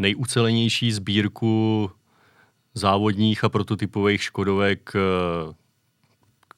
nejucelenější 0.00 0.92
sbírku 0.92 1.90
závodních 2.74 3.44
a 3.44 3.48
prototypových 3.48 4.22
Škodovek, 4.22 4.92
eh, 4.94 5.54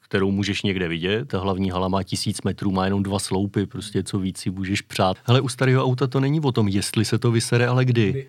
kterou 0.00 0.30
můžeš 0.30 0.62
někde 0.62 0.88
vidět. 0.88 1.28
Ta 1.28 1.38
hlavní 1.38 1.70
hala 1.70 1.88
má 1.88 2.02
tisíc 2.02 2.42
metrů, 2.42 2.70
má 2.70 2.84
jenom 2.84 3.02
dva 3.02 3.18
sloupy, 3.18 3.66
prostě 3.66 4.02
co 4.02 4.18
víc 4.18 4.38
si 4.38 4.50
můžeš 4.50 4.82
přát. 4.82 5.16
Ale 5.26 5.40
u 5.40 5.48
starého 5.48 5.84
auta 5.84 6.06
to 6.06 6.20
není 6.20 6.40
o 6.40 6.52
tom, 6.52 6.68
jestli 6.68 7.04
se 7.04 7.18
to 7.18 7.30
vysere, 7.30 7.66
ale 7.66 7.84
kdy. 7.84 8.28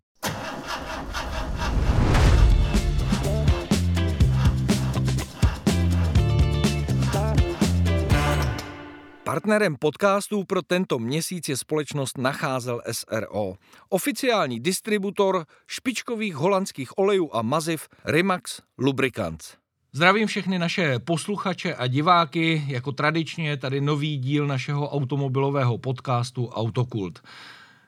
Partnerem 9.29 9.75
podcastů 9.75 10.43
pro 10.43 10.61
tento 10.61 10.99
měsíc 10.99 11.49
je 11.49 11.57
společnost 11.57 12.17
Nacházel 12.17 12.81
SRO. 12.91 13.53
Oficiální 13.89 14.59
distributor 14.59 15.45
špičkových 15.67 16.35
holandských 16.35 16.97
olejů 16.97 17.29
a 17.33 17.41
maziv 17.41 17.87
Rimax 18.05 18.61
Lubricants. 18.77 19.53
Zdravím 19.93 20.27
všechny 20.27 20.59
naše 20.59 20.99
posluchače 20.99 21.75
a 21.75 21.87
diváky. 21.87 22.63
Jako 22.67 22.91
tradičně 22.91 23.49
je 23.49 23.57
tady 23.57 23.81
nový 23.81 24.17
díl 24.17 24.47
našeho 24.47 24.89
automobilového 24.89 25.77
podcastu 25.77 26.47
Autokult. 26.47 27.21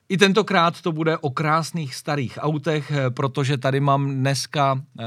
I 0.09 0.17
tentokrát 0.17 0.81
to 0.81 0.91
bude 0.91 1.17
o 1.17 1.29
krásných 1.29 1.95
starých 1.95 2.37
autech, 2.41 2.91
protože 3.15 3.57
tady 3.57 3.79
mám 3.79 4.11
dneska 4.15 4.81
eh, 4.99 5.03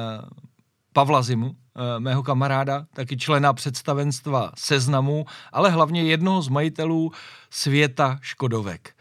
Pavla 0.95 1.23
Zimu, 1.23 1.57
Eh, 1.77 2.01
mého 2.01 2.23
kamaráda, 2.23 2.87
taky 2.95 3.17
člena 3.17 3.53
představenstva 3.53 4.53
Seznamu, 4.57 5.27
ale 5.53 5.71
hlavně 5.71 6.03
jednoho 6.03 6.43
z 6.43 6.49
majitelů 6.49 7.13
světa 7.51 8.19
Škodovek. 8.23 8.95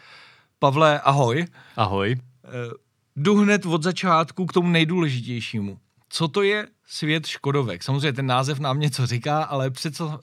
Pavle, 0.60 1.00
ahoj. 1.00 1.46
Ahoj. 1.76 2.16
Eh, 2.46 2.50
jdu 3.16 3.36
hned 3.36 3.66
od 3.66 3.84
začátku 3.84 4.46
k 4.46 4.54
tomu 4.54 4.70
nejdůležitějšímu. 4.70 5.80
Co 6.10 6.28
to 6.28 6.42
je 6.42 6.68
svět 6.88 7.26
Škodovek? 7.26 7.84
Samozřejmě 7.84 8.14
ten 8.14 8.26
název 8.26 8.60
nám 8.60 8.80
něco 8.80 9.06
říká, 9.06 9.44
ale 9.44 9.72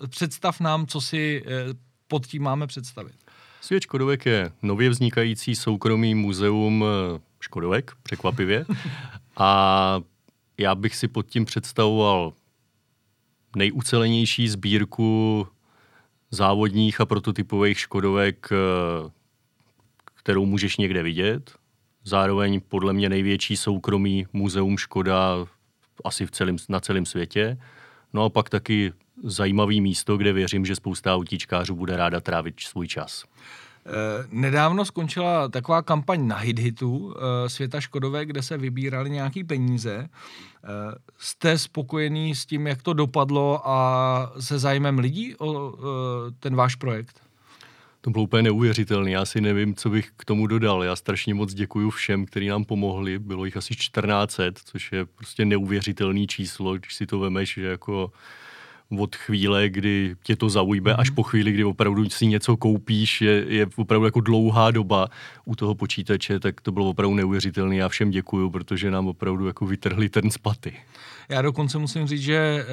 představ 0.08 0.60
nám, 0.60 0.86
co 0.86 1.00
si 1.00 1.44
eh, 1.46 1.50
pod 2.08 2.26
tím 2.26 2.42
máme 2.42 2.66
představit. 2.66 3.14
Svět 3.60 3.82
Škodovek 3.82 4.26
je 4.26 4.52
nově 4.62 4.90
vznikající 4.90 5.54
soukromý 5.54 6.14
muzeum 6.14 6.84
Škodovek, 7.40 7.92
překvapivě. 8.02 8.66
A 9.36 10.00
já 10.60 10.74
bych 10.74 10.96
si 10.96 11.08
pod 11.08 11.26
tím 11.26 11.44
představoval 11.44 12.32
nejucelenější 13.56 14.48
sbírku 14.48 15.46
závodních 16.30 17.00
a 17.00 17.06
prototypových 17.06 17.78
Škodovek, 17.78 18.48
eh, 18.52 19.10
kterou 20.14 20.46
můžeš 20.46 20.76
někde 20.76 21.02
vidět. 21.02 21.52
Zároveň 22.04 22.60
podle 22.68 22.92
mě 22.92 23.08
největší 23.08 23.56
soukromý 23.56 24.26
muzeum 24.32 24.78
Škoda 24.78 25.46
asi 26.04 26.26
v 26.26 26.30
celém, 26.30 26.56
na 26.68 26.80
celém 26.80 27.06
světě. 27.06 27.58
No 28.12 28.24
a 28.24 28.28
pak 28.30 28.50
taky 28.50 28.92
zajímavý 29.24 29.80
místo, 29.80 30.16
kde 30.16 30.32
věřím, 30.32 30.66
že 30.66 30.76
spousta 30.76 31.14
autíčkářů 31.14 31.74
bude 31.74 31.96
ráda 31.96 32.20
trávit 32.20 32.60
svůj 32.60 32.88
čas. 32.88 33.24
Eh, 33.90 34.26
nedávno 34.30 34.84
skončila 34.84 35.48
taková 35.48 35.82
kampaň 35.82 36.26
na 36.26 36.36
hit 36.36 36.58
hitu 36.58 37.14
eh, 37.16 37.48
světa 37.48 37.80
Škodové, 37.80 38.26
kde 38.26 38.42
se 38.42 38.58
vybírali 38.58 39.10
nějaký 39.10 39.44
peníze. 39.44 40.08
Eh, 40.08 40.68
jste 41.18 41.58
spokojený 41.58 42.34
s 42.34 42.46
tím, 42.46 42.66
jak 42.66 42.82
to 42.82 42.92
dopadlo 42.92 43.68
a 43.68 44.32
se 44.40 44.58
zájmem 44.58 44.98
lidí 44.98 45.34
o 45.38 45.74
ten 46.40 46.56
váš 46.56 46.74
projekt? 46.74 47.20
To 48.00 48.10
bylo 48.10 48.24
úplně 48.24 48.42
neuvěřitelné. 48.42 49.10
Já 49.10 49.24
si 49.24 49.40
nevím, 49.40 49.74
co 49.74 49.90
bych 49.90 50.10
k 50.16 50.24
tomu 50.24 50.46
dodal. 50.46 50.84
Já 50.84 50.96
strašně 50.96 51.34
moc 51.34 51.54
děkuji 51.54 51.90
všem, 51.90 52.26
kteří 52.26 52.48
nám 52.48 52.64
pomohli. 52.64 53.18
Bylo 53.18 53.44
jich 53.44 53.56
asi 53.56 53.74
1400, 53.74 54.44
což 54.64 54.92
je 54.92 55.06
prostě 55.06 55.44
neuvěřitelné 55.44 56.26
číslo, 56.26 56.78
když 56.78 56.94
si 56.94 57.06
to 57.06 57.18
vemeš, 57.18 57.54
že 57.54 57.66
jako 57.66 58.12
od 58.98 59.16
chvíle, 59.16 59.68
kdy 59.68 60.14
tě 60.22 60.36
to 60.36 60.48
zaujme, 60.48 60.94
až 60.94 61.10
mhm. 61.10 61.14
po 61.14 61.22
chvíli, 61.22 61.52
kdy 61.52 61.64
opravdu 61.64 62.10
si 62.10 62.26
něco 62.26 62.56
koupíš, 62.56 63.22
je, 63.22 63.44
je 63.48 63.66
opravdu 63.76 64.04
jako 64.04 64.20
dlouhá 64.20 64.70
doba 64.70 65.08
u 65.44 65.56
toho 65.56 65.74
počítače, 65.74 66.40
tak 66.40 66.60
to 66.60 66.72
bylo 66.72 66.88
opravdu 66.88 67.14
neuvěřitelné. 67.14 67.76
Já 67.76 67.88
všem 67.88 68.10
děkuju, 68.10 68.50
protože 68.50 68.90
nám 68.90 69.08
opravdu 69.08 69.46
jako 69.46 69.66
vytrhli 69.66 70.08
ten 70.08 70.30
spaty. 70.30 70.72
Já 71.30 71.42
dokonce 71.42 71.78
musím 71.78 72.06
říct, 72.06 72.22
že 72.22 72.34
eh, 72.36 72.66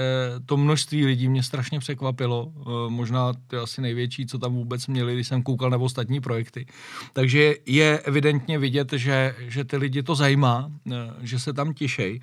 to 0.45 0.57
množství 0.57 1.05
lidí 1.05 1.29
mě 1.29 1.43
strašně 1.43 1.79
překvapilo. 1.79 2.51
Eh, 2.57 2.89
možná 2.89 3.33
to 3.47 3.55
je 3.55 3.61
asi 3.61 3.81
největší, 3.81 4.25
co 4.25 4.39
tam 4.39 4.53
vůbec 4.53 4.87
měli, 4.87 5.13
když 5.13 5.27
jsem 5.27 5.43
koukal 5.43 5.69
na 5.69 5.77
ostatní 5.77 6.21
projekty. 6.21 6.65
Takže 7.13 7.55
je 7.65 7.99
evidentně 7.99 8.59
vidět, 8.59 8.93
že, 8.93 9.35
že 9.39 9.63
ty 9.63 9.77
lidi 9.77 10.03
to 10.03 10.15
zajímá, 10.15 10.71
eh, 10.91 10.93
že 11.21 11.39
se 11.39 11.53
tam 11.53 11.73
těšej. 11.73 12.19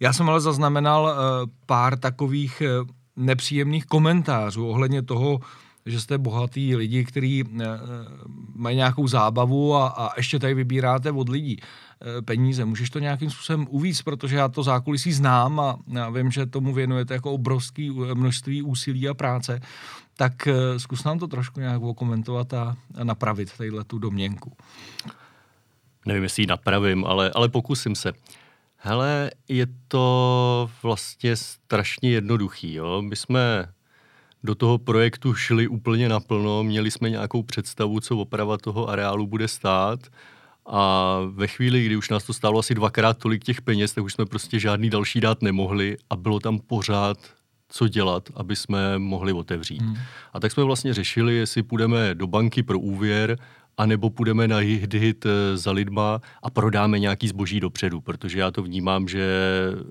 Já 0.00 0.12
jsem 0.12 0.28
ale 0.28 0.40
zaznamenal 0.40 1.16
pár 1.66 1.98
takových 1.98 2.62
nepříjemných 3.16 3.86
komentářů 3.86 4.68
ohledně 4.68 5.02
toho, 5.02 5.40
že 5.86 6.00
jste 6.00 6.18
bohatý 6.18 6.76
lidi, 6.76 7.04
kteří 7.04 7.44
eh, 7.60 7.64
mají 8.54 8.76
nějakou 8.76 9.08
zábavu 9.08 9.74
a, 9.74 9.88
a 9.88 10.10
ještě 10.16 10.38
tady 10.38 10.54
vybíráte 10.54 11.12
od 11.12 11.28
lidí 11.28 11.58
eh, 11.60 12.22
peníze. 12.22 12.64
Můžeš 12.64 12.90
to 12.90 12.98
nějakým 12.98 13.30
způsobem 13.30 13.66
uvíct, 13.70 14.02
protože 14.02 14.36
já 14.36 14.48
to 14.48 14.62
zákulisí 14.62 15.12
znám 15.12 15.60
a 15.60 15.78
já 15.92 16.10
vím, 16.10 16.30
že 16.30 16.46
tomu 16.46 16.74
věnujete 16.74 17.14
jako 17.14 17.32
obrovský 17.32 17.90
množství 17.90 18.62
úsilí 18.62 19.08
a 19.08 19.14
práce. 19.14 19.60
Tak 20.16 20.46
eh, 20.46 20.78
zkus 20.78 21.04
nám 21.04 21.18
to 21.18 21.26
trošku 21.26 21.60
nějak 21.60 21.82
okomentovat 21.82 22.54
a, 22.54 22.76
a 22.94 23.04
napravit 23.04 23.52
tadyhle 23.56 23.84
tu 23.84 23.98
domněnku. 23.98 24.52
Nevím, 26.06 26.22
jestli 26.22 26.42
ji 26.42 26.46
napravím, 26.46 27.04
ale, 27.04 27.30
ale 27.34 27.48
pokusím 27.48 27.94
se. 27.94 28.12
Hele, 28.88 29.30
je 29.48 29.66
to 29.88 30.70
vlastně 30.82 31.36
strašně 31.36 32.10
jednoduchý. 32.10 32.74
Jo? 32.74 33.02
My 33.02 33.16
jsme 33.16 33.66
do 34.44 34.54
toho 34.54 34.78
projektu 34.78 35.34
šli 35.34 35.68
úplně 35.68 36.08
naplno, 36.08 36.64
měli 36.64 36.90
jsme 36.90 37.10
nějakou 37.10 37.42
představu, 37.42 38.00
co 38.00 38.18
oprava 38.18 38.58
toho 38.58 38.88
areálu 38.88 39.26
bude 39.26 39.48
stát 39.48 40.00
a 40.66 41.18
ve 41.30 41.46
chvíli, 41.46 41.86
kdy 41.86 41.96
už 41.96 42.10
nás 42.10 42.24
to 42.24 42.32
stálo 42.32 42.58
asi 42.58 42.74
dvakrát 42.74 43.18
tolik 43.18 43.44
těch 43.44 43.62
peněz, 43.62 43.92
tak 43.92 44.04
už 44.04 44.12
jsme 44.12 44.26
prostě 44.26 44.58
žádný 44.58 44.90
další 44.90 45.20
dát 45.20 45.42
nemohli 45.42 45.96
a 46.10 46.16
bylo 46.16 46.40
tam 46.40 46.58
pořád 46.58 47.18
co 47.68 47.88
dělat, 47.88 48.28
aby 48.34 48.56
jsme 48.56 48.98
mohli 48.98 49.32
otevřít. 49.32 49.82
Hmm. 49.82 49.96
A 50.32 50.40
tak 50.40 50.52
jsme 50.52 50.64
vlastně 50.64 50.94
řešili, 50.94 51.34
jestli 51.34 51.62
půjdeme 51.62 52.14
do 52.14 52.26
banky 52.26 52.62
pro 52.62 52.78
úvěr 52.78 53.38
anebo 53.76 54.10
půjdeme 54.10 54.48
na 54.48 54.56
hit 54.56 55.26
eh, 55.26 55.56
za 55.56 55.72
lidma 55.72 56.20
a 56.42 56.50
prodáme 56.50 56.98
nějaký 56.98 57.28
zboží 57.28 57.60
dopředu, 57.60 58.00
protože 58.00 58.38
já 58.38 58.50
to 58.50 58.62
vnímám, 58.62 59.08
že 59.08 59.26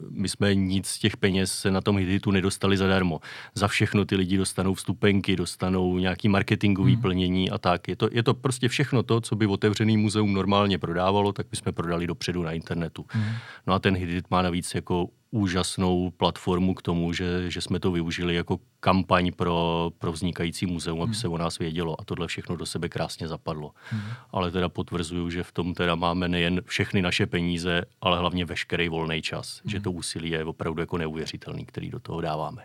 my 0.10 0.30
jsme 0.30 0.56
nic 0.56 0.88
z 0.88 1.00
těch 1.00 1.18
peněz 1.18 1.52
se 1.52 1.72
na 1.72 1.82
tom 1.82 1.98
hitu 1.98 2.32
nedostali 2.32 2.78
zadarmo. 2.78 3.20
Za 3.56 3.68
všechno 3.68 4.06
ty 4.06 4.16
lidi 4.16 4.38
dostanou 4.38 4.74
vstupenky, 4.74 5.36
dostanou 5.36 5.98
nějaký 5.98 6.30
marketingový 6.30 6.94
hmm. 6.94 7.02
plnění 7.02 7.52
a 7.52 7.58
tak. 7.58 7.88
Je 7.88 7.96
to, 7.96 8.10
je 8.12 8.24
to 8.24 8.34
prostě 8.34 8.68
všechno 8.68 9.04
to, 9.04 9.22
co 9.22 9.36
by 9.36 9.48
otevřený 9.48 9.98
muzeum 9.98 10.34
normálně 10.34 10.78
prodávalo, 10.78 11.34
tak 11.34 11.48
my 11.52 11.58
jsme 11.58 11.72
prodali 11.72 12.08
dopředu 12.08 12.44
na 12.44 12.52
internetu. 12.52 13.06
Hmm. 13.10 13.34
No 13.68 13.74
a 13.74 13.80
ten 13.80 13.96
hit 13.96 14.26
má 14.32 14.42
navíc 14.42 14.76
jako 14.76 15.10
úžasnou 15.36 16.12
platformu 16.12 16.74
k 16.74 16.82
tomu, 16.82 17.14
že, 17.14 17.52
že 17.52 17.62
jsme 17.62 17.80
to 17.80 17.92
využili 17.92 18.36
jako 18.36 18.60
kampaň 18.80 19.32
pro, 19.32 19.92
pro 19.98 20.12
vznikající 20.12 20.66
muzeum, 20.66 21.02
aby 21.02 21.12
hmm. 21.12 21.22
se 21.22 21.28
o 21.28 21.38
nás 21.38 21.60
vědělo 21.60 22.02
a 22.02 22.04
tohle 22.04 22.28
všechno 22.28 22.56
do 22.56 22.66
sebe 22.66 22.90
krásně 22.90 23.28
zapadlo. 23.28 23.72
Hmm. 23.90 24.02
Ale 24.32 24.52
teda 24.52 24.70
potvrzuju, 24.70 25.30
že 25.30 25.44
v 25.44 25.52
tom 25.52 25.74
teda 25.74 25.96
máme 25.96 26.28
nejen 26.28 26.62
všechny 26.66 27.02
naše 27.02 27.26
peníze, 27.26 27.84
ale 28.02 28.20
hlavně 28.20 28.46
veškerý 28.46 28.90
volný 28.90 29.22
čas, 29.22 29.62
hmm. 29.64 29.72
že 29.72 29.80
to 29.80 29.92
úsilí 29.92 30.30
je 30.30 30.46
opravdu 30.46 30.82
jako 30.82 30.98
neuvěřitelný, 30.98 31.66
který 31.66 31.90
do 31.90 32.00
toho 32.00 32.22
dáváme. 32.22 32.64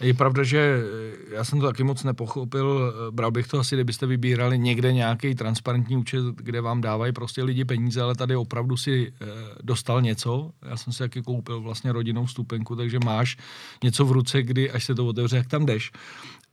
Je 0.00 0.14
pravda, 0.14 0.42
že 0.42 0.58
eh, 0.58 1.34
já 1.34 1.44
jsem 1.44 1.60
to 1.60 1.66
taky 1.66 1.84
moc 1.84 2.04
nepochopil. 2.04 2.92
Eh, 3.08 3.10
bral 3.10 3.30
bych 3.30 3.46
to 3.46 3.58
asi, 3.58 3.76
kdybyste 3.76 4.06
vybírali 4.06 4.58
někde 4.58 4.92
nějaký 4.92 5.34
transparentní 5.34 5.96
účet, 5.96 6.24
kde 6.36 6.60
vám 6.60 6.80
dávají 6.80 7.12
prostě 7.12 7.42
lidi 7.42 7.64
peníze, 7.64 8.02
ale 8.02 8.14
tady 8.14 8.36
opravdu 8.36 8.76
si 8.76 9.12
eh, 9.20 9.26
dostal 9.62 10.02
něco. 10.02 10.50
Já 10.62 10.76
jsem 10.76 10.92
si 10.92 10.98
taky 10.98 11.22
koupil 11.22 11.60
vlastně 11.60 11.92
rodinnou 11.92 12.26
stupenku, 12.26 12.76
takže 12.76 12.98
máš 13.04 13.36
něco 13.84 14.04
v 14.04 14.12
ruce, 14.12 14.42
kdy 14.42 14.70
až 14.70 14.84
se 14.84 14.94
to 14.94 15.06
otevře, 15.06 15.36
jak 15.36 15.46
tam 15.46 15.66
jdeš. 15.66 15.92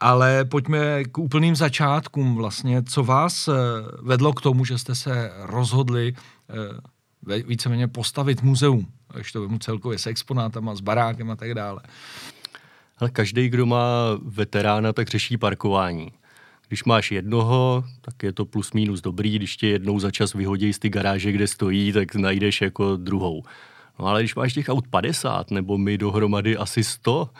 Ale 0.00 0.44
pojďme 0.44 1.04
k 1.04 1.18
úplným 1.18 1.56
začátkům 1.56 2.34
vlastně. 2.34 2.82
Co 2.82 3.04
vás 3.04 3.48
vedlo 4.02 4.32
k 4.32 4.40
tomu, 4.40 4.64
že 4.64 4.78
jste 4.78 4.94
se 4.94 5.32
rozhodli 5.38 6.14
víceméně 7.46 7.88
postavit 7.88 8.42
muzeum, 8.42 8.86
až 9.10 9.32
to 9.32 9.40
vemu 9.40 9.58
celkově 9.58 9.98
s 9.98 10.06
exponátama, 10.06 10.74
s 10.74 10.80
barákem 10.80 11.30
a 11.30 11.36
tak 11.36 11.54
dále. 11.54 11.80
Ale 12.98 13.10
každý, 13.10 13.48
kdo 13.48 13.66
má 13.66 13.86
veterána, 14.22 14.92
tak 14.92 15.08
řeší 15.08 15.36
parkování. 15.36 16.12
Když 16.68 16.84
máš 16.84 17.12
jednoho, 17.12 17.84
tak 18.00 18.22
je 18.22 18.32
to 18.32 18.44
plus 18.44 18.72
minus 18.72 19.00
dobrý, 19.00 19.36
když 19.36 19.56
tě 19.56 19.68
jednou 19.68 19.98
za 19.98 20.10
čas 20.10 20.34
vyhodí 20.34 20.72
z 20.72 20.78
ty 20.78 20.88
garáže, 20.88 21.32
kde 21.32 21.46
stojí, 21.46 21.92
tak 21.92 22.14
najdeš 22.14 22.60
jako 22.60 22.96
druhou. 22.96 23.42
No 23.98 24.06
ale 24.06 24.20
když 24.20 24.34
máš 24.34 24.52
těch 24.52 24.68
aut 24.68 24.88
50, 24.88 25.50
nebo 25.50 25.78
my 25.78 25.98
dohromady 25.98 26.56
asi 26.56 26.84
100, 26.84 27.30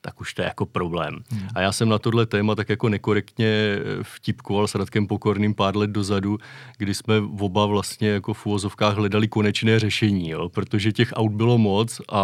tak 0.00 0.20
už 0.20 0.34
to 0.34 0.42
je 0.42 0.46
jako 0.46 0.66
problém. 0.66 1.18
Hmm. 1.30 1.48
A 1.54 1.60
já 1.60 1.72
jsem 1.72 1.88
na 1.88 1.98
tohle 1.98 2.26
téma 2.26 2.54
tak 2.54 2.68
jako 2.68 2.88
nekorektně 2.88 3.78
vtipkoval 4.02 4.68
s 4.68 4.74
Radkem 4.74 5.06
Pokorným 5.06 5.54
pár 5.54 5.76
let 5.76 5.90
dozadu, 5.90 6.38
kdy 6.78 6.94
jsme 6.94 7.14
oba 7.40 7.66
vlastně 7.66 8.08
jako 8.08 8.34
v 8.34 8.46
uvozovkách 8.46 8.94
hledali 8.94 9.28
konečné 9.28 9.78
řešení, 9.78 10.30
jo? 10.30 10.48
protože 10.48 10.92
těch 10.92 11.12
aut 11.12 11.32
bylo 11.32 11.58
moc 11.58 12.00
a, 12.12 12.22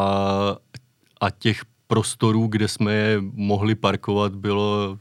a 1.20 1.30
těch 1.30 1.64
prostorů, 1.90 2.46
kde 2.46 2.68
jsme 2.68 2.94
je 2.94 3.16
mohli 3.20 3.74
parkovat, 3.74 4.34
bylo 4.34 4.98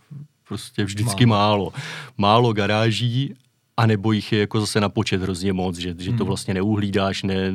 prostě 0.48 0.84
vždycky 0.84 1.26
málo. 1.26 1.64
Málo, 1.64 1.74
málo 2.18 2.54
garáží 2.54 3.36
a 3.78 3.86
nebo 3.86 4.12
jich 4.12 4.32
je 4.32 4.40
jako 4.40 4.60
zase 4.60 4.82
na 4.82 4.90
počet 4.90 5.22
hrozně 5.22 5.54
moc, 5.54 5.78
že, 5.78 5.96
že 5.98 6.12
to 6.12 6.18
hmm. 6.18 6.28
vlastně 6.28 6.54
neuhlídáš, 6.54 7.24
ne, 7.24 7.54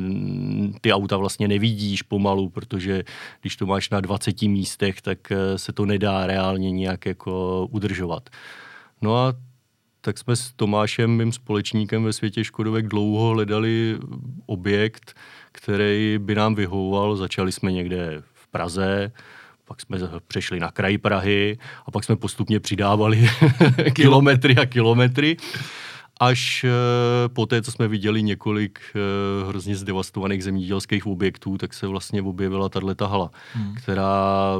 ty 0.81 0.93
auta 0.93 1.17
vlastně 1.17 1.47
nevidíš 1.47 2.01
pomalu, 2.01 2.49
protože 2.49 3.03
když 3.41 3.55
to 3.55 3.65
máš 3.65 3.89
na 3.89 3.99
20 4.01 4.41
místech, 4.41 5.01
tak 5.01 5.31
eh, 5.31 5.57
se 5.57 5.73
to 5.73 5.85
nedá 5.85 6.27
reálně 6.27 6.71
nějak 6.71 7.05
jako 7.05 7.67
udržovat. 7.71 8.29
No 9.01 9.15
a 9.17 9.33
tak 10.01 10.17
jsme 10.17 10.35
s 10.35 10.51
Tomášem, 10.55 11.11
mým 11.11 11.31
společníkem 11.31 12.03
ve 12.03 12.13
světě 12.13 12.43
Škodovek, 12.43 12.87
dlouho 12.87 13.29
hledali 13.29 13.97
objekt, 14.45 15.13
který 15.51 16.17
by 16.21 16.35
nám 16.35 16.55
vyhovoval. 16.55 17.15
Začali 17.15 17.51
jsme 17.51 17.71
někde 17.71 18.23
Praze, 18.55 19.11
pak 19.65 19.81
jsme 19.81 19.97
přešli 20.27 20.59
na 20.59 20.71
kraj 20.71 20.97
Prahy 20.97 21.57
a 21.85 21.91
pak 21.91 22.03
jsme 22.03 22.15
postupně 22.15 22.59
přidávali 22.59 23.29
kilometry 23.93 24.55
a 24.55 24.65
kilometry 24.65 25.37
až 26.19 26.63
uh, 26.63 27.33
po 27.33 27.45
té, 27.45 27.61
co 27.61 27.71
jsme 27.71 27.87
viděli 27.87 28.23
několik 28.23 28.79
uh, 28.95 29.49
hrozně 29.49 29.75
zdevastovaných 29.75 30.43
zemědělských 30.43 31.07
objektů, 31.07 31.57
tak 31.57 31.73
se 31.73 31.87
vlastně 31.87 32.21
objevila 32.21 32.69
tato 32.69 33.07
hala, 33.07 33.31
hmm. 33.53 33.75
která 33.75 34.55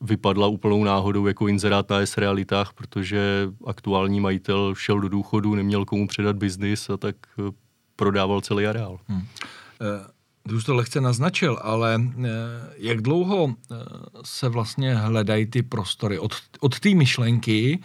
vypadla 0.00 0.46
úplnou 0.46 0.84
náhodou 0.84 1.26
jako 1.26 1.48
inzerát 1.48 1.90
na 1.90 2.00
S-realitách, 2.00 2.72
protože 2.72 3.48
aktuální 3.66 4.20
majitel 4.20 4.74
šel 4.74 5.00
do 5.00 5.08
důchodu, 5.08 5.54
neměl 5.54 5.84
komu 5.84 6.06
předat 6.06 6.36
biznis 6.36 6.90
a 6.90 6.96
tak 6.96 7.16
uh, 7.38 7.48
prodával 7.96 8.40
celý 8.40 8.66
areál. 8.66 8.98
Hmm. 9.08 9.22
Ty 10.48 10.54
už 10.54 10.64
to 10.64 10.74
lehce 10.74 11.00
naznačil, 11.00 11.58
ale 11.62 12.00
jak 12.76 13.00
dlouho 13.00 13.54
se 14.24 14.48
vlastně 14.48 14.94
hledají 14.94 15.46
ty 15.46 15.62
prostory? 15.62 16.18
Od, 16.18 16.32
od 16.60 16.80
té 16.80 16.94
myšlenky 16.94 17.78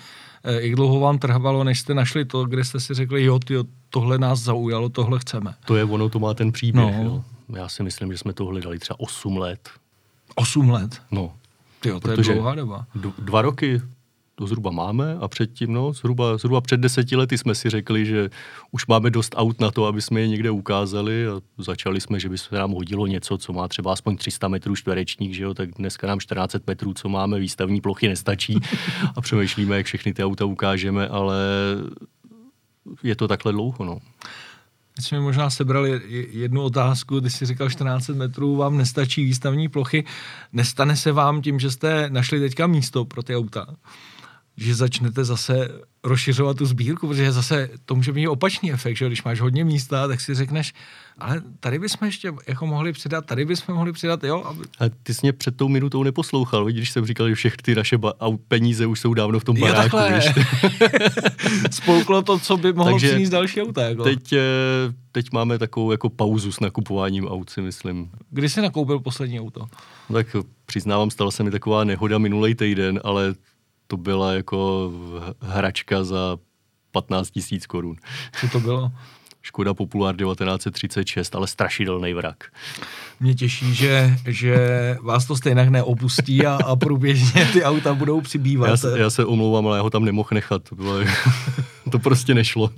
Eh, 0.43 0.61
jak 0.61 0.75
dlouho 0.75 0.99
vám 0.99 1.19
trvalo, 1.19 1.63
než 1.63 1.79
jste 1.79 1.93
našli 1.93 2.25
to, 2.25 2.45
kde 2.45 2.63
jste 2.63 2.79
si 2.79 2.93
řekli, 2.93 3.23
jo, 3.23 3.39
tyjo, 3.39 3.63
tohle 3.89 4.17
nás 4.17 4.39
zaujalo, 4.39 4.89
tohle 4.89 5.19
chceme. 5.19 5.53
To 5.65 5.75
je 5.75 5.83
ono, 5.83 6.09
to 6.09 6.19
má 6.19 6.33
ten 6.33 6.51
příběh. 6.51 6.97
No. 6.97 7.03
Jo. 7.03 7.23
Já 7.55 7.69
si 7.69 7.83
myslím, 7.83 8.11
že 8.11 8.17
jsme 8.17 8.33
to 8.33 8.45
hledali 8.45 8.79
třeba 8.79 8.99
8 8.99 9.37
let. 9.37 9.69
8 10.35 10.69
let? 10.69 11.01
No. 11.11 11.33
Tyjo, 11.79 11.99
to 11.99 12.07
Protože 12.07 12.31
je 12.31 12.35
dlouhá 12.35 12.55
doba. 12.55 12.85
Dva 13.19 13.41
roky 13.41 13.81
to 14.35 14.47
zhruba 14.47 14.71
máme 14.71 15.17
a 15.21 15.27
předtím, 15.27 15.73
no, 15.73 15.93
zhruba, 15.93 16.37
zhruba 16.37 16.61
před 16.61 16.79
deseti 16.79 17.15
lety 17.15 17.37
jsme 17.37 17.55
si 17.55 17.69
řekli, 17.69 18.05
že 18.05 18.29
už 18.71 18.87
máme 18.87 19.09
dost 19.09 19.35
aut 19.37 19.61
na 19.61 19.71
to, 19.71 19.85
aby 19.85 20.01
jsme 20.01 20.21
je 20.21 20.27
někde 20.27 20.51
ukázali 20.51 21.27
a 21.27 21.41
začali 21.57 22.01
jsme, 22.01 22.19
že 22.19 22.29
by 22.29 22.37
se 22.37 22.55
nám 22.55 22.71
hodilo 22.71 23.07
něco, 23.07 23.37
co 23.37 23.53
má 23.53 23.67
třeba 23.67 23.93
aspoň 23.93 24.17
300 24.17 24.47
metrů 24.47 24.75
čtverečních, 24.75 25.35
že 25.35 25.43
jo, 25.43 25.53
tak 25.53 25.69
dneska 25.71 26.07
nám 26.07 26.19
14 26.19 26.55
metrů, 26.67 26.93
co 26.93 27.09
máme, 27.09 27.39
výstavní 27.39 27.81
plochy 27.81 28.07
nestačí 28.07 28.59
a 29.15 29.21
přemýšlíme, 29.21 29.77
jak 29.77 29.85
všechny 29.85 30.13
ty 30.13 30.23
auta 30.23 30.45
ukážeme, 30.45 31.07
ale 31.07 31.37
je 33.03 33.15
to 33.15 33.27
takhle 33.27 33.51
dlouho, 33.51 33.85
no. 33.85 33.99
Teď 34.95 35.05
jsme 35.05 35.19
možná 35.19 35.49
sebrali 35.49 36.01
jednu 36.31 36.61
otázku, 36.61 37.19
když 37.19 37.33
jsi 37.33 37.45
říkal 37.45 37.69
14 37.69 38.07
metrů, 38.07 38.55
vám 38.55 38.77
nestačí 38.77 39.25
výstavní 39.25 39.69
plochy. 39.69 40.05
Nestane 40.53 40.95
se 40.95 41.11
vám 41.11 41.41
tím, 41.41 41.59
že 41.59 41.71
jste 41.71 42.09
našli 42.09 42.39
teďka 42.39 42.67
místo 42.67 43.05
pro 43.05 43.23
ty 43.23 43.35
auta? 43.35 43.75
Že 44.61 44.75
začnete 44.75 45.23
zase 45.23 45.69
rozšiřovat 46.03 46.57
tu 46.57 46.65
sbírku, 46.65 47.07
protože 47.07 47.31
zase 47.31 47.69
to 47.85 47.95
může 47.95 48.11
být 48.11 48.27
opačný 48.27 48.73
efekt, 48.73 48.97
že 48.97 49.07
když 49.07 49.23
máš 49.23 49.41
hodně 49.41 49.65
místa, 49.65 50.07
tak 50.07 50.21
si 50.21 50.35
řekneš, 50.35 50.73
ale 51.17 51.41
tady 51.59 51.79
bychom 51.79 52.05
ještě 52.05 52.33
jako 52.47 52.67
mohli 52.67 52.93
přidat, 52.93 53.25
tady 53.25 53.45
bychom 53.45 53.75
mohli 53.75 53.91
přidat, 53.91 54.23
jo. 54.23 54.43
Aby... 54.45 54.63
A 54.79 54.83
ty 55.03 55.13
jsi 55.13 55.19
mě 55.21 55.33
před 55.33 55.57
tou 55.57 55.67
minutou 55.67 56.03
neposlouchal, 56.03 56.65
když 56.65 56.91
jsem 56.91 57.05
říkal, 57.05 57.29
že 57.29 57.35
všechny 57.35 57.57
ty 57.61 57.75
naše 57.75 57.97
ba- 57.97 58.13
peníze 58.47 58.85
už 58.85 58.99
jsou 58.99 59.13
dávno 59.13 59.39
v 59.39 59.43
tom 59.43 59.59
baráku. 59.59 59.97
Spolklo 61.71 62.21
to, 62.21 62.39
co 62.39 62.57
by 62.57 62.73
mohlo 62.73 62.91
Takže 62.91 63.07
přinést 63.07 63.29
další 63.29 63.61
auta. 63.61 63.81
Jako. 63.83 64.03
Teď, 64.03 64.33
eh, 64.33 64.39
teď 65.11 65.31
máme 65.31 65.57
takovou 65.57 65.91
jako 65.91 66.09
pauzu 66.09 66.51
s 66.51 66.59
nakupováním 66.59 67.27
aut, 67.27 67.49
si 67.49 67.61
myslím. 67.61 68.09
Kdy 68.29 68.49
jsi 68.49 68.61
nakoupil 68.61 68.99
poslední 68.99 69.39
auto? 69.39 69.65
Tak 70.13 70.35
přiznávám, 70.65 71.11
stala 71.11 71.31
se 71.31 71.43
mi 71.43 71.51
taková 71.51 71.83
nehoda 71.83 72.17
minulý 72.17 72.55
týden, 72.55 72.99
ale 73.03 73.33
to 73.91 73.97
byla 73.97 74.33
jako 74.33 74.91
hračka 75.41 76.03
za 76.03 76.37
15 76.91 77.31
tisíc 77.31 77.67
korun. 77.67 77.95
Co 78.39 78.47
to 78.47 78.59
bylo? 78.59 78.91
Škoda 79.41 79.73
Popular 79.73 80.15
1936, 80.15 81.35
ale 81.35 81.47
strašidelný 81.47 82.13
vrak. 82.13 82.43
Mě 83.19 83.35
těší, 83.35 83.75
že, 83.75 84.17
že 84.27 84.57
vás 85.01 85.25
to 85.25 85.35
stejně 85.35 85.69
neopustí 85.69 86.45
a, 86.45 86.55
a 86.65 86.75
průběžně 86.75 87.45
ty 87.53 87.63
auta 87.63 87.93
budou 87.93 88.21
přibývat. 88.21 88.69
Já 88.69 88.77
se, 88.77 88.99
já 88.99 89.09
se 89.09 89.25
omlouvám, 89.25 89.67
ale 89.67 89.77
já 89.77 89.83
ho 89.83 89.89
tam 89.89 90.05
nemohl 90.05 90.29
nechat. 90.33 90.63
To, 90.69 90.75
bylo, 90.75 90.99
to 91.91 91.99
prostě 91.99 92.33
nešlo. 92.33 92.69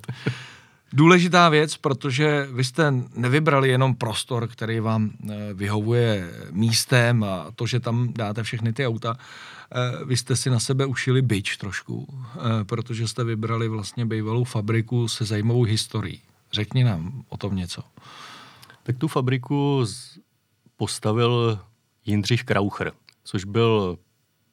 Důležitá 0.95 1.49
věc, 1.49 1.77
protože 1.77 2.47
vy 2.51 2.63
jste 2.63 2.93
nevybrali 3.15 3.69
jenom 3.69 3.95
prostor, 3.95 4.47
který 4.47 4.79
vám 4.79 5.11
eh, 5.11 5.53
vyhovuje 5.53 6.31
místem 6.51 7.23
a 7.23 7.51
to, 7.55 7.67
že 7.67 7.79
tam 7.79 8.13
dáte 8.13 8.43
všechny 8.43 8.73
ty 8.73 8.87
auta, 8.87 9.17
Eh, 9.75 10.05
vy 10.05 10.17
jste 10.17 10.35
si 10.35 10.49
na 10.49 10.59
sebe 10.59 10.85
ušili 10.85 11.21
byč 11.21 11.57
trošku, 11.57 12.07
eh, 12.35 12.63
protože 12.63 13.07
jste 13.07 13.23
vybrali 13.23 13.67
vlastně 13.67 14.05
bývalou 14.05 14.43
fabriku 14.43 15.07
se 15.07 15.25
zajímavou 15.25 15.63
historií. 15.63 16.21
Řekni 16.51 16.83
nám 16.83 17.23
o 17.29 17.37
tom 17.37 17.55
něco. 17.55 17.83
Tak 18.83 18.97
tu 18.97 19.07
fabriku 19.07 19.85
postavil 20.77 21.59
Jindřich 22.05 22.43
Kraucher, 22.43 22.91
což 23.23 23.45
byl 23.45 23.97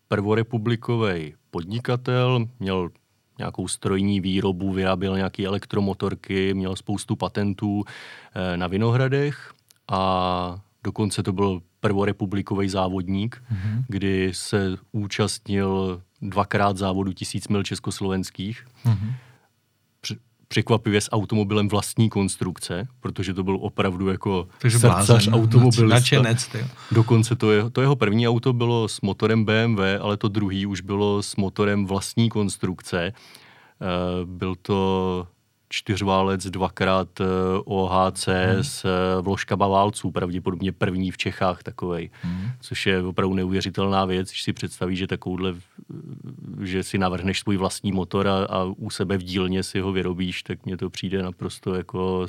prvorepublikový 0.08 1.34
podnikatel, 1.50 2.46
měl 2.60 2.88
nějakou 3.40 3.68
strojní 3.68 4.20
výrobu, 4.20 4.72
vyráběl 4.72 5.16
nějaké 5.16 5.44
elektromotorky, 5.44 6.54
měl 6.54 6.76
spoustu 6.76 7.16
patentů 7.16 7.84
eh, 7.84 8.56
na 8.56 8.66
Vinohradech 8.66 9.52
a 9.88 10.60
dokonce 10.84 11.22
to 11.22 11.32
byl 11.32 11.62
prvorepublikový 11.80 12.68
závodník, 12.68 13.42
mm-hmm. 13.52 13.84
kdy 13.88 14.30
se 14.34 14.76
účastnil 14.92 16.02
dvakrát 16.22 16.76
závodu 16.76 17.12
tisíc 17.12 17.48
mil 17.48 17.62
československých. 17.62 18.66
Mm-hmm. 18.86 19.12
Překvapivě 20.52 21.00
s 21.00 21.12
automobilem 21.12 21.68
vlastní 21.68 22.10
konstrukce, 22.10 22.88
protože 23.00 23.34
to 23.34 23.44
byl 23.44 23.58
opravdu 23.60 24.08
jako 24.08 24.48
srdcař 24.68 25.28
automobilista. 25.32 25.86
Načenec, 25.86 26.50
Dokonce 26.92 27.36
to 27.36 27.52
jeho, 27.52 27.70
to 27.70 27.80
jeho 27.80 27.96
první 27.96 28.28
auto 28.28 28.52
bylo 28.52 28.88
s 28.88 29.00
motorem 29.00 29.44
BMW, 29.44 29.80
ale 30.00 30.16
to 30.16 30.28
druhý 30.28 30.66
už 30.66 30.80
bylo 30.80 31.22
s 31.22 31.36
motorem 31.36 31.86
vlastní 31.86 32.28
konstrukce. 32.28 33.12
Uh, 33.12 34.28
byl 34.28 34.54
to 34.62 35.26
čtyřválec, 35.72 36.46
dvakrát 36.46 37.20
eh, 37.20 37.24
OHC 37.64 38.26
hmm. 38.26 38.64
s 38.64 38.84
eh, 38.84 39.22
vložkama 39.22 39.68
válců, 39.68 40.10
pravděpodobně 40.10 40.72
první 40.72 41.10
v 41.10 41.16
Čechách 41.16 41.62
takovej, 41.62 42.10
hmm. 42.22 42.50
což 42.60 42.86
je 42.86 43.02
opravdu 43.02 43.34
neuvěřitelná 43.34 44.04
věc, 44.04 44.30
když 44.30 44.42
si 44.42 44.52
představíš, 44.52 44.98
že 44.98 45.06
takovouhle, 45.06 45.54
že 46.62 46.82
si 46.82 46.98
navrhneš 46.98 47.40
svůj 47.40 47.56
vlastní 47.56 47.92
motor 47.92 48.28
a, 48.28 48.44
a 48.44 48.64
u 48.64 48.90
sebe 48.90 49.18
v 49.18 49.22
dílně 49.22 49.62
si 49.62 49.80
ho 49.80 49.92
vyrobíš, 49.92 50.42
tak 50.42 50.66
mně 50.66 50.76
to 50.76 50.90
přijde 50.90 51.22
naprosto 51.22 51.74
jako 51.74 52.26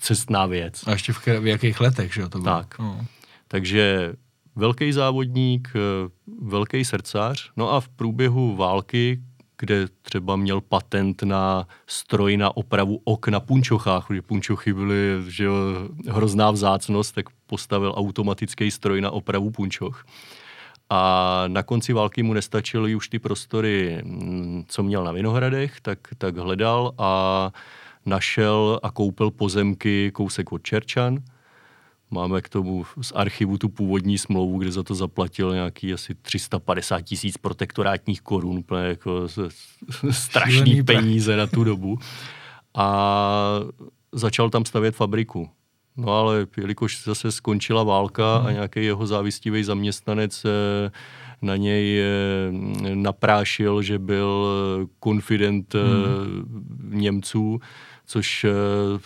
cestná 0.00 0.46
věc. 0.46 0.82
A 0.86 0.90
ještě 0.90 1.12
v, 1.12 1.26
v 1.26 1.46
jakých 1.46 1.80
letech, 1.80 2.14
že 2.14 2.28
to 2.28 2.38
bylo? 2.38 2.54
Tak. 2.54 2.78
No. 2.78 3.06
Takže 3.48 4.12
velký 4.56 4.92
závodník, 4.92 5.72
eh, 5.74 6.10
velký 6.42 6.84
srdcař, 6.84 7.50
no 7.56 7.72
a 7.72 7.80
v 7.80 7.88
průběhu 7.88 8.56
války, 8.56 9.20
kde 9.60 9.88
třeba 10.02 10.36
měl 10.36 10.60
patent 10.60 11.22
na 11.22 11.68
stroj 11.86 12.36
na 12.36 12.56
opravu 12.56 13.00
ok 13.04 13.28
na 13.28 13.40
punčochách, 13.40 14.06
protože 14.06 14.22
punčochy 14.22 14.72
byly 14.72 15.24
že 15.28 15.48
hrozná 16.08 16.50
vzácnost, 16.50 17.14
tak 17.14 17.26
postavil 17.46 17.94
automatický 17.96 18.70
stroj 18.70 19.00
na 19.00 19.10
opravu 19.10 19.50
punčoch. 19.50 20.04
A 20.90 21.44
na 21.46 21.62
konci 21.62 21.92
války 21.92 22.22
mu 22.22 22.32
nestačily 22.32 22.94
už 22.94 23.08
ty 23.08 23.18
prostory, 23.18 24.02
mm, 24.04 24.64
co 24.68 24.82
měl 24.82 25.04
na 25.04 25.12
Vinohradech, 25.12 25.80
tak, 25.80 25.98
tak 26.18 26.36
hledal 26.36 26.94
a 26.98 27.52
našel 28.06 28.80
a 28.82 28.90
koupil 28.90 29.30
pozemky 29.30 30.10
kousek 30.14 30.52
od 30.52 30.62
Čerčan, 30.62 31.18
Máme 32.10 32.42
k 32.42 32.48
tomu 32.48 32.84
z 33.02 33.12
archivu 33.14 33.58
tu 33.58 33.68
původní 33.68 34.18
smlouvu, 34.18 34.58
kde 34.58 34.72
za 34.72 34.82
to 34.82 34.94
zaplatil 34.94 35.52
nějaký 35.52 35.92
asi 35.92 36.14
350 36.14 37.00
tisíc 37.00 37.36
protektorátních 37.36 38.20
korun, 38.20 38.58
úplně 38.58 38.82
jako 38.82 39.28
strašný 40.10 40.82
peníze 40.82 41.36
na 41.36 41.46
tu 41.46 41.64
dobu. 41.64 41.98
A 42.74 43.60
začal 44.12 44.50
tam 44.50 44.64
stavět 44.64 44.96
fabriku. 44.96 45.48
No 45.96 46.12
ale 46.12 46.46
jelikož 46.56 47.04
zase 47.04 47.32
skončila 47.32 47.82
válka 47.82 48.36
hmm. 48.36 48.46
a 48.46 48.52
nějaký 48.52 48.84
jeho 48.84 49.06
závistivý 49.06 49.64
zaměstnanec 49.64 50.44
eh, 50.44 50.90
na 51.42 51.56
něj 51.56 52.02
naprášil, 52.94 53.82
že 53.82 53.98
byl 53.98 54.48
konfident 54.98 55.74
hmm. 55.74 57.00
Němců, 57.00 57.60
což 58.10 58.46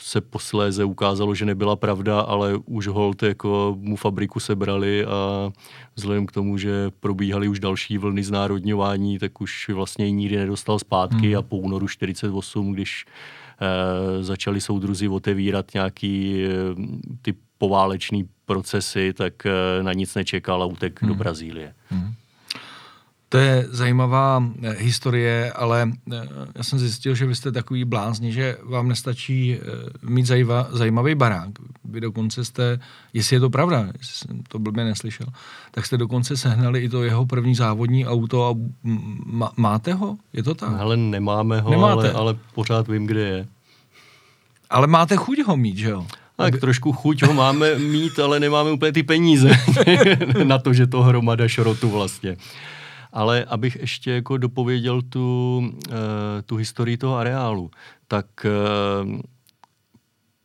se 0.01 0.21
posléze 0.21 0.85
ukázalo, 0.85 1.35
že 1.35 1.45
nebyla 1.45 1.77
pravda, 1.77 2.21
ale 2.21 2.57
už 2.57 2.87
hold 2.87 3.23
jako 3.23 3.77
mu 3.81 3.97
fabriku 3.97 4.41
sebrali 4.41 5.05
a 5.05 5.53
vzhledem 5.95 6.27
k 6.27 6.33
tomu, 6.33 6.59
že 6.59 6.91
probíhaly 7.01 7.49
už 7.49 7.61
další 7.61 7.99
vlny 7.99 8.23
znárodňování, 8.23 9.19
tak 9.19 9.41
už 9.41 9.69
vlastně 9.69 10.07
ji 10.07 10.13
nikdy 10.13 10.37
nedostal 10.37 10.79
zpátky 10.79 11.29
hmm. 11.29 11.39
a 11.39 11.43
po 11.43 11.57
únoru 11.57 11.89
48, 11.89 12.73
když 12.73 13.05
Eh, 13.61 14.23
začali 14.23 14.61
soudruzi 14.61 15.09
otevírat 15.09 15.75
nějaký 15.75 16.45
eh, 16.45 16.51
ty 17.23 17.35
pováleční 17.59 18.29
procesy, 18.47 19.13
tak 19.13 19.47
eh, 19.47 19.83
na 19.83 19.93
nic 19.93 20.15
nečekal 20.15 20.63
a 20.63 20.67
utek 20.67 21.03
hmm. 21.03 21.09
do 21.09 21.15
Brazílie. 21.15 21.75
Hmm. 21.89 22.15
To 23.35 23.39
je 23.39 23.67
zajímavá 23.71 24.45
historie, 24.79 25.53
ale 25.53 25.91
já 26.55 26.63
jsem 26.63 26.79
zjistil, 26.79 27.15
že 27.15 27.27
vy 27.27 27.35
jste 27.35 27.53
takový 27.53 27.85
blázni, 27.85 28.33
že 28.33 28.57
vám 28.63 28.89
nestačí 28.89 29.59
mít 30.03 30.27
zajíva, 30.27 30.69
zajímavý 30.71 31.15
barák. 31.15 31.49
Vy 31.85 32.01
dokonce 32.01 32.45
jste, 32.45 32.79
jestli 33.13 33.37
je 33.37 33.41
to 33.41 33.51
pravda, 33.51 33.87
jestli 33.99 34.15
jsem 34.15 34.43
to 34.49 34.59
blbě 34.59 34.85
neslyšel, 34.85 35.27
tak 35.71 35.87
jste 35.87 35.97
dokonce 35.97 36.37
sehnali 36.37 36.81
i 36.81 36.89
to 36.89 37.03
jeho 37.03 37.27
první 37.27 37.55
závodní 37.55 38.07
auto 38.07 38.47
a 38.47 38.55
máte 39.57 39.95
ho? 39.95 40.17
Je 40.33 40.43
to 40.43 40.55
tak? 40.55 40.75
Ale 40.79 40.97
nemáme 40.97 41.61
ho, 41.61 41.71
Nemáte. 41.71 42.11
Ale, 42.11 42.13
ale 42.13 42.37
pořád 42.55 42.89
vím, 42.89 43.07
kde 43.07 43.21
je. 43.21 43.47
Ale 44.71 44.87
máte 44.87 45.17
chuť 45.17 45.43
ho 45.47 45.57
mít, 45.57 45.79
že 45.79 45.91
jo? 45.91 46.07
Tak 46.37 46.61
trošku 46.61 46.93
chuť 46.93 47.23
ho 47.23 47.35
máme 47.35 47.79
mít, 47.79 48.19
ale 48.19 48.41
nemáme 48.41 48.71
úplně 48.71 48.93
ty 48.93 49.03
peníze 49.03 49.51
na 50.45 50.59
to, 50.59 50.73
že 50.73 50.87
to 50.87 51.03
hromada 51.03 51.49
šrotu 51.49 51.91
vlastně. 51.91 52.37
Ale 53.15 53.45
abych 53.45 53.77
ještě 53.81 54.13
jako 54.13 54.37
dopověděl 54.37 55.03
tu, 55.03 55.59
uh, 55.89 55.95
tu 56.47 56.57
historii 56.57 56.97
toho 56.97 57.17
areálu, 57.17 57.71
tak 58.09 58.27
uh, 58.45 59.21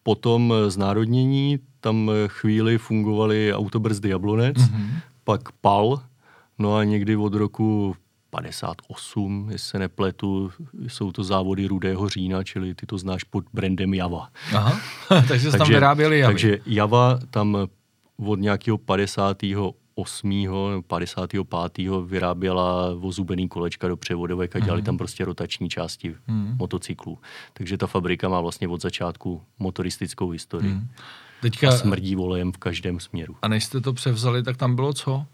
po 0.03 0.15
tom 0.15 0.53
znárodnění 0.67 1.59
tam 1.79 2.11
chvíli 2.27 2.77
fungovaly 2.77 3.53
autobrzdy 3.53 4.09
Jablonec, 4.09 4.57
mm-hmm. 4.57 4.89
pak 5.23 5.51
PAL, 5.51 6.01
no 6.59 6.75
a 6.75 6.83
někdy 6.83 7.15
od 7.15 7.33
roku 7.33 7.95
58, 8.29 9.47
jestli 9.51 9.69
se 9.69 9.79
nepletu, 9.79 10.51
jsou 10.87 11.11
to 11.11 11.23
závody 11.23 11.67
Rudého 11.67 12.09
října, 12.09 12.43
čili 12.43 12.75
ty 12.75 12.85
to 12.85 12.97
znáš 12.97 13.23
pod 13.23 13.45
brandem 13.53 13.93
Java. 13.93 14.29
Aha, 14.55 14.79
takže 15.27 15.51
se 15.51 15.57
tam 15.57 15.67
vyráběli 15.67 16.19
Javy. 16.19 16.33
Takže 16.33 16.59
Java 16.65 17.19
tam 17.29 17.57
od 18.25 18.39
nějakého 18.39 18.77
58. 18.77 19.78
55. 20.87 21.47
vyráběla 22.05 22.93
vozubený 22.93 23.49
kolečka 23.49 23.87
do 23.87 23.97
převodovek 23.97 24.55
a 24.55 24.59
dělali 24.59 24.81
mm. 24.81 24.85
tam 24.85 24.97
prostě 24.97 25.25
rotační 25.25 25.69
části 25.69 26.15
mm. 26.27 26.55
motocyklů. 26.59 27.17
Takže 27.53 27.77
ta 27.77 27.87
fabrika 27.87 28.29
má 28.29 28.41
vlastně 28.41 28.67
od 28.67 28.81
začátku 28.81 29.41
motoristickou 29.59 30.29
historii. 30.29 30.73
Mm. 30.73 30.87
Teďka... 31.41 31.69
A 31.69 31.71
smrdí 31.71 32.15
volejem 32.15 32.51
v 32.51 32.57
každém 32.57 32.99
směru. 32.99 33.35
A 33.41 33.47
než 33.47 33.65
jste 33.65 33.81
to 33.81 33.93
převzali, 33.93 34.43
tak 34.43 34.57
tam 34.57 34.75
bylo 34.75 34.93
co? 34.93 35.25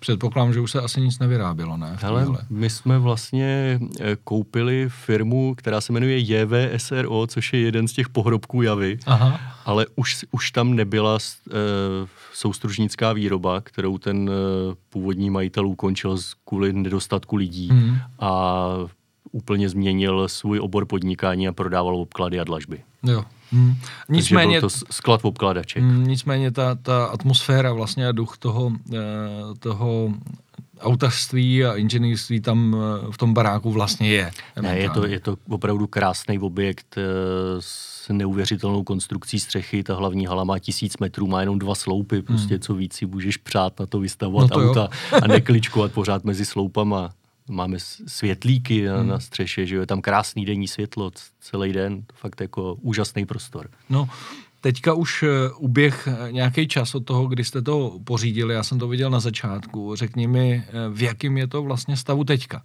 Předpokládám, 0.00 0.52
že 0.52 0.60
už 0.60 0.70
se 0.70 0.80
asi 0.80 1.00
nic 1.00 1.18
nevyrábělo, 1.18 1.76
ne? 1.76 1.96
Hele, 2.00 2.26
my 2.50 2.70
jsme 2.70 2.98
vlastně 2.98 3.80
eh, 4.00 4.16
koupili 4.24 4.88
firmu, 4.88 5.54
která 5.54 5.80
se 5.80 5.92
jmenuje 5.92 6.18
JVSRO, 6.18 7.26
což 7.26 7.52
je 7.52 7.60
jeden 7.60 7.88
z 7.88 7.92
těch 7.92 8.08
pohrobků 8.08 8.62
Javy, 8.62 8.98
Aha. 9.06 9.40
ale 9.64 9.86
už, 9.96 10.24
už 10.30 10.50
tam 10.50 10.74
nebyla 10.74 11.14
uh, 11.14 11.52
soustružnická 12.32 13.12
výroba, 13.12 13.60
kterou 13.60 13.98
ten 13.98 14.30
uh, 14.30 14.34
původní 14.88 15.30
majitel 15.30 15.66
ukončil 15.66 16.16
kvůli 16.44 16.72
nedostatku 16.72 17.36
lidí 17.36 17.68
hmm. 17.68 17.96
a 18.18 18.64
úplně 19.32 19.68
změnil 19.68 20.28
svůj 20.28 20.60
obor 20.60 20.86
podnikání 20.86 21.48
a 21.48 21.52
prodával 21.52 21.96
obklady 21.96 22.40
a 22.40 22.44
dlažby. 22.44 22.80
Jo. 23.02 23.24
Hmm. 23.52 23.74
Nicméně, 24.08 24.60
Takže 24.60 24.60
byl 24.60 24.86
to 24.86 24.94
sklad 24.94 25.20
obkladaček. 25.24 25.82
Hmm, 25.82 26.06
nicméně 26.06 26.50
ta, 26.50 26.74
ta 26.74 27.04
atmosféra 27.04 27.72
vlastně 27.72 28.08
a 28.08 28.12
duch 28.12 28.38
toho, 28.38 28.72
eh, 28.94 28.98
toho 29.58 30.12
autařství 30.80 31.64
a 31.64 31.74
inženýrství 31.74 32.40
tam 32.40 32.76
eh, 32.76 33.12
v 33.12 33.18
tom 33.18 33.34
baráku 33.34 33.72
vlastně 33.72 34.08
je. 34.08 34.30
Ne, 34.60 34.78
je 34.78 34.90
to, 34.90 35.06
je 35.06 35.20
to 35.20 35.36
opravdu 35.48 35.86
krásný 35.86 36.38
objekt 36.38 36.94
eh, 36.98 37.02
s 37.60 38.08
neuvěřitelnou 38.12 38.84
konstrukcí 38.84 39.40
střechy. 39.40 39.82
Ta 39.82 39.94
hlavní 39.94 40.26
hala 40.26 40.44
má 40.44 40.58
tisíc 40.58 40.98
metrů, 40.98 41.26
má 41.26 41.40
jenom 41.40 41.58
dva 41.58 41.74
sloupy. 41.74 42.22
Prostě 42.22 42.54
hmm. 42.54 42.60
co 42.60 42.74
víc 42.74 42.94
si 42.94 43.06
můžeš 43.06 43.36
přát 43.36 43.80
na 43.80 43.86
to 43.86 44.00
vystavovat 44.00 44.50
no 44.50 44.56
to 44.56 44.68
auta 44.68 44.88
a 45.22 45.26
nekličkovat 45.28 45.92
pořád 45.92 46.24
mezi 46.24 46.44
sloupama 46.44 47.10
máme 47.48 47.78
světlíky 48.06 48.84
na, 48.84 48.98
hmm. 48.98 49.08
na 49.08 49.20
střeše, 49.20 49.66
že 49.66 49.76
je 49.76 49.86
tam 49.86 50.00
krásný 50.00 50.44
denní 50.44 50.68
světlo 50.68 51.10
celý 51.40 51.72
den, 51.72 52.04
fakt 52.14 52.40
jako 52.40 52.74
úžasný 52.74 53.26
prostor. 53.26 53.70
No, 53.90 54.08
teďka 54.60 54.94
už 54.94 55.22
eh, 55.22 55.28
uběh 55.58 56.08
eh, 56.08 56.32
nějaký 56.32 56.68
čas 56.68 56.94
od 56.94 57.04
toho, 57.04 57.26
kdy 57.26 57.44
jste 57.44 57.62
to 57.62 57.98
pořídili, 58.04 58.54
já 58.54 58.62
jsem 58.62 58.78
to 58.78 58.88
viděl 58.88 59.10
na 59.10 59.20
začátku. 59.20 59.96
Řekni 59.96 60.26
mi, 60.26 60.64
eh, 60.66 60.72
v 60.90 61.02
jakém 61.02 61.38
je 61.38 61.46
to 61.46 61.62
vlastně 61.62 61.96
stavu 61.96 62.24
teďka? 62.24 62.62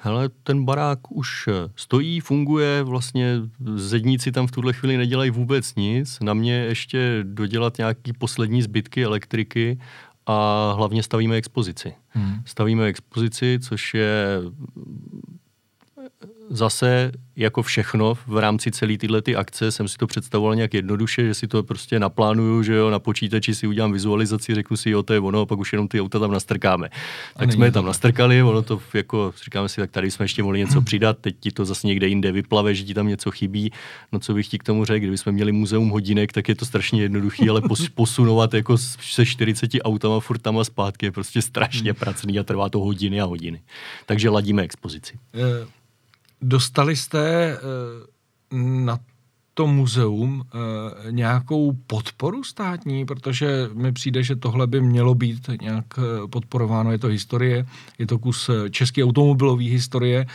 Hele, 0.00 0.28
ten 0.42 0.64
barák 0.64 1.12
už 1.12 1.48
stojí, 1.76 2.20
funguje, 2.20 2.82
vlastně 2.82 3.34
zedníci 3.74 4.32
tam 4.32 4.46
v 4.46 4.50
tuhle 4.50 4.72
chvíli 4.72 4.96
nedělají 4.96 5.30
vůbec 5.30 5.74
nic. 5.74 6.20
Na 6.20 6.34
mě 6.34 6.52
ještě 6.52 7.20
dodělat 7.22 7.78
nějaký 7.78 8.12
poslední 8.12 8.62
zbytky 8.62 9.04
elektriky 9.04 9.78
a 10.28 10.72
hlavně 10.76 11.02
stavíme 11.02 11.36
expozici. 11.36 11.94
Hmm. 12.08 12.42
Stavíme 12.44 12.86
expozici, 12.86 13.58
což 13.62 13.94
je 13.94 14.38
zase 16.50 17.12
jako 17.36 17.62
všechno 17.62 18.14
v 18.26 18.38
rámci 18.38 18.70
celé 18.70 18.98
tyhle 18.98 19.22
ty 19.22 19.36
akce 19.36 19.72
jsem 19.72 19.88
si 19.88 19.96
to 19.96 20.06
představoval 20.06 20.54
nějak 20.54 20.74
jednoduše, 20.74 21.26
že 21.26 21.34
si 21.34 21.48
to 21.48 21.62
prostě 21.62 21.98
naplánuju, 21.98 22.62
že 22.62 22.74
jo, 22.74 22.90
na 22.90 22.98
počítači 22.98 23.54
si 23.54 23.66
udělám 23.66 23.92
vizualizaci, 23.92 24.54
řeknu 24.54 24.76
si, 24.76 24.90
jo, 24.90 25.02
to 25.02 25.12
je 25.12 25.20
ono, 25.20 25.40
a 25.40 25.46
pak 25.46 25.58
už 25.58 25.72
jenom 25.72 25.88
ty 25.88 26.00
auta 26.00 26.18
tam 26.18 26.32
nastrkáme. 26.32 26.88
Tak 27.36 27.52
jsme 27.52 27.66
je 27.66 27.72
tam 27.72 27.86
nastrkali, 27.86 28.42
ono 28.42 28.62
to 28.62 28.80
jako, 28.94 29.32
říkáme 29.44 29.68
si, 29.68 29.80
tak 29.80 29.90
tady 29.90 30.10
jsme 30.10 30.24
ještě 30.24 30.42
mohli 30.42 30.58
něco 30.58 30.80
přidat, 30.80 31.18
teď 31.18 31.36
ti 31.40 31.50
to 31.50 31.64
zase 31.64 31.86
někde 31.86 32.08
jinde 32.08 32.32
vyplave, 32.32 32.74
že 32.74 32.84
ti 32.84 32.94
tam 32.94 33.08
něco 33.08 33.30
chybí. 33.30 33.72
No 34.12 34.18
co 34.18 34.34
bych 34.34 34.48
ti 34.48 34.58
k 34.58 34.64
tomu 34.64 34.84
řekl, 34.84 34.98
kdybychom 34.98 35.32
měli 35.32 35.52
muzeum 35.52 35.88
hodinek, 35.88 36.32
tak 36.32 36.48
je 36.48 36.54
to 36.54 36.64
strašně 36.64 37.02
jednoduchý, 37.02 37.48
ale 37.48 37.60
pos, 37.60 37.88
posunovat 37.94 38.54
jako 38.54 38.78
se 38.78 39.26
40 39.26 39.70
autama 39.82 40.20
furt 40.20 40.38
tam 40.38 40.58
a 40.58 40.64
zpátky 40.64 41.06
je 41.06 41.12
prostě 41.12 41.42
strašně 41.42 41.94
pracný 41.94 42.38
a 42.38 42.42
trvá 42.42 42.68
to 42.68 42.78
hodiny 42.78 43.20
a 43.20 43.24
hodiny. 43.24 43.60
Takže 44.06 44.30
ladíme 44.30 44.62
expozici. 44.62 45.18
Uh 45.34 45.68
Dostali 46.42 46.96
jste 46.96 47.52
eh, 47.52 47.58
na 48.52 48.98
to 49.54 49.66
muzeum 49.66 50.42
eh, 50.46 51.12
nějakou 51.12 51.72
podporu 51.86 52.44
státní, 52.44 53.06
protože 53.06 53.68
mi 53.74 53.92
přijde, 53.92 54.22
že 54.22 54.36
tohle 54.36 54.66
by 54.66 54.80
mělo 54.80 55.14
být 55.14 55.50
nějak 55.60 55.84
eh, 55.98 56.28
podporováno. 56.28 56.92
Je 56.92 56.98
to 56.98 57.06
historie, 57.06 57.66
je 57.98 58.06
to 58.06 58.18
kus 58.18 58.50
české 58.70 59.04
automobilové 59.04 59.64
historie. 59.64 60.26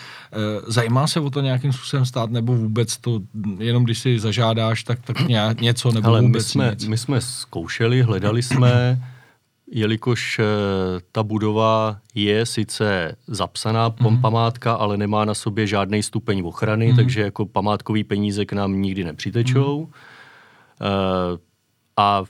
Zajímá 0.68 1.08
se 1.08 1.20
o 1.20 1.30
to 1.30 1.42
nějakým 1.42 1.74
způsobem 1.74 2.06
stát, 2.06 2.32
nebo 2.32 2.56
vůbec 2.56 2.98
to, 2.98 3.22
jenom 3.60 3.84
když 3.84 4.00
si 4.00 4.20
zažádáš, 4.20 4.84
tak, 4.84 5.00
tak 5.02 5.18
něco, 5.62 5.92
nebo 5.92 6.08
Ale 6.08 6.22
vůbec 6.22 6.46
my 6.46 6.50
jsme, 6.50 6.70
nic? 6.70 6.88
my 6.88 6.98
jsme 6.98 7.22
zkoušeli, 7.22 8.02
hledali 8.02 8.44
jsme 8.44 9.00
jelikož 9.74 10.40
eh, 10.40 10.46
ta 11.12 11.24
budova 11.24 11.98
je 12.16 12.46
sice 12.46 13.16
zapsaná 13.28 13.96
mm. 14.00 14.22
památka, 14.22 14.74
ale 14.74 14.98
nemá 14.98 15.26
na 15.26 15.34
sobě 15.34 15.68
žádný 15.68 16.04
stupeň 16.04 16.42
ochrany, 16.46 16.90
mm. 16.90 16.96
takže 16.96 17.22
jako 17.22 17.46
památkový 17.46 18.04
peníze 18.04 18.46
k 18.46 18.54
nám 18.54 18.82
nikdy 18.82 19.04
nepřitečou. 19.04 19.80
Mm. 19.80 19.92
A 21.98 22.24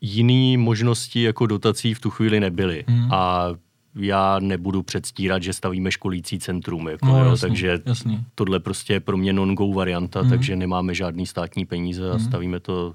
jiné 0.00 0.58
možnosti 0.58 1.22
jako 1.22 1.46
dotací 1.46 1.94
v 1.94 2.00
tu 2.00 2.10
chvíli 2.10 2.40
nebyly. 2.40 2.84
Mm. 2.86 3.12
A 3.12 3.48
já 3.94 4.38
nebudu 4.38 4.82
předstírat, 4.82 5.42
že 5.42 5.52
stavíme 5.52 5.90
školící 5.90 6.38
centrum, 6.38 6.88
jako, 6.88 7.06
no, 7.06 7.24
jo, 7.24 7.30
jasný, 7.30 7.48
takže 7.48 7.78
jasný. 7.86 8.24
tohle 8.34 8.60
prostě 8.60 8.92
je 8.92 9.00
pro 9.00 9.16
mě 9.16 9.32
non-go 9.32 9.72
varianta, 9.72 10.22
mm. 10.22 10.30
takže 10.30 10.56
nemáme 10.56 10.94
žádný 10.94 11.26
státní 11.26 11.66
peníze 11.66 12.10
a 12.10 12.14
mm. 12.14 12.20
stavíme 12.20 12.60
to 12.60 12.94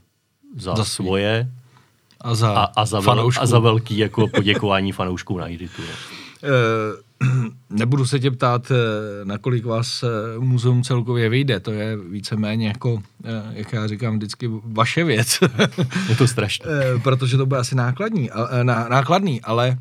za, 0.57 0.75
za 0.75 0.85
svoje 0.85 1.51
a 2.23 2.35
za, 2.35 2.53
a, 2.53 2.63
a, 2.63 2.85
za, 2.85 2.99
vel, 2.99 3.29
a 3.39 3.45
za 3.45 3.59
velký 3.59 3.97
jako 3.97 4.27
poděkování 4.27 4.91
fanoušků 4.91 5.37
na 5.37 5.51
Editu. 5.51 5.81
No. 5.81 5.93
Eh, 6.43 7.03
nebudu 7.69 8.05
se 8.05 8.19
tě 8.19 8.31
ptát, 8.31 8.71
eh, 8.71 8.75
nakolik 9.25 9.65
vás 9.65 10.03
eh, 10.03 10.07
muzeum 10.39 10.83
celkově 10.83 11.29
vyjde, 11.29 11.59
to 11.59 11.71
je 11.71 11.97
víceméně 11.97 12.67
jako, 12.67 13.03
jak 13.51 13.73
já 13.73 13.87
říkám 13.87 14.15
vždycky, 14.15 14.49
vaše 14.63 15.03
věc. 15.03 15.39
je 16.09 16.15
to 16.15 16.27
strašné. 16.27 16.65
Protože 17.03 17.37
to 17.37 17.45
bude 17.45 17.59
asi 17.59 17.75
nákladní, 17.75 18.29
nákladný, 18.63 19.41
ale 19.41 19.77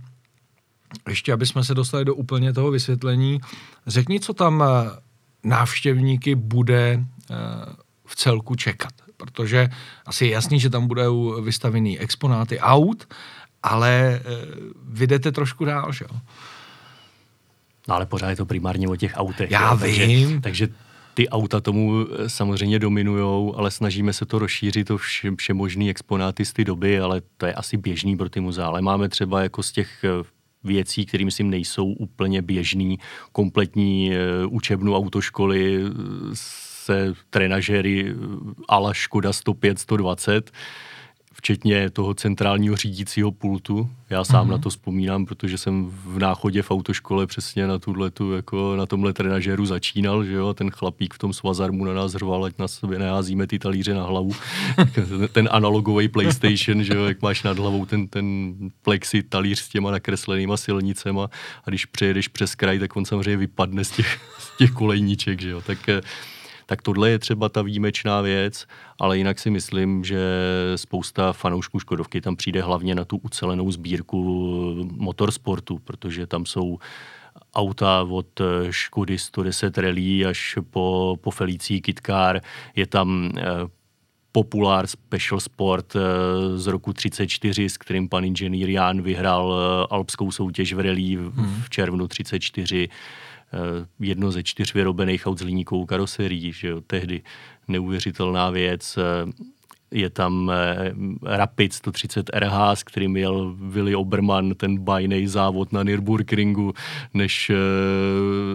ještě, 1.08 1.32
aby 1.32 1.46
jsme 1.46 1.64
se 1.64 1.74
dostali 1.74 2.04
do 2.04 2.14
úplně 2.14 2.52
toho 2.52 2.70
vysvětlení, 2.70 3.40
řekni, 3.86 4.20
co 4.20 4.34
tam 4.34 4.64
návštěvníky 5.44 6.34
bude 6.34 7.04
v 8.06 8.16
celku 8.16 8.54
čekat 8.54 8.92
protože 9.22 9.68
asi 10.06 10.24
je 10.24 10.30
jasný, 10.30 10.60
že 10.60 10.70
tam 10.70 10.86
budou 10.86 11.42
vystavený 11.42 11.98
exponáty 11.98 12.60
aut, 12.60 13.14
ale 13.62 14.20
vy 14.88 15.06
jdete 15.06 15.32
trošku 15.32 15.64
dál, 15.64 15.92
že 15.92 16.04
jo? 16.10 16.20
No 17.88 17.94
ale 17.94 18.06
pořád 18.06 18.30
je 18.30 18.36
to 18.36 18.46
primárně 18.46 18.88
o 18.88 18.96
těch 18.96 19.12
autech. 19.16 19.50
Já 19.50 19.70
jo? 19.70 19.76
vím. 19.76 20.40
Takže, 20.40 20.66
takže 20.66 20.68
ty 21.14 21.28
auta 21.28 21.60
tomu 21.60 22.06
samozřejmě 22.26 22.78
dominujou, 22.78 23.54
ale 23.56 23.70
snažíme 23.70 24.12
se 24.12 24.26
to 24.26 24.38
rozšířit 24.38 24.90
o 24.90 24.96
vše, 24.96 25.30
vše 25.38 25.54
možný 25.54 25.90
exponáty 25.90 26.44
z 26.44 26.52
ty 26.52 26.64
doby, 26.64 27.00
ale 27.00 27.22
to 27.36 27.46
je 27.46 27.54
asi 27.54 27.76
běžný 27.76 28.16
pro 28.16 28.28
ty 28.28 28.40
muzea. 28.40 28.66
Ale 28.66 28.82
máme 28.82 29.08
třeba 29.08 29.42
jako 29.42 29.62
z 29.62 29.72
těch 29.72 30.04
věcí, 30.64 31.06
které 31.06 31.24
myslím 31.24 31.50
nejsou 31.50 31.86
úplně 31.86 32.42
běžný, 32.42 32.98
kompletní 33.32 34.10
učebnu 34.48 34.96
autoškoly 34.96 35.80
se 36.84 37.14
trenažery 37.30 38.14
ala 38.68 38.94
Škoda 38.94 39.32
105, 39.32 39.78
120, 39.78 40.50
včetně 41.32 41.90
toho 41.90 42.14
centrálního 42.14 42.76
řídícího 42.76 43.32
pultu. 43.32 43.90
Já 44.10 44.24
sám 44.24 44.46
mm-hmm. 44.46 44.50
na 44.50 44.58
to 44.58 44.70
vzpomínám, 44.70 45.26
protože 45.26 45.58
jsem 45.58 45.90
v 45.90 46.18
náchodě 46.18 46.62
v 46.62 46.70
autoškole 46.70 47.26
přesně 47.26 47.66
na 47.66 47.78
tuhletu, 47.78 48.32
jako 48.32 48.76
na 48.76 48.86
tomhle 48.86 49.12
trenažéru 49.12 49.66
začínal, 49.66 50.24
že 50.24 50.32
jo, 50.32 50.54
ten 50.54 50.70
chlapík 50.70 51.14
v 51.14 51.18
tom 51.18 51.32
svazarmu 51.32 51.84
na 51.84 51.94
nás 51.94 52.12
řval, 52.12 52.44
ať 52.44 52.58
na 52.58 52.68
sobě 52.68 52.98
neházíme 52.98 53.46
ty 53.46 53.58
talíře 53.58 53.94
na 53.94 54.02
hlavu. 54.02 54.32
ten 55.32 55.48
analogový 55.52 56.08
PlayStation, 56.08 56.82
že 56.82 56.94
jo, 56.94 57.04
jak 57.04 57.22
máš 57.22 57.42
nad 57.42 57.58
hlavou 57.58 57.86
ten, 57.86 58.08
ten 58.08 58.54
plexi 58.82 59.22
talíř 59.22 59.58
s 59.58 59.68
těma 59.68 59.90
nakreslenýma 59.90 60.56
silnicema 60.56 61.28
a 61.64 61.70
když 61.70 61.86
přejedeš 61.86 62.28
přes 62.28 62.54
kraj, 62.54 62.78
tak 62.78 62.96
on 62.96 63.04
samozřejmě 63.04 63.36
vypadne 63.36 63.84
z 63.84 63.90
těch, 63.90 64.20
z 64.38 64.56
těch 64.56 64.70
kolejníček, 64.70 65.40
že 65.40 65.50
jo. 65.50 65.60
Tak 65.60 65.88
eh, 65.88 66.00
tak 66.66 66.82
tohle 66.82 67.10
je 67.10 67.18
třeba 67.18 67.48
ta 67.48 67.62
výjimečná 67.62 68.20
věc, 68.20 68.66
ale 68.98 69.18
jinak 69.18 69.38
si 69.38 69.50
myslím, 69.50 70.04
že 70.04 70.20
spousta 70.76 71.32
fanoušků 71.32 71.78
Škodovky 71.78 72.20
tam 72.20 72.36
přijde 72.36 72.62
hlavně 72.62 72.94
na 72.94 73.04
tu 73.04 73.16
ucelenou 73.16 73.70
sbírku 73.70 74.22
motorsportu, 74.96 75.78
protože 75.78 76.26
tam 76.26 76.46
jsou 76.46 76.78
auta 77.54 78.02
od 78.02 78.40
Škody 78.70 79.18
110 79.18 79.78
Rally 79.78 80.26
až 80.26 80.58
po, 80.70 81.16
po 81.20 81.30
Felicí 81.30 81.80
Kitcar. 81.80 82.40
Je 82.76 82.86
tam 82.86 83.30
eh, 83.36 83.42
Popular 84.32 84.86
Special 84.86 85.40
Sport 85.40 85.96
eh, 85.96 86.58
z 86.58 86.66
roku 86.66 86.92
34, 86.92 87.68
s 87.68 87.76
kterým 87.76 88.08
pan 88.08 88.24
inženýr 88.24 88.70
Jan 88.70 89.02
vyhrál 89.02 89.54
eh, 89.54 89.86
alpskou 89.90 90.30
soutěž 90.30 90.72
v 90.72 90.80
rally 90.80 91.16
v 91.62 91.70
červnu 91.70 92.08
34. 92.08 92.88
Eh, 93.54 93.86
jedno 94.00 94.32
ze 94.32 94.42
čtyř 94.42 94.74
vyrobených 94.74 95.26
aut 95.26 95.38
s 95.38 95.42
líníkovou 95.42 95.86
karoserií, 95.86 96.52
že 96.52 96.68
jo, 96.68 96.80
tehdy 96.80 97.22
neuvěřitelná 97.68 98.50
věc. 98.50 98.98
Eh, 98.98 99.32
je 99.90 100.10
tam 100.10 100.50
eh, 100.50 100.92
Rapid 101.22 101.72
130 101.72 102.30
RH, 102.34 102.76
s 102.76 102.82
kterým 102.82 103.16
jel 103.16 103.54
Willy 103.58 103.94
Oberman, 103.94 104.54
ten 104.54 104.78
bajný 104.78 105.26
závod 105.26 105.72
na 105.72 105.82
Nürburgringu, 105.82 106.72
než 107.14 107.50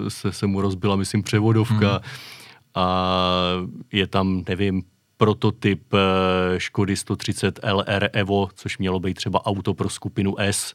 se, 0.08 0.32
se 0.32 0.48
mu 0.48 0.62
rozbila, 0.62 0.96
myslím, 0.96 1.24
převodovka. 1.24 1.92
Hmm. 1.92 2.02
A 2.76 3.14
je 3.92 4.08
tam, 4.08 4.44
nevím, 4.50 4.84
prototyp 5.18 5.94
Škody 6.58 6.96
130 6.96 7.60
LR 7.64 8.10
Evo, 8.14 8.50
což 8.56 8.78
mělo 8.78 9.00
být 9.00 9.14
třeba 9.14 9.46
auto 9.46 9.74
pro 9.74 9.90
skupinu 9.90 10.36
S, 10.38 10.74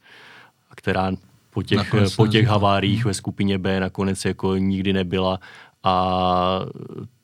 která 0.75 1.13
po 1.53 1.63
těch, 1.63 1.95
po 2.17 2.27
těch 2.27 2.47
haváriích 2.47 3.05
ve 3.05 3.15
skupině 3.15 3.59
B 3.59 3.81
nakonec 3.81 4.25
jako 4.25 4.57
nikdy 4.57 4.93
nebyla 4.93 5.41
a 5.83 6.61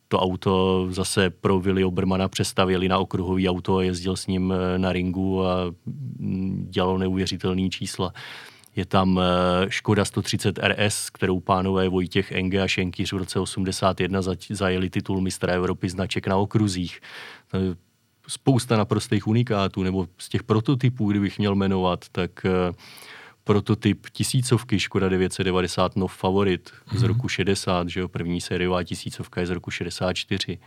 to 0.09 0.19
auto 0.21 0.87
zase 0.91 1.31
pro 1.31 1.61
Willy 1.61 1.85
Obermana 1.85 2.29
přestavili 2.29 2.89
na 2.89 2.99
okruhový 2.99 3.49
auto 3.49 3.77
a 3.77 3.83
jezdil 3.83 4.17
s 4.17 4.27
ním 4.27 4.53
eh, 4.53 4.79
na 4.79 4.93
ringu 4.93 5.47
a 5.47 5.57
mm, 5.87 6.67
dělal 6.71 6.99
neuvěřitelný 6.99 7.71
čísla. 7.71 8.13
Je 8.77 8.87
tam 8.87 9.21
eh, 9.21 9.71
Škoda 9.71 10.05
130 10.05 10.59
RS, 10.59 11.11
kterou 11.11 11.41
pánové 11.41 11.89
Vojtěch 11.89 12.33
Enge 12.33 12.63
a 12.63 12.69
Šenkýř 12.69 13.13
v 13.13 13.17
roce 13.17 13.41
81 13.41 14.21
zajeli 14.51 14.91
titul 14.91 15.21
mistra 15.21 15.53
Evropy 15.53 15.89
značek 15.89 16.27
na 16.27 16.37
okruzích. 16.37 17.01
Spousta 18.29 18.77
naprostých 18.77 19.27
unikátů, 19.27 19.83
nebo 19.83 20.09
z 20.19 20.29
těch 20.29 20.43
prototypů, 20.43 21.11
kdybych 21.11 21.39
měl 21.39 21.55
jmenovat, 21.55 22.05
tak 22.13 22.31
uh, 22.45 22.75
prototyp 23.49 24.07
tisícovky 24.13 24.81
Škoda 24.81 25.09
990 25.09 25.97
Nov 25.97 26.17
Favorit 26.17 26.71
mm-hmm. 26.71 26.99
z 26.99 27.03
mhm. 27.03 27.09
roku 27.09 27.29
60, 27.29 27.89
že 27.89 28.01
jo, 28.01 28.09
první 28.09 28.41
sériová 28.41 28.85
tisícovka 28.85 29.41
je 29.41 29.47
z 29.47 29.51
roku 29.51 29.71
64. 29.71 30.59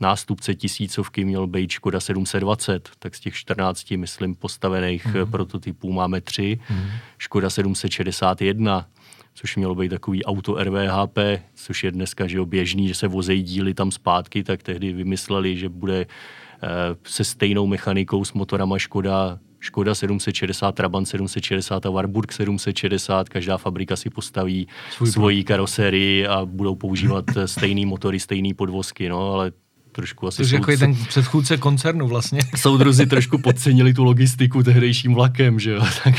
Nástupce 0.00 0.54
tisícovky 0.54 1.24
měl 1.24 1.46
být 1.46 1.70
Škoda 1.70 2.00
720, 2.00 2.90
tak 2.98 3.14
z 3.14 3.20
těch 3.20 3.34
14, 3.34 3.90
myslím, 3.90 4.34
postavených 4.34 5.06
mm-hmm. 5.06 5.30
prototypů 5.30 5.92
máme 5.92 6.20
tři. 6.20 6.60
Mm-hmm. 6.70 6.90
Škoda 7.18 7.50
761, 7.50 8.88
což 9.34 9.56
mělo 9.56 9.74
být 9.74 9.88
takový 9.88 10.24
auto 10.24 10.54
RVHP, 10.54 11.18
což 11.54 11.84
je 11.84 11.90
dneska 11.90 12.26
že 12.26 12.36
jo, 12.36 12.46
běžný, 12.46 12.88
že 12.88 12.94
se 12.94 13.08
vozejí 13.08 13.42
díly 13.42 13.74
tam 13.74 13.90
zpátky, 13.90 14.44
tak 14.44 14.62
tehdy 14.62 14.92
vymysleli, 14.92 15.56
že 15.56 15.68
bude 15.68 16.00
eh, 16.00 16.68
se 17.04 17.24
stejnou 17.24 17.66
mechanikou 17.66 18.24
s 18.24 18.32
motorama 18.32 18.78
Škoda 18.78 19.38
Škoda 19.60 19.94
760, 19.94 20.72
Trabant 20.72 21.08
760 21.08 21.86
a 21.86 21.90
Warburg 21.90 22.32
760, 22.32 23.28
každá 23.28 23.56
fabrika 23.56 23.96
si 23.96 24.10
postaví 24.10 24.68
Svůj 24.90 25.10
svoji 25.10 25.44
karosérii 25.44 26.26
a 26.26 26.44
budou 26.44 26.74
používat 26.74 27.24
stejný 27.46 27.86
motory, 27.86 28.20
stejný 28.20 28.54
podvozky, 28.54 29.08
no, 29.08 29.32
ale 29.32 29.52
trošku 29.92 30.26
asi... 30.26 30.48
To 30.48 30.54
jako 30.54 30.76
ten 30.76 30.94
předchůdce 30.94 31.56
koncernu 31.56 32.08
vlastně. 32.08 32.40
Soudruzi 32.56 33.06
trošku 33.06 33.38
podcenili 33.38 33.94
tu 33.94 34.04
logistiku 34.04 34.62
tehdejším 34.62 35.14
vlakem, 35.14 35.58
že 35.58 35.70
jo, 35.70 35.84
tak, 36.04 36.14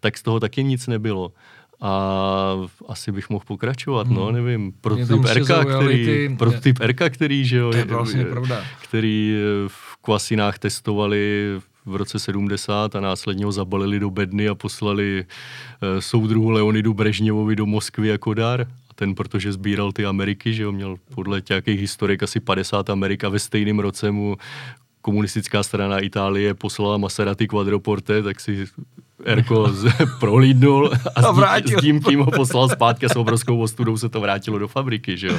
tak 0.00 0.18
z 0.18 0.22
toho 0.22 0.40
taky 0.40 0.64
nic 0.64 0.86
nebylo. 0.86 1.32
A 1.80 2.52
asi 2.88 3.12
bych 3.12 3.30
mohl 3.30 3.44
pokračovat, 3.46 4.06
no, 4.06 4.24
hmm. 4.24 4.34
no, 4.34 4.42
nevím, 4.42 4.72
prototyp 4.80 5.24
RK, 5.24 5.50
který, 5.76 6.06
ty... 6.06 6.36
prototyp 6.38 6.78
RK, 6.80 7.10
který, 7.10 7.44
že 7.44 7.56
jo, 7.56 7.70
to 7.70 7.76
je 7.76 7.84
vlastně 7.84 8.20
je, 8.20 8.26
pravda. 8.26 8.64
který 8.82 9.36
v 9.66 9.96
Kvasinách 10.02 10.58
testovali 10.58 11.52
v 11.86 11.96
roce 11.96 12.18
70 12.18 12.96
a 12.96 13.00
následně 13.00 13.44
ho 13.44 13.52
zabalili 13.52 14.00
do 14.00 14.10
bedny 14.10 14.48
a 14.48 14.54
poslali 14.54 15.24
uh, 15.24 16.00
soudruhu 16.00 16.50
Leonidu 16.50 16.94
Brežněvovi 16.94 17.56
do 17.56 17.66
Moskvy 17.66 18.08
jako 18.08 18.34
dar. 18.34 18.60
A 18.60 18.94
ten, 18.94 19.14
protože 19.14 19.52
sbíral 19.52 19.92
ty 19.92 20.06
Ameriky, 20.06 20.54
že 20.54 20.62
jo, 20.62 20.72
měl 20.72 20.96
podle 21.14 21.42
nějakých 21.48 21.80
historik 21.80 22.22
asi 22.22 22.40
50 22.40 22.90
Amerik 22.90 23.24
a 23.24 23.28
ve 23.28 23.38
stejném 23.38 23.78
roce 23.78 24.10
mu 24.10 24.36
komunistická 25.00 25.62
strana 25.62 25.98
Itálie 25.98 26.54
poslala 26.54 26.98
Maserati 26.98 27.46
Quadroporte, 27.46 28.22
tak 28.22 28.40
si 28.40 28.66
Erko 29.24 29.68
z, 29.72 29.92
prohlídnul 30.20 30.90
a, 31.14 31.20
a 31.20 31.58
s, 31.58 31.62
tím, 31.62 31.78
s 31.78 31.80
tím 31.80 32.00
tím 32.00 32.20
ho 32.20 32.30
poslal 32.30 32.68
zpátky 32.68 33.06
a 33.06 33.08
s 33.08 33.16
obrovskou 33.16 33.60
ostudou 33.60 33.96
se 33.96 34.08
to 34.08 34.20
vrátilo 34.20 34.58
do 34.58 34.68
fabriky, 34.68 35.16
že 35.16 35.26
jo. 35.26 35.38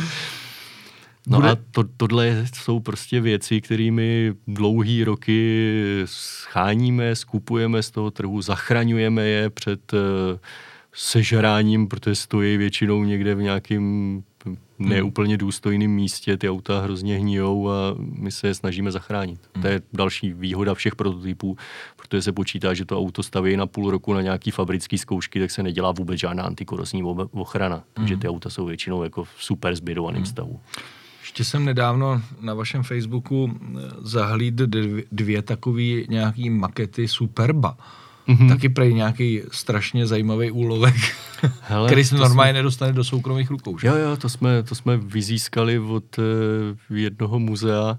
No 1.29 1.37
Bude... 1.37 1.51
a 1.51 1.57
to, 1.71 1.83
tohle 1.97 2.45
jsou 2.53 2.79
prostě 2.79 3.21
věci, 3.21 3.61
kterými 3.61 4.33
dlouhý 4.47 5.03
roky 5.03 5.71
scháníme, 6.05 7.15
skupujeme 7.15 7.83
z 7.83 7.91
toho 7.91 8.11
trhu, 8.11 8.41
zachraňujeme 8.41 9.25
je 9.25 9.49
před 9.49 9.93
uh, 9.93 9.99
sežráním, 10.93 11.87
protože 11.87 12.15
stojí 12.15 12.57
většinou 12.57 13.03
někde 13.03 13.35
v 13.35 13.41
nějakém 13.41 13.83
hmm. 14.45 14.89
neúplně 14.89 15.37
důstojném 15.37 15.91
místě, 15.91 16.37
ty 16.37 16.49
auta 16.49 16.81
hrozně 16.81 17.17
hníjou 17.17 17.69
a 17.69 17.73
my 17.97 18.31
se 18.31 18.47
je 18.47 18.53
snažíme 18.53 18.91
zachránit. 18.91 19.39
Hmm. 19.53 19.61
To 19.61 19.67
je 19.67 19.81
další 19.93 20.33
výhoda 20.33 20.73
všech 20.73 20.95
prototypů, 20.95 21.57
protože 21.95 22.21
se 22.21 22.31
počítá, 22.31 22.73
že 22.73 22.85
to 22.85 22.99
auto 22.99 23.23
staví 23.23 23.57
na 23.57 23.67
půl 23.67 23.91
roku 23.91 24.13
na 24.13 24.21
nějaký 24.21 24.51
fabrický 24.51 24.97
zkoušky, 24.97 25.39
tak 25.39 25.51
se 25.51 25.63
nedělá 25.63 25.91
vůbec 25.91 26.19
žádná 26.19 26.43
antikorozní 26.43 27.03
ochrana. 27.31 27.83
Takže 27.93 28.13
hmm. 28.13 28.21
ty 28.21 28.27
auta 28.27 28.49
jsou 28.49 28.65
většinou 28.65 29.03
jako 29.03 29.23
v 29.23 29.29
super 29.37 29.75
zbydovaném 29.75 30.21
hmm. 30.21 30.25
stavu. 30.25 30.59
Ještě 31.27 31.43
jsem 31.43 31.65
nedávno 31.65 32.21
na 32.41 32.53
vašem 32.53 32.83
Facebooku 32.83 33.51
eh, 33.51 33.79
zahlídl 34.01 34.65
dvě, 34.65 35.03
dvě 35.11 35.41
takové 35.41 36.07
nějaký 36.09 36.49
makety 36.49 37.07
Superba. 37.07 37.77
Mm-hmm. 38.27 38.49
Taky 38.49 38.69
prej 38.69 38.93
nějaký 38.93 39.41
strašně 39.51 40.07
zajímavý 40.07 40.51
úlovek, 40.51 40.95
Hele, 41.61 41.87
který 41.87 42.03
se 42.03 42.15
normálně 42.15 42.51
jsme... 42.51 42.59
nedostane 42.59 42.93
do 42.93 43.03
soukromých 43.03 43.49
rukou. 43.49 43.77
Že? 43.77 43.87
Jo, 43.87 43.95
jo, 43.95 44.17
to 44.17 44.29
jsme, 44.29 44.63
to 44.63 44.75
jsme 44.75 44.97
vyzískali 44.97 45.79
od 45.79 46.17
uh, 46.17 46.97
jednoho 46.97 47.39
muzea, 47.39 47.97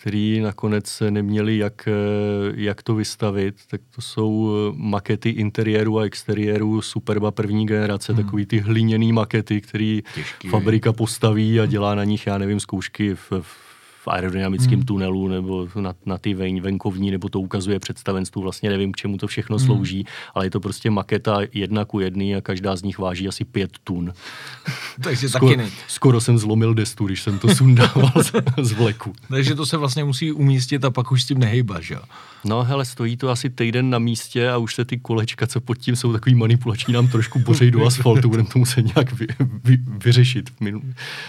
který 0.00 0.40
nakonec 0.40 1.02
neměli 1.10 1.58
jak, 1.58 1.88
eh, 1.88 2.52
jak 2.56 2.82
to 2.82 2.94
vystavit, 2.94 3.54
tak 3.70 3.80
to 3.94 4.02
jsou 4.02 4.50
eh, 4.50 4.72
makety 4.76 5.28
interiéru 5.28 5.98
a 5.98 6.04
exteriéru 6.04 6.82
Superba 6.82 7.30
první 7.30 7.66
generace, 7.66 8.12
hmm. 8.12 8.24
takový 8.24 8.46
ty 8.46 8.58
hliněný 8.58 9.12
makety, 9.12 9.60
který 9.60 10.02
Těžký, 10.14 10.48
fabrika 10.48 10.92
postaví 10.92 11.60
a 11.60 11.66
dělá 11.66 11.94
na 11.94 12.04
nich, 12.04 12.26
já 12.26 12.38
nevím, 12.38 12.60
zkoušky 12.60 13.14
v, 13.14 13.32
v 13.40 13.69
aerodynamickém 14.10 14.78
hmm. 14.78 14.86
tunelu 14.86 15.28
nebo 15.28 15.68
na, 15.80 15.94
na 16.06 16.18
ty 16.18 16.34
ven, 16.34 16.60
venkovní, 16.60 17.10
nebo 17.10 17.28
to 17.28 17.40
ukazuje 17.40 17.78
představenstvu, 17.78 18.42
vlastně 18.42 18.70
nevím, 18.70 18.92
k 18.92 18.96
čemu 18.96 19.16
to 19.16 19.26
všechno 19.26 19.56
hmm. 19.56 19.66
slouží, 19.66 20.06
ale 20.34 20.46
je 20.46 20.50
to 20.50 20.60
prostě 20.60 20.90
maketa 20.90 21.38
jedna 21.52 21.84
ku 21.84 22.00
jedný 22.00 22.36
a 22.36 22.40
každá 22.40 22.76
z 22.76 22.82
nich 22.82 22.98
váží 22.98 23.28
asi 23.28 23.44
pět 23.44 23.70
tun. 23.84 24.12
Takže 25.02 25.28
skoro, 25.28 25.46
taky 25.46 25.56
ne. 25.56 25.70
Skoro 25.88 26.20
jsem 26.20 26.38
zlomil 26.38 26.74
destu, 26.74 27.06
když 27.06 27.22
jsem 27.22 27.38
to 27.38 27.54
sundával 27.54 28.12
z, 28.22 28.32
z 28.62 28.72
vleku. 28.72 29.12
Takže 29.28 29.54
to 29.54 29.66
se 29.66 29.76
vlastně 29.76 30.04
musí 30.04 30.32
umístit 30.32 30.84
a 30.84 30.90
pak 30.90 31.12
už 31.12 31.22
s 31.22 31.26
tím 31.26 31.38
nehejba, 31.38 31.80
že 31.80 31.94
jo? 31.94 32.00
No 32.44 32.64
hele, 32.64 32.84
stojí 32.84 33.16
to 33.16 33.30
asi 33.30 33.50
týden 33.50 33.90
na 33.90 33.98
místě 33.98 34.50
a 34.50 34.56
už 34.56 34.74
se 34.74 34.84
ty 34.84 34.98
kolečka, 34.98 35.46
co 35.46 35.60
pod 35.60 35.78
tím 35.78 35.96
jsou 35.96 36.12
takový 36.12 36.34
manipulační, 36.34 36.94
nám 36.94 37.08
trošku 37.08 37.38
bořej 37.38 37.70
do 37.70 37.86
asfaltu, 37.86 38.28
budeme 38.28 38.48
to 38.48 38.58
muset 38.58 38.94
nějak 38.94 39.12
vy, 39.12 39.26
vy, 39.64 39.78
vyřešit. 40.04 40.50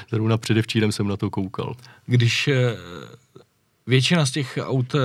Zrovna 0.10 0.38
předevčírem 0.38 0.92
jsem 0.92 1.08
na 1.08 1.18
to 1.18 1.30
koukal. 1.30 1.76
Když 2.06 2.48
eh, 2.48 2.71
Většina 3.88 4.26
z 4.26 4.32
těch 4.32 4.60
aut 4.62 4.96
eh, 4.96 5.00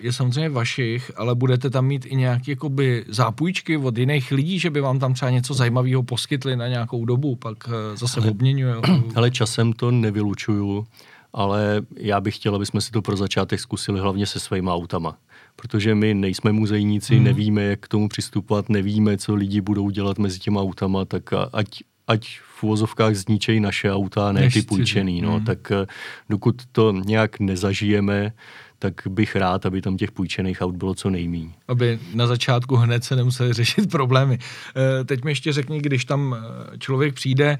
je 0.00 0.12
samozřejmě 0.12 0.48
vašich, 0.48 1.10
ale 1.16 1.34
budete 1.34 1.70
tam 1.70 1.86
mít 1.86 2.06
i 2.06 2.16
nějaké 2.16 2.52
jakoby 2.52 3.04
zápůjčky 3.08 3.76
od 3.76 3.98
jiných 3.98 4.32
lidí, 4.32 4.58
že 4.58 4.70
by 4.70 4.80
vám 4.80 4.98
tam 4.98 5.14
třeba 5.14 5.30
něco 5.30 5.54
zajímavého 5.54 6.02
poskytli 6.02 6.56
na 6.56 6.68
nějakou 6.68 7.04
dobu, 7.04 7.36
pak 7.36 7.58
eh, 7.68 7.96
zase 7.96 8.20
obměňuje. 8.20 8.74
Ale 9.14 9.30
časem 9.30 9.72
to 9.72 9.90
nevylučuju, 9.90 10.86
ale 11.32 11.82
já 11.96 12.20
bych 12.20 12.34
chtěl, 12.34 12.54
aby 12.54 12.66
jsme 12.66 12.80
si 12.80 12.90
to 12.90 13.02
pro 13.02 13.16
začátek 13.16 13.60
zkusili 13.60 14.00
hlavně 14.00 14.26
se 14.26 14.40
svýma 14.40 14.74
autama 14.74 15.16
protože 15.60 15.94
my 15.94 16.14
nejsme 16.14 16.52
muzejníci, 16.52 17.18
mm. 17.18 17.24
nevíme, 17.24 17.62
jak 17.62 17.80
k 17.80 17.88
tomu 17.88 18.08
přistupovat, 18.08 18.68
nevíme, 18.68 19.18
co 19.18 19.34
lidi 19.34 19.60
budou 19.60 19.90
dělat 19.90 20.18
mezi 20.18 20.38
těma 20.38 20.60
autama, 20.60 21.04
tak 21.04 21.30
ať, 21.52 21.68
ať 22.06 22.40
v 22.58 22.62
uvozovkách 22.62 23.14
zničejí 23.14 23.60
naše 23.60 23.92
auta, 23.92 24.32
ne 24.32 24.50
ty 24.50 24.62
půjčený. 24.62 25.22
No. 25.22 25.38
Mm. 25.38 25.44
Tak 25.44 25.72
eh, 25.72 25.86
dokud 26.28 26.62
to 26.72 26.92
nějak 26.92 27.40
nezažijeme, 27.40 28.32
tak 28.78 28.94
bych 29.08 29.36
rád, 29.36 29.66
aby 29.66 29.82
tam 29.82 29.96
těch 29.96 30.12
půjčených 30.12 30.62
aut 30.62 30.76
bylo 30.76 30.94
co 30.94 31.10
nejméně. 31.10 31.52
Aby 31.68 31.98
na 32.14 32.26
začátku 32.26 32.76
hned 32.76 33.04
se 33.04 33.16
nemuseli 33.16 33.52
řešit 33.52 33.90
problémy. 33.90 34.38
Eh, 34.76 35.04
teď 35.04 35.24
mi 35.24 35.30
ještě 35.30 35.52
řekni, 35.52 35.80
když 35.80 36.04
tam 36.04 36.36
eh, 36.38 36.78
člověk 36.78 37.14
přijde, 37.14 37.58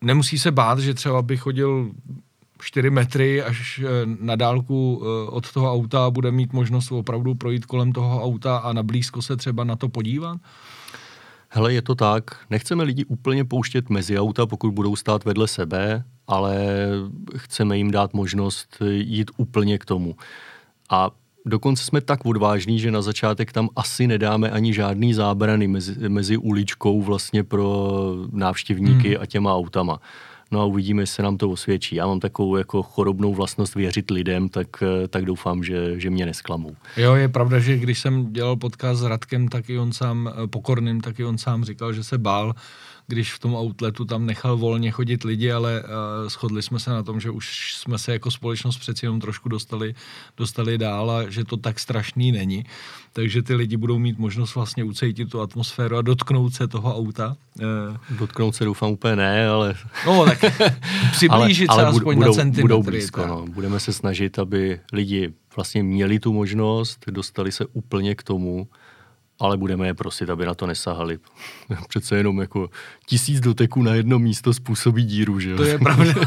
nemusí 0.00 0.38
se 0.38 0.50
bát, 0.50 0.78
že 0.78 0.94
třeba 0.94 1.22
by 1.22 1.36
chodil 1.36 1.90
4 2.60 2.90
metry 2.90 3.42
až 3.42 3.80
na 4.20 4.36
dálku 4.36 5.02
od 5.26 5.52
toho 5.52 5.72
auta 5.72 6.06
a 6.06 6.10
bude 6.10 6.30
mít 6.30 6.52
možnost 6.52 6.92
opravdu 6.92 7.34
projít 7.34 7.66
kolem 7.66 7.92
toho 7.92 8.24
auta 8.24 8.56
a 8.56 8.72
na 8.72 8.82
blízko 8.82 9.22
se 9.22 9.36
třeba 9.36 9.64
na 9.64 9.76
to 9.76 9.88
podívat? 9.88 10.38
Hele, 11.56 11.72
je 11.72 11.82
to 11.82 11.94
tak. 11.94 12.24
Nechceme 12.50 12.84
lidi 12.84 13.04
úplně 13.04 13.44
pouštět 13.44 13.90
mezi 13.90 14.18
auta, 14.18 14.46
pokud 14.46 14.70
budou 14.70 14.96
stát 14.96 15.24
vedle 15.24 15.48
sebe, 15.48 16.04
ale 16.26 16.66
chceme 17.36 17.78
jim 17.78 17.90
dát 17.90 18.14
možnost 18.14 18.76
jít 18.90 19.30
úplně 19.36 19.78
k 19.78 19.84
tomu. 19.84 20.16
A 20.90 21.10
dokonce 21.46 21.84
jsme 21.84 22.00
tak 22.00 22.26
odvážní, 22.26 22.78
že 22.78 22.90
na 22.90 23.02
začátek 23.02 23.52
tam 23.52 23.68
asi 23.76 24.06
nedáme 24.06 24.50
ani 24.50 24.74
žádný 24.74 25.14
zábrany 25.14 25.68
mezi, 25.68 26.08
mezi 26.08 26.36
uličkou 26.36 27.02
vlastně 27.02 27.44
pro 27.44 27.90
návštěvníky 28.32 29.08
hmm. 29.08 29.22
a 29.22 29.26
těma 29.26 29.54
autama. 29.54 30.00
No 30.50 30.60
a 30.60 30.64
uvidíme, 30.64 31.02
jestli 31.02 31.14
se 31.14 31.22
nám 31.22 31.36
to 31.36 31.50
osvědčí. 31.50 31.96
Já 31.96 32.06
mám 32.06 32.20
takovou 32.20 32.56
jako 32.56 32.82
chorobnou 32.82 33.34
vlastnost 33.34 33.74
věřit 33.74 34.10
lidem, 34.10 34.48
tak, 34.48 34.66
eh, 34.82 35.08
tak 35.08 35.24
doufám, 35.24 35.64
že, 35.64 36.00
že 36.00 36.10
mě 36.10 36.26
nesklamou. 36.26 36.76
Jo, 36.96 37.14
je 37.14 37.28
pravda, 37.28 37.58
že 37.58 37.78
když 37.78 37.98
jsem 37.98 38.32
dělal 38.32 38.56
podcast 38.56 39.00
s 39.00 39.04
Radkem, 39.04 39.48
tak 39.48 39.70
i 39.70 39.78
on 39.78 39.92
sám, 39.92 40.30
eh, 40.32 40.46
pokorným, 40.46 41.00
tak 41.00 41.18
i 41.18 41.24
on 41.24 41.38
sám 41.38 41.64
říkal, 41.64 41.92
že 41.92 42.04
se 42.04 42.18
bál, 42.18 42.54
když 43.06 43.32
v 43.32 43.38
tom 43.38 43.54
outletu 43.54 44.04
tam 44.04 44.26
nechal 44.26 44.56
volně 44.56 44.90
chodit 44.90 45.24
lidi, 45.24 45.52
ale 45.52 45.82
uh, 45.82 46.28
shodli 46.28 46.62
jsme 46.62 46.80
se 46.80 46.90
na 46.90 47.02
tom, 47.02 47.20
že 47.20 47.30
už 47.30 47.74
jsme 47.74 47.98
se 47.98 48.12
jako 48.12 48.30
společnost 48.30 48.78
přeci 48.78 49.06
jenom 49.06 49.20
trošku 49.20 49.48
dostali, 49.48 49.94
dostali 50.36 50.78
dál 50.78 51.10
a 51.10 51.30
že 51.30 51.44
to 51.44 51.56
tak 51.56 51.78
strašný 51.78 52.32
není. 52.32 52.64
Takže 53.12 53.42
ty 53.42 53.54
lidi 53.54 53.76
budou 53.76 53.98
mít 53.98 54.18
možnost 54.18 54.54
vlastně 54.54 54.84
ucejtit 54.84 55.30
tu 55.30 55.40
atmosféru 55.40 55.96
a 55.96 56.02
dotknout 56.02 56.54
se 56.54 56.68
toho 56.68 56.96
auta. 56.96 57.36
Uh, 58.10 58.18
dotknout 58.18 58.54
se 58.54 58.64
doufám 58.64 58.90
úplně 58.90 59.16
ne, 59.16 59.48
ale... 59.48 59.74
No, 60.06 60.24
tak 60.24 60.38
přiblížit 61.12 61.70
ale, 61.70 61.82
ale 61.82 61.92
se 61.92 61.96
aspoň 61.96 62.14
budou, 62.16 62.28
na 62.28 62.34
centimetry. 62.34 62.62
Budou 62.62 62.82
blízko, 62.82 63.26
no. 63.26 63.46
Budeme 63.46 63.80
se 63.80 63.92
snažit, 63.92 64.38
aby 64.38 64.80
lidi 64.92 65.32
vlastně 65.56 65.82
měli 65.82 66.18
tu 66.18 66.32
možnost, 66.32 67.04
dostali 67.10 67.52
se 67.52 67.66
úplně 67.66 68.14
k 68.14 68.22
tomu, 68.22 68.68
ale 69.38 69.56
budeme 69.56 69.86
je 69.86 69.94
prosit, 69.94 70.30
aby 70.30 70.46
na 70.46 70.54
to 70.54 70.66
nesahali. 70.66 71.18
Přece 71.88 72.16
jenom 72.16 72.40
jako 72.40 72.70
tisíc 73.06 73.40
doteků 73.40 73.82
na 73.82 73.94
jedno 73.94 74.18
místo 74.18 74.52
způsobí 74.52 75.04
díru, 75.04 75.40
že 75.40 75.50
jo? 75.50 75.56
To 75.56 75.64
je 75.64 75.78
pravda. 75.78 76.14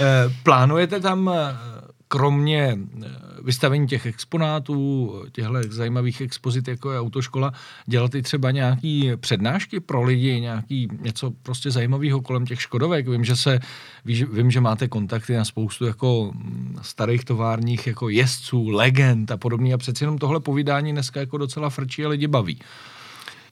Eh, 0.00 0.34
plánujete 0.42 1.00
tam 1.00 1.30
eh, 1.34 1.77
kromě 2.08 2.78
eh, 2.78 3.06
vystavení 3.42 3.86
těch 3.86 4.06
exponátů, 4.06 5.14
těchto 5.32 5.52
zajímavých 5.68 6.20
expozit, 6.20 6.68
jako 6.68 6.92
je 6.92 7.00
autoškola, 7.00 7.52
dělat 7.86 8.14
i 8.14 8.22
třeba 8.22 8.50
nějaký 8.50 9.10
přednášky 9.16 9.80
pro 9.80 10.02
lidi, 10.02 10.40
nějaký 10.40 10.88
něco 11.00 11.30
prostě 11.42 11.70
zajímavého 11.70 12.20
kolem 12.20 12.46
těch 12.46 12.62
škodovek. 12.62 13.08
Vím, 13.08 13.24
že 13.24 13.36
se, 13.36 13.60
vím, 14.04 14.50
že 14.50 14.60
máte 14.60 14.88
kontakty 14.88 15.36
na 15.36 15.44
spoustu 15.44 15.84
jako 15.84 16.32
mm, 16.34 16.78
starých 16.82 17.24
továrních 17.24 17.86
jako 17.86 18.08
jezdců, 18.08 18.68
legend 18.68 19.30
a 19.30 19.36
podobně 19.36 19.74
a 19.74 19.78
přeci 19.78 20.04
jenom 20.04 20.18
tohle 20.18 20.40
povídání 20.40 20.92
dneska 20.92 21.20
jako 21.20 21.38
docela 21.38 21.70
frčí 21.70 22.04
a 22.04 22.08
lidi 22.08 22.26
baví. 22.26 22.58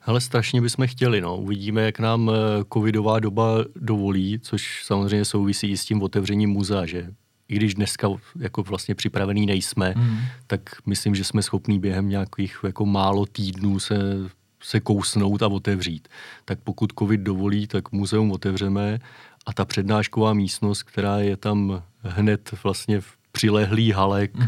Ale 0.03 0.21
strašně 0.21 0.61
bychom 0.61 0.87
chtěli, 0.87 1.21
no. 1.21 1.37
Uvidíme, 1.37 1.83
jak 1.83 1.99
nám 1.99 2.31
eh, 2.31 2.65
covidová 2.73 3.21
doba 3.21 3.65
dovolí, 3.77 4.39
což 4.39 4.85
samozřejmě 4.85 5.25
souvisí 5.25 5.71
i 5.71 5.77
s 5.77 5.85
tím 5.85 6.03
otevřením 6.03 6.51
muzea, 6.51 6.87
že 6.87 7.11
i 7.49 7.57
když 7.57 7.75
dneska 7.75 8.09
jako 8.41 8.63
vlastně 8.63 8.95
připravený 8.95 9.47
nejsme, 9.47 9.95
mm. 9.97 10.19
tak 10.47 10.61
myslím, 10.87 11.15
že 11.15 11.25
jsme 11.25 11.43
schopní 11.43 11.79
během 11.79 12.09
nějakých 12.09 12.57
jako 12.67 12.87
málo 12.87 13.27
týdnů 13.27 13.79
se, 13.79 13.99
se 14.63 14.81
kousnout 14.81 15.43
a 15.43 15.49
otevřít. 15.49 16.09
Tak 16.45 16.59
pokud 16.65 16.93
covid 16.99 17.21
dovolí, 17.21 17.67
tak 17.67 17.93
muzeum 17.93 18.33
otevřeme 18.33 18.99
a 19.47 19.53
ta 19.53 19.65
přednášková 19.65 20.35
místnost, 20.35 20.83
která 20.83 21.19
je 21.19 21.37
tam 21.37 21.83
hned 22.03 22.51
vlastně 22.63 23.01
v 23.01 23.17
přilehlý 23.33 23.93
hale 23.93 24.29
k, 24.29 24.39
mm. 24.39 24.47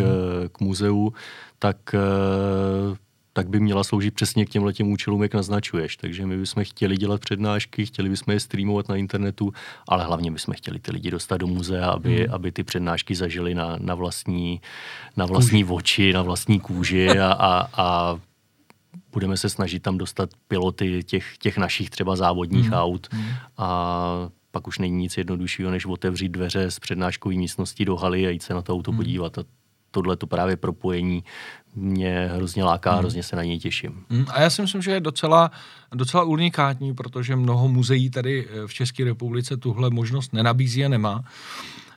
k 0.52 0.61
muzeu, 0.61 1.12
tak 1.58 1.94
tak 3.38 3.48
by 3.48 3.61
měla 3.61 3.85
sloužit 3.85 4.14
přesně 4.14 4.46
k 4.46 4.48
těmhle 4.48 4.72
těm 4.72 4.92
účelům, 4.92 5.22
jak 5.22 5.35
naznačuješ. 5.35 5.96
Takže 5.96 6.27
my 6.27 6.37
bychom 6.37 6.64
chtěli 6.64 6.96
dělat 6.96 7.20
přednášky, 7.20 7.87
chtěli 7.87 8.09
bychom 8.09 8.35
je 8.35 8.40
streamovat 8.40 8.88
na 8.88 8.96
internetu, 8.96 9.53
ale 9.88 10.05
hlavně 10.05 10.31
bychom 10.31 10.55
chtěli 10.55 10.79
ty 10.79 10.92
lidi 10.92 11.11
dostat 11.11 11.37
do 11.37 11.46
muzea, 11.46 11.90
aby, 11.90 12.16
hmm. 12.16 12.35
aby 12.35 12.53
ty 12.53 12.64
přednášky 12.64 13.14
zažili 13.14 13.55
na, 13.55 13.77
na 13.81 13.94
vlastní, 13.94 14.61
na 15.16 15.27
vlastní 15.27 15.62
kůži. 15.64 15.74
oči, 15.74 16.12
na 16.12 16.22
vlastní 16.22 16.61
kůži 16.61 17.18
a, 17.18 17.33
a, 17.33 17.68
a 17.83 18.18
budeme 19.12 19.37
se 19.37 19.48
snažit 19.48 19.83
tam 19.83 19.98
dostat 19.98 20.31
piloty 20.48 21.05
těch, 21.05 21.38
těch 21.38 21.59
našich 21.59 21.90
třeba 21.90 22.16
závodních 22.16 22.66
hmm. 22.66 22.74
aut 22.74 23.09
hmm. 23.12 23.31
a 23.57 24.31
pak 24.51 24.66
už 24.66 24.79
není 24.79 24.96
nic 24.96 25.16
jednoduššího, 25.16 25.70
než 25.70 25.87
otevřít 25.87 26.29
dveře 26.29 26.70
z 26.70 26.79
přednáškové 26.79 27.35
místnosti 27.35 27.85
do 27.85 27.96
haly 27.96 28.27
a 28.27 28.31
jít 28.31 28.42
se 28.42 28.55
na 28.55 28.62
to 28.62 28.74
auto 28.74 28.90
hmm. 28.90 28.98
podívat. 28.98 29.38
A 29.38 29.44
tohle 29.90 30.16
to 30.16 30.27
právě 30.27 30.57
propojení 30.57 31.24
mě 31.79 32.31
hrozně 32.35 32.64
láká, 32.64 32.90
hmm. 32.90 32.98
hrozně 32.98 33.22
se 33.22 33.37
na 33.37 33.42
něj 33.42 33.59
těším. 33.59 34.05
Hmm. 34.11 34.24
A 34.29 34.40
já 34.40 34.51
si 34.51 34.62
myslím, 34.62 34.83
že 34.83 34.90
je 34.90 35.01
docela, 35.01 35.51
docela 35.94 36.22
unikátní, 36.22 36.94
protože 36.94 37.37
mnoho 37.37 37.68
muzeí 37.68 38.11
tady 38.11 38.48
eh, 38.48 38.66
v 38.66 38.74
České 38.74 39.05
republice 39.05 39.57
tuhle 39.57 39.90
možnost 39.90 40.33
nenabízí 40.33 40.85
a 40.85 40.88
nemá. 40.88 41.24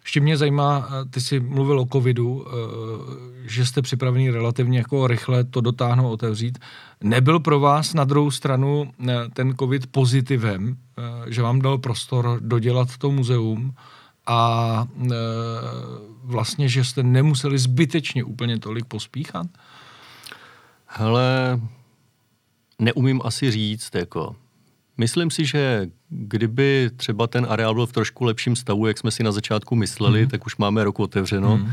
Ještě 0.02 0.20
mě 0.20 0.38
zajímá, 0.38 0.88
eh, 0.90 1.06
ty 1.10 1.22
jsi 1.22 1.40
mluvil 1.40 1.80
o 1.80 1.86
covidu, 1.86 2.46
eh, 2.48 2.52
že 3.50 3.66
jste 3.66 3.82
připraveni 3.82 4.32
relativně 4.32 4.78
jako 4.78 5.08
rychle 5.08 5.44
to 5.44 5.62
dotáhnout, 5.62 6.12
otevřít. 6.12 6.60
Nebyl 7.04 7.40
pro 7.40 7.60
vás 7.60 7.94
na 7.94 8.04
druhou 8.04 8.32
stranu 8.32 8.92
ten 9.34 9.56
covid 9.60 9.88
pozitivem, 9.88 10.78
že 11.28 11.42
vám 11.42 11.62
dal 11.62 11.78
prostor 11.78 12.40
dodělat 12.42 12.98
to 12.98 13.12
muzeum 13.12 13.74
a 14.28 14.88
vlastně, 16.24 16.70
že 16.70 16.84
jste 16.84 17.04
nemuseli 17.04 17.58
zbytečně 17.58 18.24
úplně 18.24 18.60
tolik 18.60 18.86
pospíchat? 18.86 19.48
Hele, 20.86 21.60
neumím 22.80 23.22
asi 23.24 23.52
říct, 23.52 23.96
jako. 23.96 24.36
Myslím 24.98 25.32
si, 25.32 25.46
že 25.46 25.90
kdyby 26.10 26.90
třeba 26.96 27.28
ten 27.28 27.48
areál 27.50 27.74
byl 27.74 27.86
v 27.86 27.92
trošku 27.92 28.24
lepším 28.26 28.56
stavu, 28.56 28.88
jak 28.88 28.98
jsme 28.98 29.12
si 29.12 29.24
na 29.24 29.32
začátku 29.32 29.76
mysleli, 29.76 30.22
mm. 30.22 30.30
tak 30.30 30.46
už 30.46 30.58
máme 30.58 30.84
rok 30.84 31.00
otevřeno. 31.00 31.58
Mm. 31.58 31.72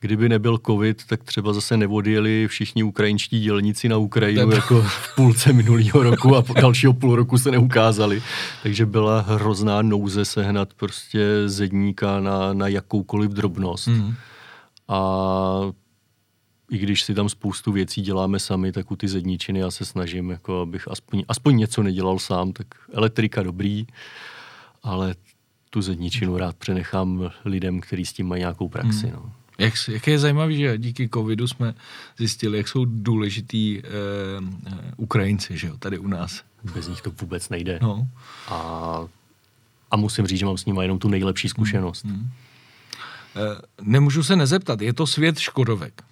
Kdyby 0.00 0.28
nebyl 0.28 0.58
covid, 0.66 1.04
tak 1.06 1.24
třeba 1.24 1.52
zase 1.52 1.76
nevodjeli 1.76 2.46
všichni 2.48 2.82
ukrajinští 2.82 3.40
dělníci 3.40 3.88
na 3.88 3.96
Ukrajinu 3.96 4.52
jako 4.52 4.82
v 4.82 5.14
půlce 5.14 5.52
minulého 5.52 6.02
roku 6.02 6.36
a 6.36 6.44
dalšího 6.60 6.92
půl 6.92 7.16
roku 7.16 7.38
se 7.38 7.50
neukázali. 7.50 8.22
Takže 8.62 8.86
byla 8.86 9.20
hrozná 9.20 9.82
nouze 9.82 10.24
sehnat 10.24 10.74
prostě 10.74 11.26
zedníka 11.46 12.20
na, 12.20 12.52
na 12.52 12.68
jakoukoliv 12.68 13.30
drobnost. 13.30 13.86
Mm. 13.86 14.14
A 14.88 15.72
i 16.70 16.78
když 16.78 17.02
si 17.02 17.14
tam 17.14 17.28
spoustu 17.28 17.72
věcí 17.72 18.02
děláme 18.02 18.38
sami, 18.38 18.72
tak 18.72 18.90
u 18.90 18.96
ty 18.96 19.08
zedničiny 19.08 19.60
já 19.60 19.70
se 19.70 19.84
snažím, 19.84 20.30
jako 20.30 20.60
abych 20.60 20.88
aspoň, 20.88 21.24
aspoň 21.28 21.56
něco 21.56 21.82
nedělal 21.82 22.18
sám, 22.18 22.52
tak 22.52 22.66
elektrika 22.92 23.42
dobrý, 23.42 23.86
ale 24.82 25.14
tu 25.70 25.82
zedničinu 25.82 26.36
rád 26.36 26.56
přenechám 26.56 27.30
lidem, 27.44 27.80
kteří 27.80 28.06
s 28.06 28.12
tím 28.12 28.26
mají 28.26 28.40
nějakou 28.40 28.68
praxi. 28.68 29.06
Hmm. 29.06 29.12
No. 29.12 29.32
Jak, 29.58 29.74
jak 29.88 30.06
je 30.06 30.18
zajímavé, 30.18 30.52
že 30.52 30.78
díky 30.78 31.08
covidu 31.08 31.48
jsme 31.48 31.74
zjistili, 32.18 32.58
jak 32.58 32.68
jsou 32.68 32.84
důležitý 32.84 33.78
eh, 33.78 33.82
Ukrajinci, 34.96 35.58
že 35.58 35.66
jo, 35.66 35.76
tady 35.78 35.98
u 35.98 36.08
nás. 36.08 36.42
Bez 36.74 36.88
nich 36.88 37.02
to 37.02 37.10
vůbec 37.20 37.48
nejde. 37.48 37.78
No. 37.82 38.08
A, 38.48 39.00
a 39.90 39.96
musím 39.96 40.26
říct, 40.26 40.38
že 40.38 40.46
mám 40.46 40.58
s 40.58 40.64
nimi 40.64 40.84
jenom 40.84 40.98
tu 40.98 41.08
nejlepší 41.08 41.48
zkušenost. 41.48 42.04
Hmm. 42.04 42.14
Hmm. 42.14 42.30
Eh, 43.36 43.60
nemůžu 43.82 44.22
se 44.22 44.36
nezeptat, 44.36 44.80
je 44.80 44.92
to 44.92 45.06
svět 45.06 45.38
Škodovek. 45.38 46.02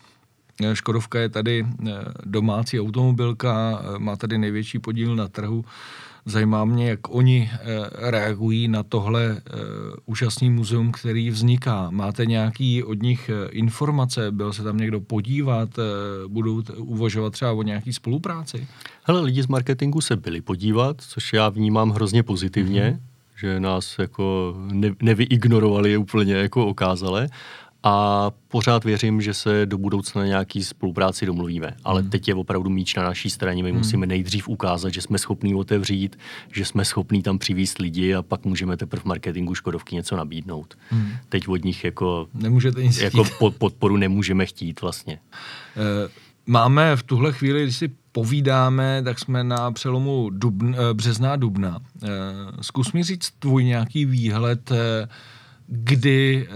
Eh, 0.65 0.77
Škodovka 0.77 1.19
je 1.21 1.29
tady 1.29 1.67
eh, 1.67 1.93
domácí 2.25 2.81
automobilka, 2.81 3.83
má 3.99 4.17
tady 4.17 4.39
největší 4.39 4.79
podíl 4.79 5.17
na 5.17 5.29
trhu. 5.29 5.65
Zajímá 6.29 6.65
mě, 6.65 6.89
jak 6.89 7.15
oni 7.15 7.51
reagují 7.93 8.69
na 8.69 8.83
tohle 8.83 9.41
úžasný 10.07 10.51
muzeum, 10.51 10.93
který 10.93 11.31
vzniká. 11.31 11.91
Máte 11.91 12.27
nějaký 12.27 12.83
od 12.83 13.03
nich 13.03 13.31
informace? 13.51 14.33
Byl 14.33 14.53
se 14.53 14.63
tam 14.63 14.77
někdo 14.77 15.01
podívat? 15.01 15.69
Budou 16.29 16.63
uvažovat 16.77 17.33
třeba 17.33 17.53
o 17.53 17.63
nějaký 17.63 17.93
spolupráci? 17.93 18.67
Hele, 19.05 19.21
lidi 19.21 19.43
z 19.43 19.47
marketingu 19.47 20.01
se 20.01 20.17
byli 20.17 20.41
podívat, 20.41 20.97
což 21.01 21.33
já 21.33 21.49
vnímám 21.49 21.91
hrozně 21.91 22.23
pozitivně. 22.23 22.83
Mm-hmm 22.83 23.17
že 23.39 23.61
nás 23.61 23.99
jako 23.99 24.55
ne, 24.73 24.91
nevyignorovali 25.03 25.97
úplně 25.97 26.35
jako 26.35 26.67
okázale 26.67 27.29
a 27.83 28.31
pořád 28.49 28.85
věřím, 28.85 29.21
že 29.21 29.35
se 29.35 29.67
do 29.67 29.79
budoucna 29.79 30.27
nějaký 30.27 30.65
spolupráci 30.65 31.27
domluvíme. 31.27 31.75
Ale 31.85 32.01
hmm. 32.01 32.11
teď 32.11 32.29
je 32.29 32.35
opravdu 32.35 32.71
míč 32.71 32.95
na 32.95 33.03
naší 33.03 33.31
straně. 33.31 33.63
My 33.63 33.71
hmm. 33.71 33.79
musíme 33.79 34.07
nejdřív 34.07 34.49
ukázat, 34.49 34.95
že 34.95 35.03
jsme 35.03 35.19
schopní 35.19 35.55
otevřít, 35.55 36.19
že 36.53 36.65
jsme 36.65 36.85
schopní 36.85 37.23
tam 37.23 37.39
přivízt 37.39 37.79
lidi 37.79 38.15
a 38.15 38.23
pak 38.23 38.45
můžeme 38.45 38.77
teprve 38.77 39.03
v 39.03 39.05
marketingu 39.05 39.55
Škodovky 39.55 39.95
něco 39.95 40.17
nabídnout. 40.17 40.75
Hmm. 40.91 41.13
Teď 41.29 41.49
od 41.49 41.65
nich 41.65 41.85
jako, 41.85 42.29
Nemůžete 42.35 42.83
nic 42.83 42.99
jako 43.01 43.25
pod, 43.39 43.57
podporu 43.57 43.97
nemůžeme 43.97 44.47
chtít 44.47 44.81
vlastně. 44.81 45.19
Uh, 45.77 46.11
máme 46.47 46.97
v 46.97 47.03
tuhle 47.03 47.33
chvíli, 47.33 47.63
když 47.63 47.77
si 47.77 47.91
povídáme, 48.13 49.03
tak 49.05 49.19
jsme 49.19 49.45
na 49.45 49.73
přelomu 49.73 50.31
dubn, 50.31 50.75
eh, 50.75 50.95
března 50.95 51.33
a 51.33 51.37
dubna. 51.37 51.79
Eh, 52.03 52.09
zkus 52.61 52.93
mi 52.93 53.03
říct 53.03 53.31
tvůj 53.39 53.65
nějaký 53.65 54.05
výhled, 54.05 54.71
eh, 54.71 55.09
kdy 55.69 56.49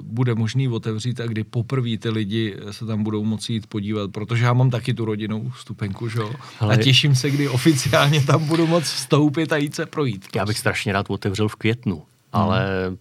bude 0.00 0.34
možný 0.34 0.68
otevřít 0.68 1.20
a 1.20 1.26
kdy 1.26 1.44
poprvé 1.44 1.96
ty 1.98 2.10
lidi 2.10 2.56
se 2.70 2.86
tam 2.86 3.02
budou 3.02 3.24
moci 3.24 3.52
jít 3.52 3.66
podívat, 3.66 4.10
protože 4.10 4.44
já 4.44 4.52
mám 4.52 4.70
taky 4.70 4.94
tu 4.94 5.04
rodinnou 5.04 5.52
stupenku, 5.56 6.08
že 6.08 6.18
jo? 6.18 6.32
A 6.60 6.76
těším 6.76 7.14
se, 7.14 7.30
kdy 7.30 7.48
oficiálně 7.48 8.20
tam 8.20 8.44
budu 8.44 8.66
moc 8.66 8.84
vstoupit 8.84 9.52
a 9.52 9.56
jít 9.56 9.74
se 9.74 9.86
projít. 9.86 10.26
Já 10.36 10.46
bych 10.46 10.58
strašně 10.58 10.92
rád 10.92 11.06
otevřel 11.08 11.48
v 11.48 11.56
květnu, 11.56 12.02
ale 12.32 12.88
hmm. 12.88 12.96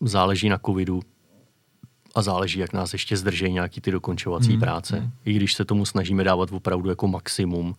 záleží 0.00 0.48
na 0.48 0.58
covidu, 0.58 1.02
a 2.14 2.22
záleží, 2.22 2.58
jak 2.58 2.72
nás 2.72 2.92
ještě 2.92 3.16
zdrží 3.16 3.52
nějaký 3.52 3.80
ty 3.80 3.90
dokončovací 3.90 4.50
hmm. 4.50 4.60
práce. 4.60 4.98
Hmm. 4.98 5.10
I 5.24 5.32
když 5.32 5.54
se 5.54 5.64
tomu 5.64 5.84
snažíme 5.84 6.24
dávat 6.24 6.52
opravdu 6.52 6.88
jako 6.88 7.08
maximum, 7.08 7.74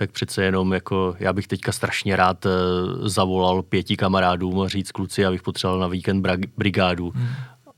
tak 0.00 0.10
přece 0.10 0.44
jenom 0.44 0.72
jako, 0.72 1.16
já 1.18 1.32
bych 1.32 1.46
teďka 1.46 1.72
strašně 1.72 2.16
rád 2.16 2.46
uh, 2.46 2.52
zavolal 3.08 3.62
pěti 3.62 3.96
kamarádům 3.96 4.60
a 4.60 4.68
říct 4.68 4.92
kluci, 4.92 5.26
abych 5.26 5.42
potřeboval 5.42 5.80
na 5.80 5.86
víkend 5.86 6.26
brigádu, 6.56 7.12
hmm. 7.14 7.28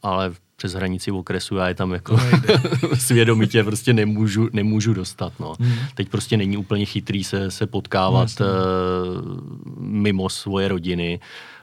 ale 0.03 0.33
přes 0.57 0.73
hranici 0.73 1.11
v 1.11 1.17
okresu 1.17 1.57
já 1.57 1.69
je 1.69 1.75
tam 1.75 1.93
jako 1.93 2.17
svědomitě 2.99 3.65
prostě 3.65 3.93
nemůžu, 3.93 4.49
nemůžu 4.53 4.95
dostat. 4.95 5.33
No. 5.41 5.55
Hmm. 5.61 5.75
Teď 5.95 6.09
prostě 6.09 6.37
není 6.37 6.57
úplně 6.57 6.85
chytrý 6.85 7.25
se, 7.25 7.51
se 7.51 7.67
potkávat 7.67 8.29
no, 8.41 8.47
uh, 8.47 8.53
mimo 9.79 10.29
svoje 10.29 10.69
rodiny 10.69 11.21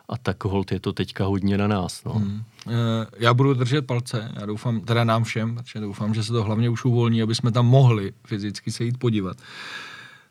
a 0.09 0.17
tak 0.17 0.45
hold 0.45 0.71
je 0.71 0.79
to 0.79 0.93
teďka 0.93 1.25
hodně 1.25 1.57
na 1.57 1.67
nás. 1.67 2.03
No. 2.03 2.13
Hmm. 2.13 2.43
Eh, 2.67 2.71
já 3.19 3.33
budu 3.33 3.53
držet 3.53 3.87
palce, 3.87 4.31
já 4.39 4.45
doufám, 4.45 4.81
teda 4.81 5.03
nám 5.03 5.23
všem, 5.23 5.55
protože 5.55 5.79
doufám, 5.79 6.13
že 6.13 6.23
se 6.23 6.33
to 6.33 6.43
hlavně 6.43 6.69
už 6.69 6.85
uvolní, 6.85 7.21
aby 7.21 7.35
jsme 7.35 7.51
tam 7.51 7.65
mohli 7.65 8.13
fyzicky 8.27 8.71
se 8.71 8.83
jít 8.83 8.97
podívat. 8.97 9.37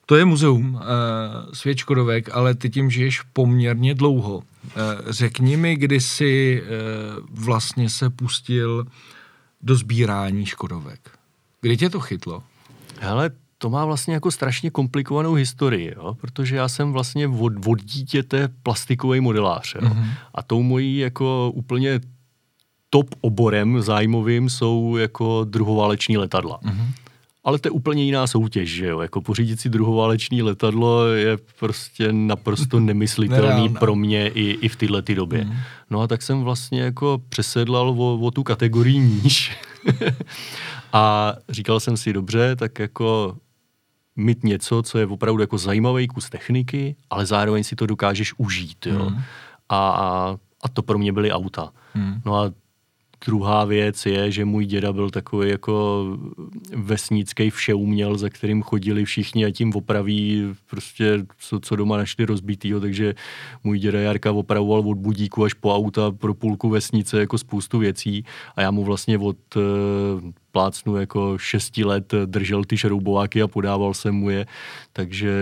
To 0.09 0.17
je 0.17 0.25
muzeum 0.25 0.75
uh, 0.75 0.81
Svět 1.53 1.79
Škodovek, 1.79 2.35
ale 2.35 2.55
ty 2.55 2.71
tím 2.71 2.91
žiješ 2.91 3.23
poměrně 3.33 3.95
dlouho. 3.95 4.37
Uh, 4.37 4.43
řekni 5.09 5.57
mi, 5.57 5.77
kdy 5.77 6.01
jsi 6.01 6.63
uh, 6.63 7.45
vlastně 7.45 7.91
se 7.91 8.11
pustil 8.11 8.87
do 9.63 9.75
sbírání 9.75 10.47
Škodovek. 10.47 11.11
Kdy 11.61 11.77
tě 11.77 11.91
to 11.91 12.01
chytlo? 12.01 12.43
Hele, 13.01 13.31
to 13.59 13.71
má 13.71 13.85
vlastně 13.85 14.15
jako 14.15 14.31
strašně 14.31 14.71
komplikovanou 14.71 15.35
historii, 15.35 15.93
jo? 15.97 16.15
protože 16.21 16.57
já 16.57 16.69
jsem 16.69 16.93
vlastně 16.93 17.29
od, 17.29 17.53
od 17.67 17.83
dítěte 17.83 18.49
plastikový 18.63 19.21
modelář. 19.21 19.75
Jo? 19.75 19.81
Mm-hmm. 19.81 20.07
A 20.35 20.43
tou 20.43 20.63
mojí 20.63 20.99
jako 20.99 21.51
úplně 21.55 22.01
top 22.91 23.15
oborem 23.21 23.83
zájmovým 23.83 24.51
jsou 24.51 24.97
jako 24.97 25.45
druhováleční 25.45 26.19
letadla. 26.19 26.61
Mm-hmm. 26.63 26.87
Ale 27.49 27.59
to 27.59 27.69
je 27.69 27.71
úplně 27.71 28.05
jiná 28.05 28.27
soutěž, 28.27 28.71
že 28.71 28.87
jo? 28.87 29.01
Jako 29.01 29.21
pořídit 29.21 29.61
si 29.61 29.69
druhováleční 29.69 30.43
letadlo 30.43 31.07
je 31.07 31.39
prostě 31.59 32.13
naprosto 32.13 32.81
nemyslitelný 32.91 33.69
pro 33.69 33.95
mě 33.95 34.29
i, 34.29 34.51
i 34.51 34.69
v 34.69 34.77
tyhle 34.77 35.03
ty 35.03 35.15
době. 35.15 35.45
Mm. 35.45 35.55
No 35.91 36.01
a 36.01 36.07
tak 36.07 36.23
jsem 36.23 36.43
vlastně 36.43 36.83
jako 36.83 37.23
přesedlal 37.29 37.89
o, 37.89 38.19
o 38.21 38.31
tu 38.31 38.43
kategorii 38.43 38.99
níž. 38.99 39.57
a 40.93 41.35
říkal 41.49 41.81
jsem 41.81 41.97
si, 41.97 42.13
dobře, 42.13 42.57
tak 42.57 42.79
jako 42.79 43.37
mít 44.17 44.45
něco, 44.45 44.83
co 44.83 44.99
je 44.99 45.07
opravdu 45.07 45.41
jako 45.41 45.59
zajímavý 45.59 46.09
kus 46.09 46.31
techniky, 46.31 46.97
ale 47.11 47.27
zároveň 47.27 47.65
si 47.65 47.77
to 47.77 47.87
dokážeš 47.87 48.35
užít, 48.37 48.87
jo. 48.87 49.11
Mm. 49.11 49.23
A, 49.69 50.37
a 50.65 50.69
to 50.69 50.83
pro 50.83 50.99
mě 50.99 51.13
byly 51.13 51.33
auta. 51.33 51.73
Mm. 51.95 52.21
No 52.25 52.35
a 52.35 52.53
Druhá 53.27 53.65
věc 53.65 54.07
je, 54.07 54.31
že 54.31 54.45
můj 54.45 54.67
děda 54.67 54.93
byl 54.93 55.11
takový 55.11 55.51
jako 55.51 56.07
vesnický 56.77 57.51
všeuměl, 57.51 58.19
za 58.19 58.29
kterým 58.29 58.63
chodili 58.63 59.05
všichni 59.05 59.45
a 59.45 59.51
tím 59.51 59.73
opraví 59.77 60.45
prostě, 60.71 61.27
co, 61.39 61.61
co 61.61 61.77
doma 61.77 61.97
našli 61.97 62.25
rozbitýho, 62.25 62.81
takže 62.81 63.15
můj 63.65 63.79
děda 63.79 64.01
Jarka 64.01 64.33
opravoval 64.33 64.91
od 64.91 64.99
budíku 64.99 65.45
až 65.45 65.55
po 65.55 65.75
auta 65.75 66.11
pro 66.11 66.35
půlku 66.35 66.69
vesnice 66.69 67.21
jako 67.21 67.39
spoustu 67.39 67.79
věcí. 67.79 68.25
A 68.57 68.63
já 68.63 68.71
mu 68.71 68.85
vlastně 68.85 69.19
od 69.19 69.57
uh, 69.57 69.63
plácnu 70.53 70.97
jako 70.97 71.39
šesti 71.39 71.85
let 71.85 72.15
držel 72.27 72.65
ty 72.65 72.77
šroubováky 72.77 73.43
a 73.43 73.49
podával 73.49 73.95
jsem 73.95 74.15
mu 74.15 74.31
je, 74.31 74.47
takže 74.93 75.33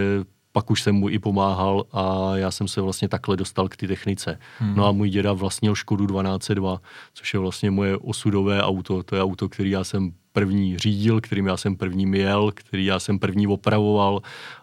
pak 0.56 0.70
už 0.70 0.82
jsem 0.82 0.94
mu 0.94 1.08
i 1.08 1.18
pomáhal 1.18 1.84
a 1.92 2.36
já 2.36 2.50
jsem 2.50 2.68
se 2.68 2.80
vlastně 2.80 3.08
takhle 3.08 3.36
dostal 3.36 3.68
k 3.68 3.76
ty 3.76 3.88
technice. 3.88 4.38
Hmm. 4.58 4.74
No 4.76 4.86
a 4.86 4.92
můj 4.92 5.10
děda 5.10 5.32
vlastnil 5.32 5.74
Škodu 5.74 6.06
1202, 6.06 6.80
což 7.14 7.34
je 7.34 7.40
vlastně 7.40 7.70
moje 7.70 7.96
osudové 7.96 8.62
auto. 8.62 9.02
To 9.02 9.16
je 9.16 9.22
auto, 9.22 9.48
který 9.48 9.70
já 9.70 9.84
jsem 9.84 10.12
první 10.32 10.78
řídil, 10.78 11.20
kterým 11.20 11.46
já 11.46 11.56
jsem 11.56 11.76
první 11.76 12.18
jel, 12.18 12.52
který 12.54 12.84
já 12.84 12.98
jsem 12.98 13.18
první 13.18 13.46
opravoval 13.46 14.22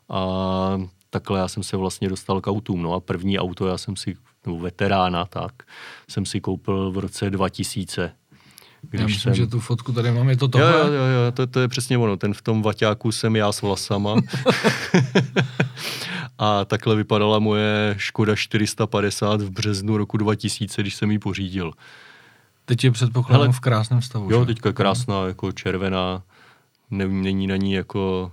a 0.10 0.82
takhle 1.10 1.40
já 1.40 1.48
jsem 1.48 1.64
se 1.64 1.78
vlastně 1.78 2.10
dostal 2.10 2.42
k 2.42 2.48
autům. 2.48 2.82
No 2.82 2.94
a 2.94 3.00
první 3.00 3.40
auto 3.40 3.68
já 3.68 3.78
jsem 3.78 3.96
si, 3.96 4.16
nebo 4.46 4.60
veterána, 4.60 5.26
tak 5.26 5.54
jsem 6.10 6.26
si 6.26 6.42
koupil 6.42 6.92
v 6.92 6.98
roce 6.98 7.30
2000 7.30 8.12
když 8.90 9.02
já 9.02 9.08
myslím, 9.08 9.22
jsem... 9.22 9.34
že 9.34 9.48
tu 9.48 9.60
fotku 9.60 9.92
tady 9.92 10.12
mám, 10.12 10.30
je 10.30 10.38
to 10.38 10.48
tohle? 10.48 10.68
Jo, 10.68 10.88
jo, 10.88 10.94
jo, 10.94 11.32
to, 11.34 11.48
to 11.48 11.60
je 11.60 11.68
přesně 11.68 11.98
ono, 11.98 12.18
ten 12.18 12.34
v 12.34 12.42
tom 12.42 12.62
vaťáku 12.62 13.12
jsem 13.12 13.36
já 13.36 13.52
s 13.52 13.62
vlasama. 13.62 14.16
a 16.38 16.66
takhle 16.66 16.96
vypadala 16.96 17.40
moje 17.40 17.96
Škoda 17.98 18.36
450 18.36 19.42
v 19.42 19.50
březnu 19.50 19.98
roku 19.98 20.18
2000, 20.18 20.82
když 20.82 20.96
jsem 20.96 21.12
ji 21.12 21.20
pořídil. 21.20 21.72
Teď 22.66 22.84
je 22.84 22.92
předpokládám 22.92 23.52
v 23.52 23.60
krásném 23.60 24.02
stavu. 24.02 24.32
Jo, 24.32 24.40
že? 24.40 24.46
teďka 24.46 24.74
krásná, 24.74 25.28
jako 25.28 25.52
červená, 25.52 26.24
ne, 26.92 27.08
není 27.08 27.48
na 27.48 27.56
ní 27.56 27.74
jako 27.74 28.32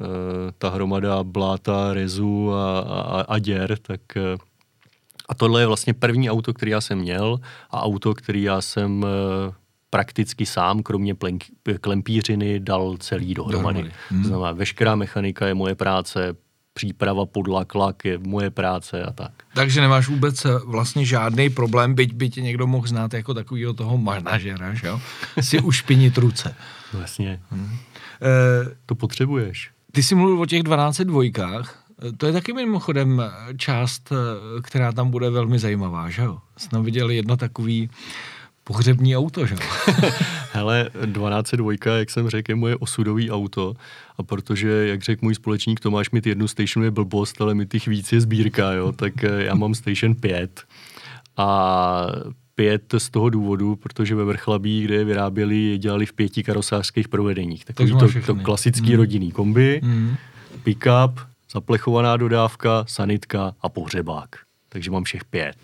uh, 0.00 0.06
ta 0.58 0.70
hromada 0.70 1.22
bláta, 1.22 1.94
rezu 1.94 2.52
a, 2.52 2.78
a, 2.78 3.20
a 3.20 3.38
děr, 3.38 3.78
tak 3.82 4.00
uh, 4.16 4.22
a 5.28 5.34
tohle 5.34 5.62
je 5.62 5.66
vlastně 5.66 5.94
první 5.94 6.30
auto, 6.30 6.54
který 6.54 6.70
já 6.70 6.80
jsem 6.80 6.98
měl 6.98 7.40
a 7.70 7.82
auto, 7.82 8.14
který 8.14 8.42
já 8.42 8.60
jsem 8.60 9.02
uh, 9.02 9.08
prakticky 9.92 10.46
sám, 10.46 10.82
kromě 10.82 11.14
plenk, 11.14 11.44
klempířiny, 11.80 12.60
dal 12.60 12.96
celý 12.96 13.34
dohromady. 13.34 13.78
dohromady. 13.78 13.94
Hmm. 14.08 14.24
Znamená, 14.24 14.52
veškerá 14.52 14.94
mechanika 14.94 15.46
je 15.46 15.54
moje 15.54 15.74
práce, 15.74 16.36
příprava 16.74 17.26
podlak, 17.26 17.74
lak 17.74 18.04
je 18.04 18.18
moje 18.18 18.50
práce 18.50 19.02
a 19.02 19.12
tak. 19.12 19.32
Takže 19.54 19.80
nemáš 19.80 20.08
vůbec 20.08 20.44
eh, 20.44 20.48
vlastně 20.66 21.04
žádný 21.04 21.50
problém, 21.50 21.94
byť 21.94 22.14
by 22.14 22.30
tě 22.30 22.40
někdo 22.40 22.66
mohl 22.66 22.86
znát 22.86 23.14
jako 23.14 23.34
takového 23.34 23.72
toho 23.72 23.98
manažera, 23.98 24.74
že 24.74 24.86
jo? 24.86 25.00
Si 25.40 25.60
ušpinit 25.60 26.18
ruce. 26.18 26.54
Vlastně. 26.92 27.40
Hmm. 27.50 27.76
E, 28.22 28.76
to 28.86 28.94
potřebuješ. 28.94 29.70
Ty 29.92 30.02
jsi 30.02 30.14
mluvil 30.14 30.40
o 30.40 30.46
těch 30.46 30.62
12 30.62 31.00
dvojkách. 31.00 31.84
Eh, 32.08 32.12
to 32.12 32.26
je 32.26 32.32
taky 32.32 32.52
mimochodem 32.52 33.22
část, 33.56 34.12
která 34.62 34.92
tam 34.92 35.10
bude 35.10 35.30
velmi 35.30 35.58
zajímavá, 35.58 36.10
že 36.10 36.22
jo? 36.22 36.38
Jsem 36.56 36.84
viděl 36.84 37.10
jedno 37.10 37.36
takový 37.36 37.90
pohřební 38.64 39.16
auto, 39.16 39.46
že? 39.46 39.56
Hele, 40.52 40.90
1202, 40.92 41.96
jak 41.96 42.10
jsem 42.10 42.28
řekl, 42.28 42.50
je 42.50 42.56
moje 42.56 42.76
osudový 42.76 43.30
auto 43.30 43.74
a 44.16 44.22
protože, 44.22 44.68
jak 44.88 45.02
řekl 45.02 45.24
můj 45.24 45.34
společník 45.34 45.80
Tomáš, 45.80 46.10
mít 46.10 46.26
jednu 46.26 46.48
station 46.48 46.84
je 46.84 46.90
blbost, 46.90 47.40
ale 47.40 47.54
mít 47.54 47.72
těch 47.72 47.88
víc 47.88 48.12
je 48.12 48.20
sbírka, 48.20 48.72
jo, 48.72 48.92
tak 48.92 49.24
eh, 49.24 49.44
já 49.44 49.54
mám 49.54 49.74
station 49.74 50.14
5 50.14 50.62
A 51.36 52.06
pět 52.54 52.94
z 52.98 53.10
toho 53.10 53.30
důvodu, 53.30 53.76
protože 53.76 54.14
ve 54.14 54.24
Vrchlabí, 54.24 54.82
kde 54.82 54.94
je 54.94 55.04
vyráběli, 55.04 55.56
je 55.56 55.78
dělali 55.78 56.06
v 56.06 56.12
pěti 56.12 56.42
karosářských 56.42 57.08
provedeních. 57.08 57.64
Takový 57.64 57.92
to, 57.92 58.08
to 58.26 58.34
klasický 58.34 58.90
mm. 58.90 58.96
rodinný 58.96 59.32
kombi, 59.32 59.80
mm. 59.84 60.16
pick-up, 60.62 61.12
zaplechovaná 61.52 62.16
dodávka, 62.16 62.84
sanitka 62.88 63.54
a 63.60 63.68
pohřebák. 63.68 64.28
Takže 64.68 64.90
mám 64.90 65.04
všech 65.04 65.24
pět. 65.24 65.56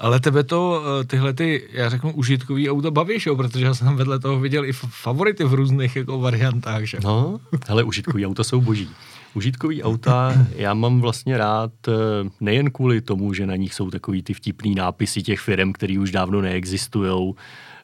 Ale 0.00 0.20
tebe 0.20 0.44
to, 0.44 0.82
eh, 1.00 1.04
tyhle 1.04 1.32
ty, 1.32 1.68
já 1.72 1.88
řeknu, 1.88 2.12
užitkový 2.12 2.70
auta 2.70 2.90
baví, 2.90 3.18
jo? 3.26 3.36
protože 3.36 3.64
já 3.64 3.74
jsem 3.74 3.96
vedle 3.96 4.18
toho 4.18 4.40
viděl 4.40 4.64
i 4.64 4.72
favority 4.72 5.44
v 5.44 5.54
různých 5.54 5.96
jako 5.96 6.18
variantách. 6.18 6.84
Že? 6.84 6.98
No, 7.04 7.40
hele, 7.68 7.82
užitkový 7.82 8.26
auta 8.26 8.44
jsou 8.44 8.60
boží. 8.60 8.88
Užitkový 9.34 9.82
auta 9.82 10.46
já 10.56 10.74
mám 10.74 11.00
vlastně 11.00 11.38
rád 11.38 11.72
eh, 11.88 11.92
nejen 12.40 12.70
kvůli 12.70 13.00
tomu, 13.00 13.34
že 13.34 13.46
na 13.46 13.56
nich 13.56 13.74
jsou 13.74 13.90
takový 13.90 14.22
ty 14.22 14.34
vtipný 14.34 14.74
nápisy 14.74 15.22
těch 15.22 15.40
firm, 15.40 15.72
které 15.72 15.98
už 15.98 16.10
dávno 16.10 16.40
neexistují, 16.40 17.34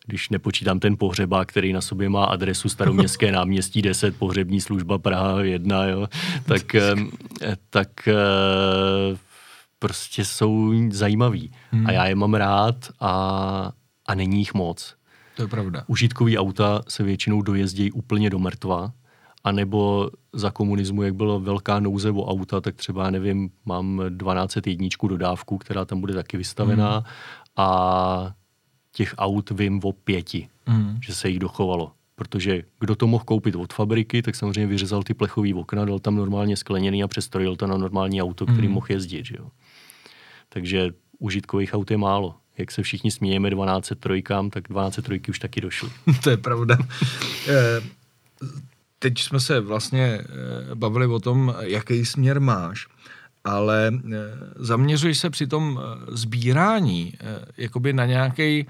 když 0.06 0.28
nepočítám 0.28 0.80
ten 0.80 0.96
pohřeba, 0.96 1.44
který 1.44 1.72
na 1.72 1.80
sobě 1.80 2.08
má 2.08 2.24
adresu 2.24 2.68
staroměstské 2.68 3.32
náměstí 3.32 3.82
10, 3.82 4.16
pohřební 4.16 4.60
služba 4.60 4.98
Praha 4.98 5.42
1, 5.42 5.86
jo, 5.86 6.06
tak, 6.46 6.74
eh, 6.74 6.94
tak 7.70 7.88
prostě 9.78 10.24
jsou 10.24 10.72
zajímavý. 10.90 11.52
Hmm. 11.70 11.86
A 11.86 11.92
já 11.92 12.06
je 12.06 12.14
mám 12.14 12.34
rád 12.34 12.76
a, 13.00 13.72
a 14.06 14.14
není 14.14 14.38
jich 14.38 14.54
moc. 14.54 14.96
To 15.36 15.42
je 15.42 15.48
pravda. 15.48 15.84
Užitkový 15.86 16.38
auta 16.38 16.82
se 16.88 17.02
většinou 17.02 17.42
dojezdí 17.42 17.92
úplně 17.92 18.30
do 18.30 18.38
mrtva, 18.38 18.92
anebo 19.44 20.10
za 20.32 20.50
komunismu, 20.50 21.02
jak 21.02 21.14
byla 21.14 21.38
velká 21.38 21.80
nouze 21.80 22.10
o 22.10 22.26
auta, 22.26 22.60
tak 22.60 22.74
třeba, 22.74 23.10
nevím, 23.10 23.50
mám 23.64 24.02
12 24.08 24.56
jedničku 24.66 25.08
dodávku, 25.08 25.58
která 25.58 25.84
tam 25.84 26.00
bude 26.00 26.14
taky 26.14 26.36
vystavená 26.36 26.94
hmm. 26.94 27.04
a 27.56 28.34
těch 28.92 29.14
aut 29.18 29.50
vím 29.50 29.80
o 29.84 29.92
pěti, 29.92 30.48
hmm. 30.66 30.98
že 31.02 31.14
se 31.14 31.28
jich 31.28 31.38
dochovalo. 31.38 31.92
Protože 32.14 32.62
kdo 32.80 32.96
to 32.96 33.06
mohl 33.06 33.24
koupit 33.24 33.54
od 33.54 33.72
fabriky, 33.72 34.22
tak 34.22 34.34
samozřejmě 34.34 34.66
vyřezal 34.66 35.02
ty 35.02 35.14
plechový 35.14 35.54
okna, 35.54 35.84
dal 35.84 35.98
tam 35.98 36.16
normálně 36.16 36.56
skleněný 36.56 37.02
a 37.02 37.08
přestrojil 37.08 37.56
to 37.56 37.66
na 37.66 37.76
normální 37.76 38.22
auto, 38.22 38.46
který 38.46 38.66
hmm. 38.66 38.74
mohl 38.74 38.86
jezdit. 38.90 39.26
Že 39.26 39.36
jo? 39.38 39.48
Takže 40.56 40.90
užitkových 41.18 41.74
aut 41.74 41.90
je 41.90 41.96
málo. 41.96 42.34
Jak 42.58 42.72
se 42.72 42.82
všichni 42.82 43.10
smějeme 43.10 43.50
12 43.50 43.92
trojkám, 44.00 44.50
tak 44.50 44.64
12 44.68 44.98
trojky 45.02 45.30
už 45.30 45.38
taky 45.38 45.60
došly. 45.60 45.90
to 46.22 46.30
je 46.30 46.36
pravda. 46.36 46.78
Eh, 47.48 47.80
teď 48.98 49.18
jsme 49.18 49.40
se 49.40 49.60
vlastně 49.60 50.04
eh, 50.04 50.74
bavili 50.74 51.06
o 51.06 51.20
tom, 51.20 51.54
jaký 51.60 52.04
směr 52.04 52.40
máš, 52.40 52.86
ale 53.44 53.92
eh, 53.94 54.18
zaměřuj 54.56 55.14
se 55.14 55.30
při 55.30 55.46
tom 55.46 55.80
sbírání 56.08 57.14
jakoby 57.56 57.92
na 57.92 58.06
nějaký 58.06 58.66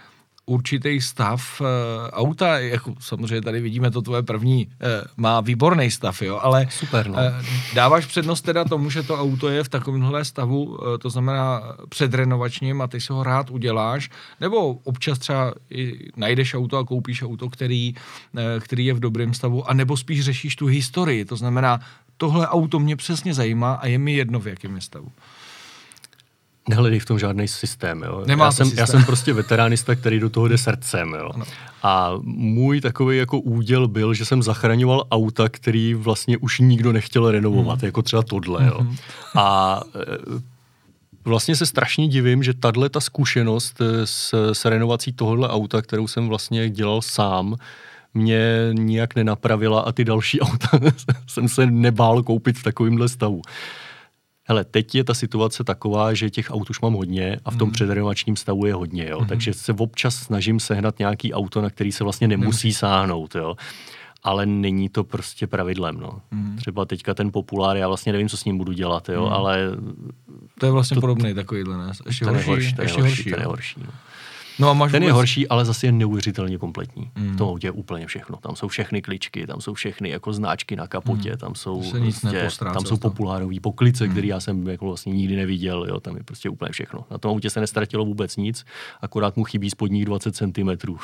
určitý 0.47 1.01
stav 1.01 1.61
uh, 1.61 1.67
auta, 2.13 2.59
jako 2.59 2.95
samozřejmě 3.01 3.41
tady 3.41 3.61
vidíme 3.61 3.91
to 3.91 4.03
tvoje 4.03 4.23
první, 4.23 4.67
uh, 4.67 4.73
má 5.17 5.41
výborný 5.41 5.91
stav, 5.91 6.23
jo, 6.23 6.39
ale 6.43 6.67
Super, 6.71 7.09
no. 7.09 7.15
uh, 7.15 7.47
dáváš 7.75 8.07
přednost 8.07 8.41
teda 8.41 8.65
tomu, 8.65 8.91
že 8.91 9.03
to 9.03 9.21
auto 9.21 9.49
je 9.49 9.65
v 9.65 9.69
takovémhle 9.69 10.25
stavu, 10.25 10.65
uh, 10.65 10.99
to 10.99 11.11
znamená 11.11 11.63
předrenovačním 11.89 12.83
a 12.83 12.87
ty 12.87 13.01
si 13.01 13.13
ho 13.13 13.23
rád 13.23 13.51
uděláš, 13.51 14.11
nebo 14.41 14.73
občas 14.73 15.19
třeba 15.19 15.55
i 15.71 16.11
najdeš 16.17 16.55
auto 16.55 16.79
a 16.79 16.85
koupíš 16.85 17.23
auto, 17.23 17.51
který, 17.51 17.95
uh, 18.33 18.41
který 18.61 18.87
je 18.87 18.95
v 18.95 19.01
dobrém 19.01 19.35
stavu, 19.35 19.71
a 19.71 19.75
nebo 19.75 19.97
spíš 19.97 20.25
řešíš 20.25 20.57
tu 20.57 20.67
historii, 20.67 21.25
to 21.25 21.37
znamená, 21.37 21.81
tohle 22.17 22.49
auto 22.49 22.79
mě 22.79 22.97
přesně 22.97 23.35
zajímá 23.35 23.75
a 23.75 23.87
je 23.87 23.99
mi 23.99 24.13
jedno, 24.13 24.41
v 24.41 24.47
jakém 24.47 24.75
je 24.75 24.81
stavu 24.81 25.13
nehledej 26.69 26.99
v 26.99 27.05
tom 27.05 27.19
žádný 27.19 27.49
systém. 27.49 28.03
Jo. 28.03 28.23
Nemá 28.27 28.45
já, 28.45 28.53
jsem, 28.53 28.67
systém. 28.67 28.83
já 28.83 28.87
jsem 28.87 29.05
prostě 29.05 29.33
veteránista, 29.33 29.95
který 29.95 30.21
do 30.21 30.31
toho 30.31 30.49
jde 30.49 30.59
srdcem. 30.59 31.15
Jo. 31.19 31.31
A 31.83 32.13
můj 32.23 32.81
takový 32.81 33.19
jako 33.19 33.41
úděl 33.41 33.89
byl, 33.89 34.15
že 34.15 34.25
jsem 34.25 34.43
zachraňoval 34.43 35.05
auta, 35.11 35.49
který 35.49 35.95
vlastně 35.95 36.39
už 36.39 36.59
nikdo 36.59 36.93
nechtěl 36.93 37.31
renovovat, 37.31 37.83
mm. 37.83 37.87
jako 37.87 38.03
třeba 38.03 38.23
tohle. 38.23 38.67
Jo. 38.67 38.79
Mm-hmm. 38.81 38.97
A 39.35 39.81
e, 39.95 40.43
vlastně 41.25 41.57
se 41.57 41.67
strašně 41.67 42.09
divím, 42.09 42.43
že 42.43 42.55
tahle 42.55 42.89
ta 42.89 43.01
zkušenost 43.01 43.81
e, 43.81 44.07
s, 44.07 44.53
s 44.53 44.65
renovací 44.65 45.13
tohohle 45.13 45.49
auta, 45.49 45.83
kterou 45.83 46.09
jsem 46.09 46.29
vlastně 46.29 46.71
dělal 46.71 47.03
sám, 47.03 47.57
mě 48.15 48.71
nijak 48.73 49.15
nenapravila 49.15 49.81
a 49.81 49.93
ty 49.93 50.05
další 50.05 50.41
auta 50.47 50.69
jsem 51.27 51.49
se 51.49 51.67
nebál 51.67 52.23
koupit 52.23 52.59
v 52.59 52.63
takovémhle 52.63 53.09
stavu. 53.09 53.43
Hele, 54.49 54.65
teď 54.65 54.95
je 54.95 55.05
ta 55.05 55.15
situace 55.15 55.65
taková, 55.65 56.15
že 56.15 56.31
těch 56.31 56.51
aut 56.51 56.71
už 56.71 56.81
mám 56.81 56.93
hodně 56.93 57.39
a 57.45 57.51
v 57.51 57.57
tom 57.57 57.69
mm. 57.69 57.73
předrenovačním 57.73 58.37
stavu 58.37 58.67
je 58.67 58.75
hodně, 58.75 59.09
jo. 59.09 59.21
Mm. 59.21 59.27
Takže 59.27 59.55
se 59.55 59.73
občas 59.73 60.17
snažím 60.17 60.61
sehnat 60.61 60.99
nějaký 60.99 61.35
auto, 61.35 61.61
na 61.61 61.71
který 61.71 61.93
se 61.93 62.05
vlastně 62.05 62.29
nemusí 62.29 62.69
mm. 62.69 62.75
sáhnout, 62.75 63.35
jo. 63.35 63.55
Ale 64.23 64.47
není 64.47 64.89
to 64.89 65.05
prostě 65.05 65.47
pravidlem, 65.47 65.97
no. 66.01 66.21
Mm. 66.31 66.57
Třeba 66.57 66.85
teďka 66.85 67.15
ten 67.15 67.33
populár, 67.33 67.77
já 67.77 67.89
vlastně 67.89 68.13
nevím, 68.13 68.29
co 68.29 68.37
s 68.37 68.45
ním 68.45 68.59
budu 68.59 68.73
dělat, 68.73 69.09
jo, 69.09 69.27
mm. 69.27 69.33
ale... 69.33 69.71
To 70.61 70.67
je 70.67 70.73
vlastně 70.73 70.95
to, 70.95 71.01
podobný 71.01 71.35
takovýhle, 71.35 71.79
ne? 71.79 71.93
Ještě 72.07 72.25
horší, 72.25 72.49
horší, 72.49 72.75
ještě 72.81 72.83
horší, 72.83 73.01
horší, 73.01 73.31
ten 73.31 73.41
je 73.41 73.47
horší, 73.47 73.81
no. 74.59 74.71
A 74.71 74.73
máš 74.73 74.93
Ten 74.93 75.03
vůbec... 75.03 75.09
je 75.09 75.13
horší, 75.13 75.49
ale 75.49 75.65
zase 75.65 75.87
je 75.87 75.93
neuvěřitelně 75.93 76.59
kompletní. 76.59 77.11
Mm. 77.19 77.33
V 77.33 77.37
tom 77.37 77.49
autě 77.49 77.67
je 77.67 77.71
úplně 77.71 78.07
všechno. 78.07 78.37
Tam 78.37 78.57
jsou 78.57 78.69
všechny 78.69 79.03
kličky, 79.03 79.47
tam 79.47 79.61
jsou 79.61 79.75
všechny 79.75 80.11
jako 80.11 80.33
značky 80.33 80.77
na 80.77 80.87
kapotě, 80.87 81.31
mm. 81.31 81.37
tam 81.37 81.55
jsou, 81.55 81.91
prostě, 81.91 82.49
tam 82.59 82.85
jsou 82.85 82.97
populárové 82.97 83.61
poklice, 83.61 84.05
mm. 84.05 84.13
které 84.13 84.27
já 84.27 84.41
jsem 84.41 84.69
jako 84.69 84.87
vlastně 84.87 85.13
nikdy 85.13 85.37
neviděl. 85.37 85.87
Jo, 85.89 86.01
tam 86.01 86.17
je 86.17 86.23
prostě 86.23 86.51
úplně 86.51 86.73
všechno. 86.73 87.05
Na 87.11 87.19
tom 87.19 87.31
autě 87.31 87.51
se 87.51 87.61
nestratilo 87.61 88.05
vůbec 88.05 88.37
nic, 88.37 88.65
akorát 89.01 89.37
mu 89.37 89.45
chybí 89.45 89.71
spodních 89.71 90.05
20 90.05 90.37
cm. 90.37 90.71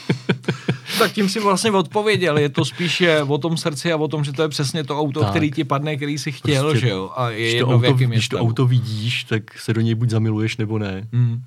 tak 0.98 1.12
tím 1.12 1.28
si 1.28 1.40
vlastně 1.40 1.70
odpověděl. 1.70 2.38
Je 2.38 2.48
to 2.48 2.64
spíš 2.64 3.02
o 3.26 3.38
tom 3.38 3.56
srdci 3.56 3.92
a 3.92 3.96
o 3.96 4.08
tom, 4.08 4.24
že 4.24 4.32
to 4.32 4.42
je 4.42 4.48
přesně 4.48 4.84
to 4.84 5.00
auto, 5.00 5.20
tak. 5.20 5.30
který 5.30 5.50
ti 5.50 5.64
padne, 5.64 5.96
který 5.96 6.18
si 6.18 6.32
chtěl, 6.32 6.62
prostě, 6.62 6.80
že 6.80 6.88
jo? 6.88 7.10
A 7.16 7.30
je 7.30 7.50
když, 7.50 7.60
to 7.60 7.66
auto, 7.66 7.92
když 7.94 8.28
to 8.28 8.38
auto 8.38 8.66
vidíš, 8.66 9.24
tak 9.24 9.58
se 9.58 9.74
do 9.74 9.80
něj 9.80 9.94
buď 9.94 10.10
zamiluješ, 10.10 10.56
nebo 10.56 10.78
ne. 10.78 11.08
Mm. 11.12 11.32
Uh, 11.32 11.38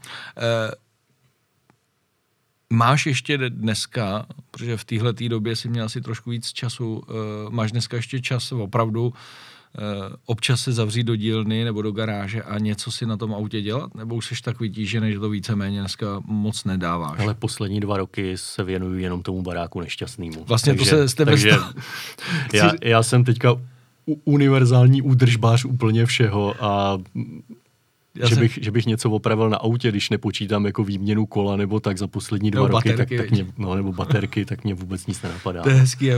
Máš 2.76 3.06
ještě 3.06 3.38
dneska, 3.50 4.26
protože 4.52 4.78
v 4.78 4.86
téhle 4.86 5.14
době 5.14 5.56
si 5.56 5.70
měl 5.70 5.86
asi 5.86 6.02
trošku 6.02 6.30
víc 6.30 6.54
času, 6.54 6.96
uh, 6.96 7.06
máš 7.50 7.72
dneska 7.72 7.98
ještě 7.98 8.22
čas 8.22 8.52
opravdu 8.52 9.08
uh, 9.08 9.14
občas 10.26 10.62
se 10.62 10.72
zavřít 10.72 11.04
do 11.04 11.16
dílny 11.16 11.64
nebo 11.64 11.82
do 11.82 11.92
garáže 11.92 12.44
a 12.44 12.60
něco 12.60 12.92
si 12.92 13.06
na 13.06 13.18
tom 13.18 13.34
autě 13.34 13.62
dělat? 13.62 13.96
Nebo 13.96 14.16
už 14.16 14.26
jsi 14.26 14.36
tak 14.44 14.60
vytížený, 14.60 15.14
že 15.14 15.20
to 15.20 15.30
víceméně 15.30 15.80
dneska 15.80 16.22
moc 16.26 16.64
nedáváš? 16.64 17.20
Ale 17.20 17.34
poslední 17.34 17.80
dva 17.80 17.98
roky 17.98 18.38
se 18.38 18.64
věnuju 18.64 18.98
jenom 18.98 19.24
tomu 19.24 19.42
baráku 19.42 19.82
nešťastnému. 19.82 20.44
Vlastně 20.44 20.74
takže, 20.76 20.92
to 20.92 21.08
se 21.08 21.16
tebe 21.16 21.32
takže 21.32 21.52
já, 22.54 22.72
já 22.84 23.04
jsem 23.04 23.24
teďka 23.24 23.56
univerzální 24.26 25.02
údržbář 25.02 25.66
úplně 25.66 26.06
všeho 26.06 26.56
a 26.60 26.98
já 28.16 28.28
že, 28.28 28.36
jsem... 28.36 28.44
bych, 28.44 28.60
že 28.62 28.72
bych 28.72 28.86
něco 28.86 29.12
opravil 29.12 29.50
na 29.50 29.58
autě, 29.58 29.90
když 29.92 30.10
nepočítám 30.10 30.66
jako 30.66 30.84
výměnu 30.84 31.26
kola 31.26 31.56
nebo 31.56 31.80
tak 31.80 31.98
za 31.98 32.08
poslední 32.08 32.52
dva 32.52 32.64
nebo 32.64 32.78
roky, 32.78 32.90
baterky, 32.90 33.18
tak, 33.18 33.26
tak 33.26 33.32
mě, 33.32 33.46
no, 33.58 33.76
nebo 33.76 33.94
baterky, 33.94 34.46
tak 34.46 34.64
mě 34.64 34.74
vůbec 34.74 35.08
nic 35.08 35.22
nenapadá. 35.22 35.62
To 35.62 35.70
je 35.70 35.76
hezký. 35.76 36.10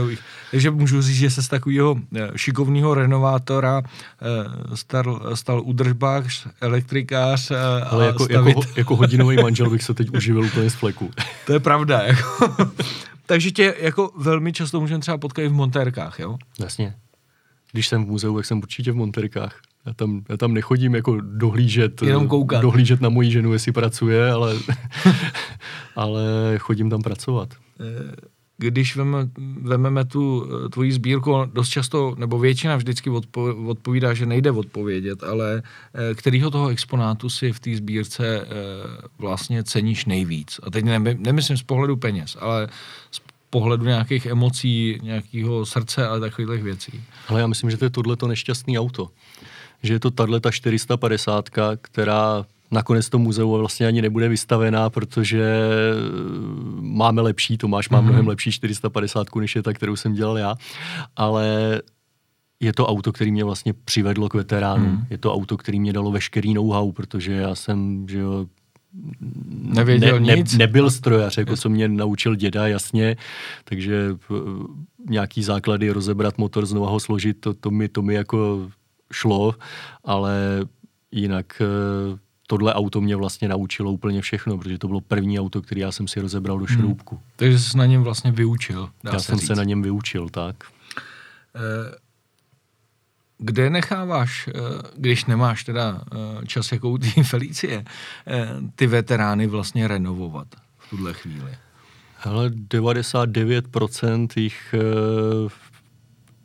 Takže 0.50 0.70
můžu 0.70 1.02
říct, 1.02 1.16
že 1.16 1.30
se 1.30 1.42
z 1.42 1.48
takového 1.48 1.96
eh, 2.16 2.30
šikovného 2.36 2.94
renovátora 2.94 3.82
eh, 3.82 4.76
stal, 4.76 5.20
stal 5.34 5.62
udržbář, 5.64 6.46
elektrikář 6.60 7.50
eh, 7.50 7.56
a 7.56 7.88
Ale 7.88 8.06
jako, 8.06 8.24
stavit... 8.24 8.56
jako, 8.56 8.72
jako 8.76 8.96
hodinový 8.96 9.36
manžel 9.36 9.70
bych 9.70 9.82
se 9.82 9.94
teď 9.94 10.10
uživil 10.10 10.44
úplně 10.44 10.70
z 10.70 10.74
fleku. 10.74 11.10
To 11.46 11.52
je 11.52 11.60
pravda. 11.60 12.02
Jako. 12.02 12.48
Takže 13.26 13.50
tě 13.50 13.74
jako 13.80 14.10
velmi 14.16 14.52
často 14.52 14.80
můžeme 14.80 15.00
třeba 15.00 15.18
potkat 15.18 15.42
i 15.42 15.48
v 15.48 15.52
montérkách, 15.52 16.18
jo? 16.18 16.38
Jasně. 16.60 16.94
Když 17.72 17.88
jsem 17.88 18.04
v 18.04 18.08
muzeu, 18.08 18.36
tak 18.36 18.44
jsem 18.44 18.58
určitě 18.58 18.92
v 18.92 18.96
montérkách. 18.96 19.60
Já 19.86 19.94
tam, 19.94 20.22
já 20.28 20.36
tam 20.36 20.54
nechodím 20.54 20.94
jako 20.94 21.20
dohlížet, 21.20 22.02
Jenom 22.02 22.28
koukat. 22.28 22.62
dohlížet 22.62 23.00
na 23.00 23.08
moji 23.08 23.30
ženu, 23.30 23.52
jestli 23.52 23.72
pracuje, 23.72 24.30
ale, 24.32 24.54
ale 25.96 26.22
chodím 26.58 26.90
tam 26.90 27.02
pracovat. 27.02 27.54
Eh, 27.80 28.14
když 28.60 28.96
veme, 28.96 29.28
vememe 29.62 30.04
tu 30.04 30.46
eh, 30.46 30.68
tvoji 30.68 30.92
sbírku, 30.92 31.34
dost 31.52 31.68
často, 31.68 32.14
nebo 32.18 32.38
většina 32.38 32.76
vždycky 32.76 33.10
odpo, 33.10 33.54
odpovídá, 33.66 34.14
že 34.14 34.26
nejde 34.26 34.50
odpovědět, 34.50 35.22
ale 35.22 35.62
eh, 35.94 36.14
kterýho 36.14 36.50
toho 36.50 36.68
exponátu 36.68 37.30
si 37.30 37.52
v 37.52 37.60
té 37.60 37.76
sbírce 37.76 38.46
vlastně 39.18 39.64
ceníš 39.64 40.04
nejvíc? 40.04 40.60
A 40.62 40.70
teď 40.70 40.84
nemyslím 41.18 41.56
z 41.56 41.62
pohledu 41.62 41.96
peněz, 41.96 42.36
ale 42.40 42.68
z 43.10 43.20
pohledu 43.50 43.84
nějakých 43.84 44.26
emocí, 44.26 44.98
nějakého 45.02 45.66
srdce 45.66 46.08
a 46.08 46.18
takových 46.18 46.62
věcí. 46.62 47.02
Ale 47.28 47.40
já 47.40 47.46
myslím, 47.46 47.70
že 47.70 47.76
to 47.76 47.84
je 47.84 47.90
tohleto 47.90 48.28
nešťastné 48.28 48.78
auto 48.78 49.10
že 49.82 49.94
je 49.94 50.00
to 50.00 50.10
tahle 50.10 50.40
ta 50.40 50.50
450, 50.50 51.48
která 51.80 52.44
nakonec 52.70 53.08
to 53.08 53.18
muzeu 53.18 53.58
vlastně 53.58 53.86
ani 53.86 54.02
nebude 54.02 54.28
vystavená, 54.28 54.90
protože 54.90 55.42
eh, 55.42 56.80
máme 56.80 57.22
lepší, 57.22 57.58
Tomáš 57.58 57.88
má 57.88 57.98
mm-hmm. 57.98 58.04
mnohem 58.04 58.28
lepší 58.28 58.52
450, 58.52 59.26
než 59.40 59.56
je 59.56 59.62
ta, 59.62 59.72
kterou 59.72 59.96
jsem 59.96 60.14
dělal 60.14 60.38
já, 60.38 60.54
ale 61.16 61.80
je 62.60 62.72
to 62.72 62.86
auto, 62.86 63.12
který 63.12 63.32
mě 63.32 63.44
vlastně 63.44 63.72
přivedlo 63.72 64.28
k 64.28 64.34
veteránu. 64.34 64.86
Mm. 64.86 65.06
Je 65.10 65.18
to 65.18 65.34
auto, 65.34 65.56
který 65.56 65.80
mě 65.80 65.92
dalo 65.92 66.10
veškerý 66.10 66.54
know-how, 66.54 66.92
protože 66.92 67.32
já 67.32 67.54
jsem 67.54 68.06
že 68.08 68.18
jo, 68.18 68.46
Nevěděl 69.48 70.20
ne, 70.20 70.36
nic? 70.36 70.52
Ne, 70.52 70.58
nebyl 70.58 70.90
strojař, 70.90 71.38
jako 71.38 71.56
co 71.56 71.68
mě 71.68 71.88
naučil 71.88 72.34
děda, 72.34 72.66
jasně, 72.66 73.16
takže 73.64 74.16
eh, 74.30 74.34
nějaký 75.08 75.42
základy 75.42 75.90
rozebrat 75.90 76.38
motor, 76.38 76.66
znova 76.66 76.90
ho 76.90 77.00
složit, 77.00 77.40
to, 77.40 77.54
to, 77.54 77.70
mi, 77.70 77.88
to 77.88 78.02
mi 78.02 78.14
jako 78.14 78.70
šlo, 79.12 79.54
ale 80.04 80.38
jinak 81.12 81.62
eh, 81.62 82.18
tohle 82.46 82.74
auto 82.74 83.00
mě 83.00 83.16
vlastně 83.16 83.48
naučilo 83.48 83.92
úplně 83.92 84.20
všechno, 84.20 84.58
protože 84.58 84.78
to 84.78 84.88
bylo 84.88 85.00
první 85.00 85.40
auto, 85.40 85.62
který 85.62 85.80
já 85.80 85.92
jsem 85.92 86.08
si 86.08 86.20
rozebral 86.20 86.58
do 86.58 86.64
Hmm. 86.68 86.76
šroubku. 86.78 87.18
Takže 87.36 87.58
jsi 87.58 87.78
na 87.78 87.86
něm 87.86 88.02
vlastně 88.02 88.32
vyučil, 88.32 88.88
dá 89.04 89.10
Já 89.12 89.18
se 89.18 89.24
jsem 89.26 89.38
říct. 89.38 89.46
se 89.46 89.54
na 89.54 89.64
něm 89.64 89.82
vyučil, 89.82 90.28
tak. 90.28 90.56
Eh, 91.56 91.94
Kde 93.38 93.70
necháváš, 93.70 94.48
eh, 94.48 94.52
když 94.96 95.24
nemáš 95.24 95.64
teda 95.64 96.02
eh, 96.12 96.46
čas 96.46 96.72
jako 96.72 96.90
u 96.90 96.98
té 96.98 97.22
Felicie, 97.24 97.84
eh, 98.26 98.48
ty 98.74 98.86
veterány 98.86 99.46
vlastně 99.46 99.88
renovovat 99.88 100.46
v 100.78 100.90
tuhle 100.90 101.12
chvíli? 101.12 101.56
Hele, 102.20 102.50
99% 102.50 104.28
jich 104.36 104.74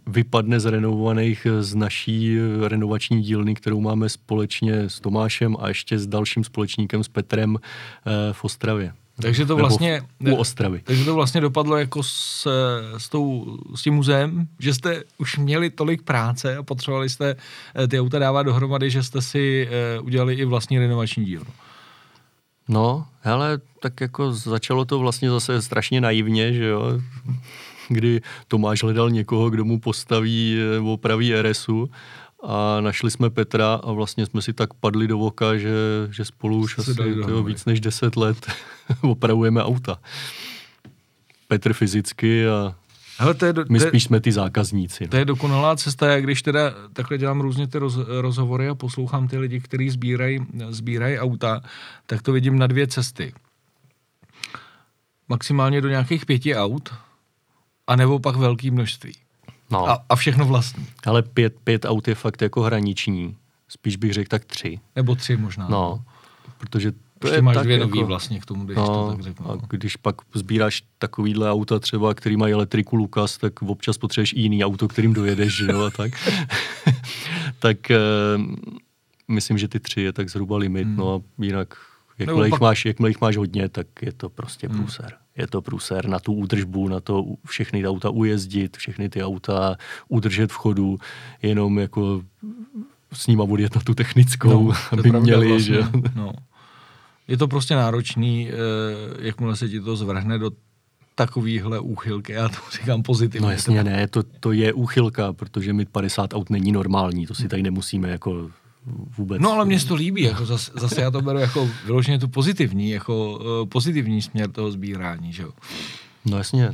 vypadne 0.08 0.60
z 0.60 0.66
renovovaných 0.66 1.48
z 1.60 1.76
naší 1.76 2.38
renovační 2.68 3.22
dílny, 3.22 3.56
kterou 3.56 3.82
máme 3.82 4.10
společně 4.10 4.90
s 4.90 5.00
Tomášem 5.00 5.56
a 5.60 5.68
ještě 5.68 6.00
s 6.00 6.08
dalším 6.08 6.44
společníkem 6.44 7.04
s 7.04 7.08
Petrem 7.08 7.58
v 8.32 8.44
Ostravě. 8.44 8.94
Takže 9.22 9.46
to 9.46 9.56
vlastně... 9.56 10.02
u 10.20 10.36
Ostravy. 10.36 10.82
Takže 10.84 11.06
to 11.06 11.16
vlastně 11.16 11.42
dopadlo 11.42 11.78
jako 11.78 12.04
s, 12.04 12.48
s, 12.98 13.10
tou, 13.10 13.58
s 13.76 13.82
tím 13.82 13.94
muzeem, 13.94 14.48
že 14.60 14.74
jste 14.74 15.04
už 15.18 15.38
měli 15.38 15.70
tolik 15.70 16.02
práce 16.02 16.58
a 16.58 16.64
potřebovali 16.64 17.10
jste 17.10 17.36
eh, 17.76 17.88
ty 17.88 18.00
auta 18.00 18.20
dávat 18.20 18.44
dohromady, 18.44 18.90
že 18.90 19.04
jste 19.04 19.22
si 19.22 19.70
eh, 19.72 20.00
udělali 20.00 20.34
i 20.34 20.46
vlastní 20.46 20.80
renovační 20.80 21.26
dílnu. 21.26 21.52
No, 22.70 23.06
hele, 23.22 23.60
tak 23.80 24.02
jako 24.02 24.34
začalo 24.34 24.86
to 24.86 25.00
vlastně 25.00 25.30
zase 25.30 25.62
strašně 25.62 26.02
naivně, 26.02 26.54
že 26.54 26.66
jo, 26.66 27.00
kdy 27.90 28.22
Tomáš 28.48 28.84
hledal 28.84 29.10
někoho, 29.10 29.50
kdo 29.50 29.66
mu 29.66 29.80
postaví, 29.80 30.58
eh, 30.60 30.80
opraví 30.80 31.34
RSu 31.42 31.90
a 32.44 32.82
našli 32.82 33.12
jsme 33.12 33.30
Petra 33.30 33.74
a 33.74 33.92
vlastně 33.92 34.26
jsme 34.26 34.42
si 34.42 34.54
tak 34.54 34.74
padli 34.74 35.08
do 35.08 35.18
voka, 35.18 35.58
že, 35.58 35.74
že 36.12 36.26
spolu 36.26 36.58
už 36.60 36.78
asi 36.78 36.96
tyjo, 36.96 37.44
víc 37.44 37.66
než 37.66 37.80
10 37.80 38.16
let 38.16 38.52
opravujeme 39.02 39.64
auta. 39.64 40.00
Petr 41.48 41.74
fyzicky 41.74 42.48
a 42.48 42.76
Hele, 43.18 43.34
to 43.34 43.46
je, 43.46 43.54
do, 43.54 43.66
my 43.70 43.80
to 43.80 43.86
je, 43.86 43.90
spíš 43.90 44.04
jsme 44.04 44.20
ty 44.22 44.32
zákazníci. 44.32 45.08
To 45.08 45.16
No. 45.16 45.20
je 45.20 45.26
dokonalá 45.26 45.76
cesta, 45.76 46.12
jak 46.12 46.24
když 46.24 46.42
teda 46.42 46.74
takhle 46.94 47.18
dělám 47.18 47.42
různě 47.42 47.68
ty 47.68 47.78
roz, 47.78 47.98
rozhovory 48.22 48.68
a 48.70 48.76
poslouchám 48.76 49.28
ty 49.28 49.38
lidi, 49.38 49.60
kteří 49.60 49.90
sbírají 49.90 50.40
sbírají 50.70 51.20
auta, 51.20 51.62
tak 52.06 52.22
to 52.22 52.32
vidím 52.32 52.60
na 52.60 52.68
dvě 52.68 52.88
cesty. 52.88 53.34
Maximálně 55.30 55.82
do 55.82 55.90
nějakých 55.90 56.26
pěti 56.26 56.56
aut, 56.56 56.94
anebo 57.88 58.20
pak 58.20 58.36
velký 58.36 58.72
množství. 58.72 59.14
No, 59.74 59.90
A, 59.90 60.04
a 60.10 60.16
všechno 60.16 60.46
vlastní. 60.46 60.86
ale 61.06 61.22
pět, 61.22 61.56
pět 61.64 61.86
aut 61.86 62.08
je 62.08 62.16
fakt 62.16 62.42
jako 62.42 62.62
hraniční. 62.62 63.36
Spíš 63.70 63.96
bych 63.96 64.14
řekl 64.14 64.30
tak 64.30 64.46
tři. 64.46 64.80
Nebo 64.96 65.16
tři 65.16 65.38
možná. 65.38 65.68
No, 65.70 66.04
protože 66.58 66.92
to 66.92 67.28
Ještě 67.28 67.38
je 67.38 67.42
máš 67.42 67.56
tak 67.56 67.64
dvě 67.64 67.78
jako, 67.78 67.88
nový 67.90 68.04
vlastně 68.04 68.40
k 68.40 68.46
tomu, 68.46 68.66
když 68.66 68.76
to 68.76 68.82
No, 68.82 69.12
tak 69.12 69.22
řeknu. 69.22 69.52
a 69.52 69.58
když 69.70 69.96
pak 69.96 70.16
sbíráš 70.34 70.84
takovýhle 70.98 71.52
auta 71.52 71.80
třeba, 71.80 72.14
který 72.14 72.38
mají 72.38 72.54
elektriku 72.54 72.96
Lukas, 72.96 73.38
tak 73.38 73.62
občas 73.62 73.98
potřebuješ 73.98 74.34
i 74.34 74.40
jiný 74.40 74.66
auto, 74.66 74.88
kterým 74.88 75.14
dojedeš, 75.14 75.56
že 75.58 75.66
jo, 75.72 75.82
a 75.82 75.90
tak. 75.90 76.12
tak 77.60 77.92
eh, 77.92 77.98
myslím, 79.28 79.58
že 79.58 79.68
ty 79.68 79.80
tři 79.80 80.02
je 80.02 80.14
tak 80.14 80.30
zhruba 80.30 80.58
limit, 80.58 80.88
Hmm. 80.88 80.96
no 80.96 81.16
a 81.16 81.44
jinak, 81.44 81.74
jakmile 82.20 82.48
jich, 82.48 82.52
pak- 82.52 82.62
máš, 82.62 82.86
jakmile 82.86 83.10
jich 83.10 83.22
máš 83.22 83.38
hodně, 83.38 83.70
tak 83.70 83.88
je 84.02 84.14
to 84.14 84.30
prostě 84.30 84.68
Hmm. 84.68 84.78
Je 85.38 85.48
to 85.48 85.62
průser 85.62 86.08
na 86.08 86.20
tu 86.20 86.34
údržbu, 86.34 86.88
na 86.88 87.00
to 87.00 87.26
všechny 87.46 87.82
ty 87.82 87.88
auta 87.88 88.10
ujezdit, 88.10 88.78
všechny 88.78 89.10
ty 89.10 89.24
auta 89.24 89.76
udržet 90.08 90.52
v 90.52 90.56
chodu, 90.56 90.98
jenom 91.42 91.80
jako 91.80 92.22
s 93.14 93.28
nima 93.28 93.44
odjet 93.44 93.76
na 93.76 93.82
tu 93.82 93.94
technickou, 93.94 94.72
je 94.72 94.78
aby 94.92 95.12
měli, 95.12 95.48
vlastně, 95.48 95.76
že 95.76 95.84
No. 96.16 96.34
Je 97.28 97.38
to 97.38 97.48
prostě 97.48 97.76
náročný, 97.76 98.50
eh, 98.50 98.56
jakmile 99.20 99.56
se 99.56 99.70
ti 99.70 99.82
to 99.82 99.96
zvrhne 99.96 100.40
do 100.40 100.52
takovýhle 101.16 101.80
úchylky, 101.80 102.34
já 102.34 102.50
to 102.50 102.56
říkám 102.72 103.04
pozitivně. 103.04 103.46
No 103.46 103.52
jasně 103.52 103.84
ne, 103.84 104.08
to, 104.08 104.24
to 104.24 104.52
je 104.52 104.74
úchylka, 104.74 105.34
protože 105.34 105.74
mít 105.74 105.90
50 105.90 106.34
aut 106.34 106.50
není 106.50 106.72
normální, 106.72 107.28
to 107.28 107.36
si 107.36 107.48
tady 107.48 107.64
nemusíme 107.64 108.10
jako 108.10 108.50
vůbec... 109.18 109.42
No 109.42 109.52
ale 109.52 109.66
mně 109.66 109.80
se 109.80 109.88
to 109.88 109.96
líbí, 109.96 110.22
jako 110.22 110.46
zase, 110.46 110.72
zase 110.76 111.02
já 111.02 111.12
to 111.12 111.22
beru 111.22 111.40
jako 111.40 111.70
vyloženě 111.86 112.20
tu 112.20 112.28
pozitivní, 112.28 112.90
jako 112.90 113.32
uh, 113.32 113.70
pozitivní 113.70 114.22
směr 114.22 114.52
toho 114.52 114.72
sbírání, 114.72 115.34
že 115.34 115.44
jo. 115.44 115.52
No 116.26 116.38
jasně, 116.38 116.74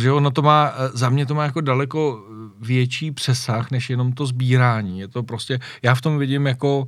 Že 0.00 0.12
ono 0.12 0.30
to 0.30 0.42
má, 0.42 0.72
eh, 0.76 0.90
za 0.94 1.10
mě 1.10 1.26
to 1.26 1.34
má 1.34 1.44
jako 1.44 1.60
daleko 1.60 2.26
větší 2.60 3.10
přesah, 3.10 3.70
než 3.70 3.90
jenom 3.90 4.12
to 4.12 4.26
sbírání. 4.26 5.00
Je 5.00 5.08
to 5.08 5.22
prostě, 5.22 5.58
já 5.82 5.94
v 5.94 6.00
tom 6.00 6.18
vidím 6.18 6.46
jako 6.46 6.78
uh, 6.78 6.86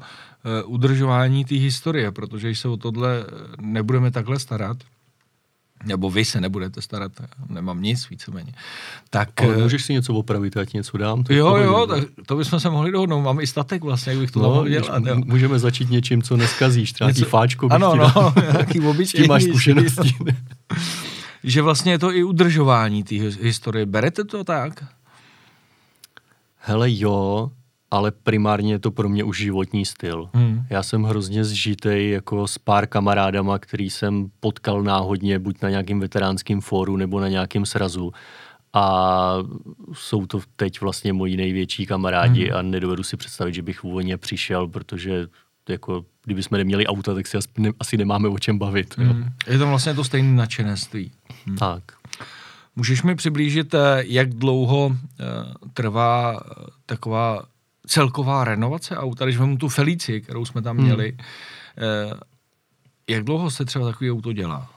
udržování 0.67 1.45
té 1.45 1.55
historie, 1.55 2.13
protože 2.13 2.49
když 2.49 2.59
se 2.59 2.69
o 2.69 2.77
tohle 2.77 3.21
eh, 3.21 3.33
nebudeme 3.61 4.11
takhle 4.11 4.39
starat, 4.39 4.77
nebo 5.85 6.11
vy 6.11 6.25
se 6.25 6.41
nebudete 6.41 6.83
starat, 6.83 7.13
nemám 7.49 7.83
nic 7.83 8.09
víceméně, 8.11 8.53
tak... 9.11 9.29
ale 9.43 9.55
eh, 9.55 9.63
můžeš 9.63 9.85
si 9.85 9.93
něco 9.93 10.15
opravit, 10.15 10.57
já 10.57 10.65
ti 10.65 10.77
něco 10.77 10.99
dám. 10.99 11.23
to 11.25 11.33
Jo, 11.33 11.57
jo, 11.57 11.87
tak 11.87 12.05
to 12.27 12.37
bychom 12.37 12.61
se 12.61 12.71
mohli 12.71 12.93
dohodnout. 12.93 13.23
Mám 13.23 13.41
i 13.41 13.47
statek 13.47 13.85
vlastně, 13.85 14.13
jak 14.13 14.21
bych 14.21 14.31
to 14.31 14.39
No, 14.43 14.49
mohl 14.49 14.69
dělat. 14.69 15.03
Jo. 15.07 15.17
můžeme 15.25 15.59
začít 15.59 15.91
něčím, 15.91 16.23
co 16.23 16.37
neskazíš, 16.37 16.93
třeba 16.93 17.11
Něco- 17.11 17.25
fáčko 17.25 17.69
Ano, 17.71 17.95
no, 17.97 18.35
nějaký 18.53 18.81
obyčejný. 18.81 19.29
máš 19.29 19.43
zkušenosti. 19.43 20.15
že 21.45 21.63
vlastně 21.63 21.93
je 21.93 21.99
to 21.99 22.13
i 22.15 22.25
udržování 22.25 23.03
té 23.05 23.15
his- 23.15 23.43
historie. 23.43 23.87
Berete 23.87 24.25
to 24.25 24.45
tak? 24.45 24.85
Hele 26.59 26.87
jo, 26.91 27.51
ale 27.91 28.11
primárně 28.11 28.73
je 28.73 28.79
to 28.79 28.91
pro 28.91 29.09
mě 29.09 29.25
už 29.25 29.39
životní 29.39 29.85
styl. 29.85 30.29
Hmm. 30.35 30.67
Já 30.71 30.83
jsem 30.83 31.03
hrozně 31.03 31.45
zžitej 31.45 32.11
jako 32.11 32.47
s 32.47 32.59
pár 32.59 32.87
kamarádama, 32.87 33.59
který 33.59 33.91
jsem 33.91 34.27
potkal 34.41 34.83
náhodně, 34.83 35.39
buď 35.39 35.63
na 35.63 35.71
nějakém 35.71 36.01
veteránském 36.01 36.61
fóru 36.61 36.97
nebo 36.97 37.21
na 37.21 37.29
nějakém 37.29 37.67
srazu. 37.67 38.13
A 38.73 39.35
jsou 39.93 40.27
to 40.27 40.41
teď 40.57 40.81
vlastně 40.81 41.13
moji 41.13 41.37
největší 41.37 41.87
kamarádi 41.87 42.49
Hmm. 42.49 42.57
a 42.57 42.63
nedovedu 42.63 43.03
si 43.03 43.17
představit, 43.17 43.55
že 43.55 43.63
bych 43.63 43.85
ně 44.03 44.17
přišel, 44.17 44.69
protože 44.69 45.27
jako, 45.69 46.05
kdyby 46.25 46.43
jsme 46.43 46.59
neměli 46.59 46.87
auta, 46.87 47.15
tak 47.15 47.27
si 47.27 47.37
asi, 47.37 47.49
ne, 47.59 47.71
asi 47.81 47.97
nemáme 47.97 48.29
o 48.29 48.39
čem 48.39 48.59
bavit. 48.59 48.95
Jo. 48.99 49.13
Hmm. 49.13 49.29
Je 49.47 49.59
to 49.59 49.67
vlastně 49.67 49.95
to 49.95 50.05
stejné 50.05 50.37
nadšenství. 50.37 51.13
Tak. 51.59 51.83
Můžeš 52.77 53.03
mi 53.03 53.15
přiblížit, 53.15 53.75
eh, 53.75 53.79
jak 54.07 54.35
dlouho 54.35 54.97
eh, 54.97 55.25
trvá 55.75 56.41
eh, 56.41 56.65
taková 56.87 57.43
celková 57.87 58.45
renovace 58.45 58.97
auta, 58.97 59.25
když 59.25 59.37
vezmu 59.37 59.57
tu 59.57 59.69
Felici, 59.69 60.21
kterou 60.21 60.45
jsme 60.45 60.63
tam 60.63 60.77
Hmm. 60.77 60.87
měli, 60.87 61.17
eh, 61.79 62.15
jak 63.09 63.25
dlouho 63.25 63.51
se 63.51 63.65
třeba 63.65 63.87
takový 63.87 64.11
auto 64.13 64.33
dělá? 64.33 64.71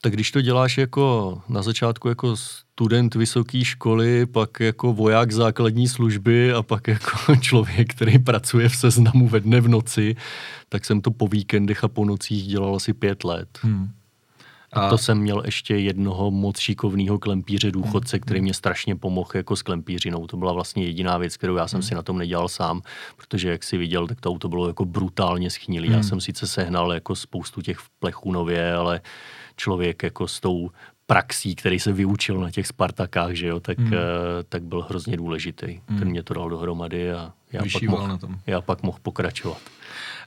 Tak 0.00 0.12
když 0.12 0.30
to 0.30 0.40
děláš 0.40 0.78
jako 0.78 1.42
na 1.48 1.62
začátku 1.62 2.08
jako 2.08 2.36
student 2.36 3.14
vysoké 3.14 3.64
školy, 3.64 4.26
pak 4.26 4.60
jako 4.60 4.92
voják 4.92 5.32
základní 5.32 5.88
služby 5.88 6.52
a 6.52 6.62
pak 6.62 6.88
jako 6.88 7.36
člověk, 7.40 7.94
který 7.94 8.18
pracuje 8.18 8.68
v 8.68 8.76
seznamu 8.76 9.28
ve 9.28 9.40
dne 9.40 9.60
v 9.60 9.68
noci, 9.68 10.16
tak 10.68 10.84
jsem 10.84 11.00
to 11.00 11.10
po 11.10 11.28
víkendech 11.28 11.84
a 11.84 11.88
po 11.88 12.04
nocích 12.04 12.46
dělal 12.46 12.76
asi 12.76 12.92
pět 12.92 13.24
let. 13.24 13.48
Hmm. 13.62 13.90
A 14.74 14.88
to 14.88 14.98
jsem 14.98 15.18
měl 15.18 15.42
ještě 15.44 15.76
jednoho 15.76 16.30
moc 16.30 16.58
šikovného 16.58 17.18
klempíře 17.18 17.70
důchodce, 17.70 18.18
který 18.18 18.40
mě 18.40 18.54
strašně 18.54 18.96
pomohl 18.96 19.30
jako 19.34 19.56
s 19.56 19.62
klempířinou. 19.62 20.26
To 20.26 20.36
byla 20.36 20.52
vlastně 20.52 20.84
jediná 20.84 21.18
věc, 21.18 21.36
kterou 21.36 21.56
já 21.56 21.68
jsem 21.68 21.82
si 21.82 21.94
na 21.94 22.02
tom 22.02 22.18
nedělal 22.18 22.48
sám, 22.48 22.82
protože 23.16 23.50
jak 23.50 23.64
si 23.64 23.76
viděl, 23.76 24.06
tak 24.06 24.20
to 24.20 24.30
auto 24.30 24.48
bylo 24.48 24.66
jako 24.66 24.84
brutálně 24.84 25.50
schnilý. 25.50 25.90
Já 25.92 26.02
jsem 26.02 26.20
sice 26.20 26.46
sehnal 26.46 26.92
jako 26.92 27.16
spoustu 27.16 27.62
těch 27.62 27.78
plechů 27.98 28.32
nově, 28.32 28.74
ale 28.74 29.00
člověk 29.56 30.02
jako 30.02 30.28
s 30.28 30.40
tou 30.40 30.70
praxí, 31.06 31.54
který 31.54 31.80
se 31.80 31.92
vyučil 31.92 32.40
na 32.40 32.50
těch 32.50 32.66
Spartakách, 32.66 33.32
že 33.32 33.46
jo, 33.46 33.60
tak, 33.60 33.78
hmm. 33.78 33.92
tak 34.48 34.62
byl 34.62 34.82
hrozně 34.82 35.16
důležitý. 35.16 35.80
Ten 35.98 36.08
mě 36.08 36.22
to 36.22 36.34
dal 36.34 36.48
dohromady 36.50 37.12
a 37.12 37.32
já 37.52 37.58
pak, 37.58 37.64
Vyšíval 37.64 37.96
mohl, 37.96 38.08
na 38.08 38.18
tom. 38.18 38.38
já 38.46 38.60
pak 38.60 38.82
mohl 38.82 38.98
pokračovat. 39.02 39.58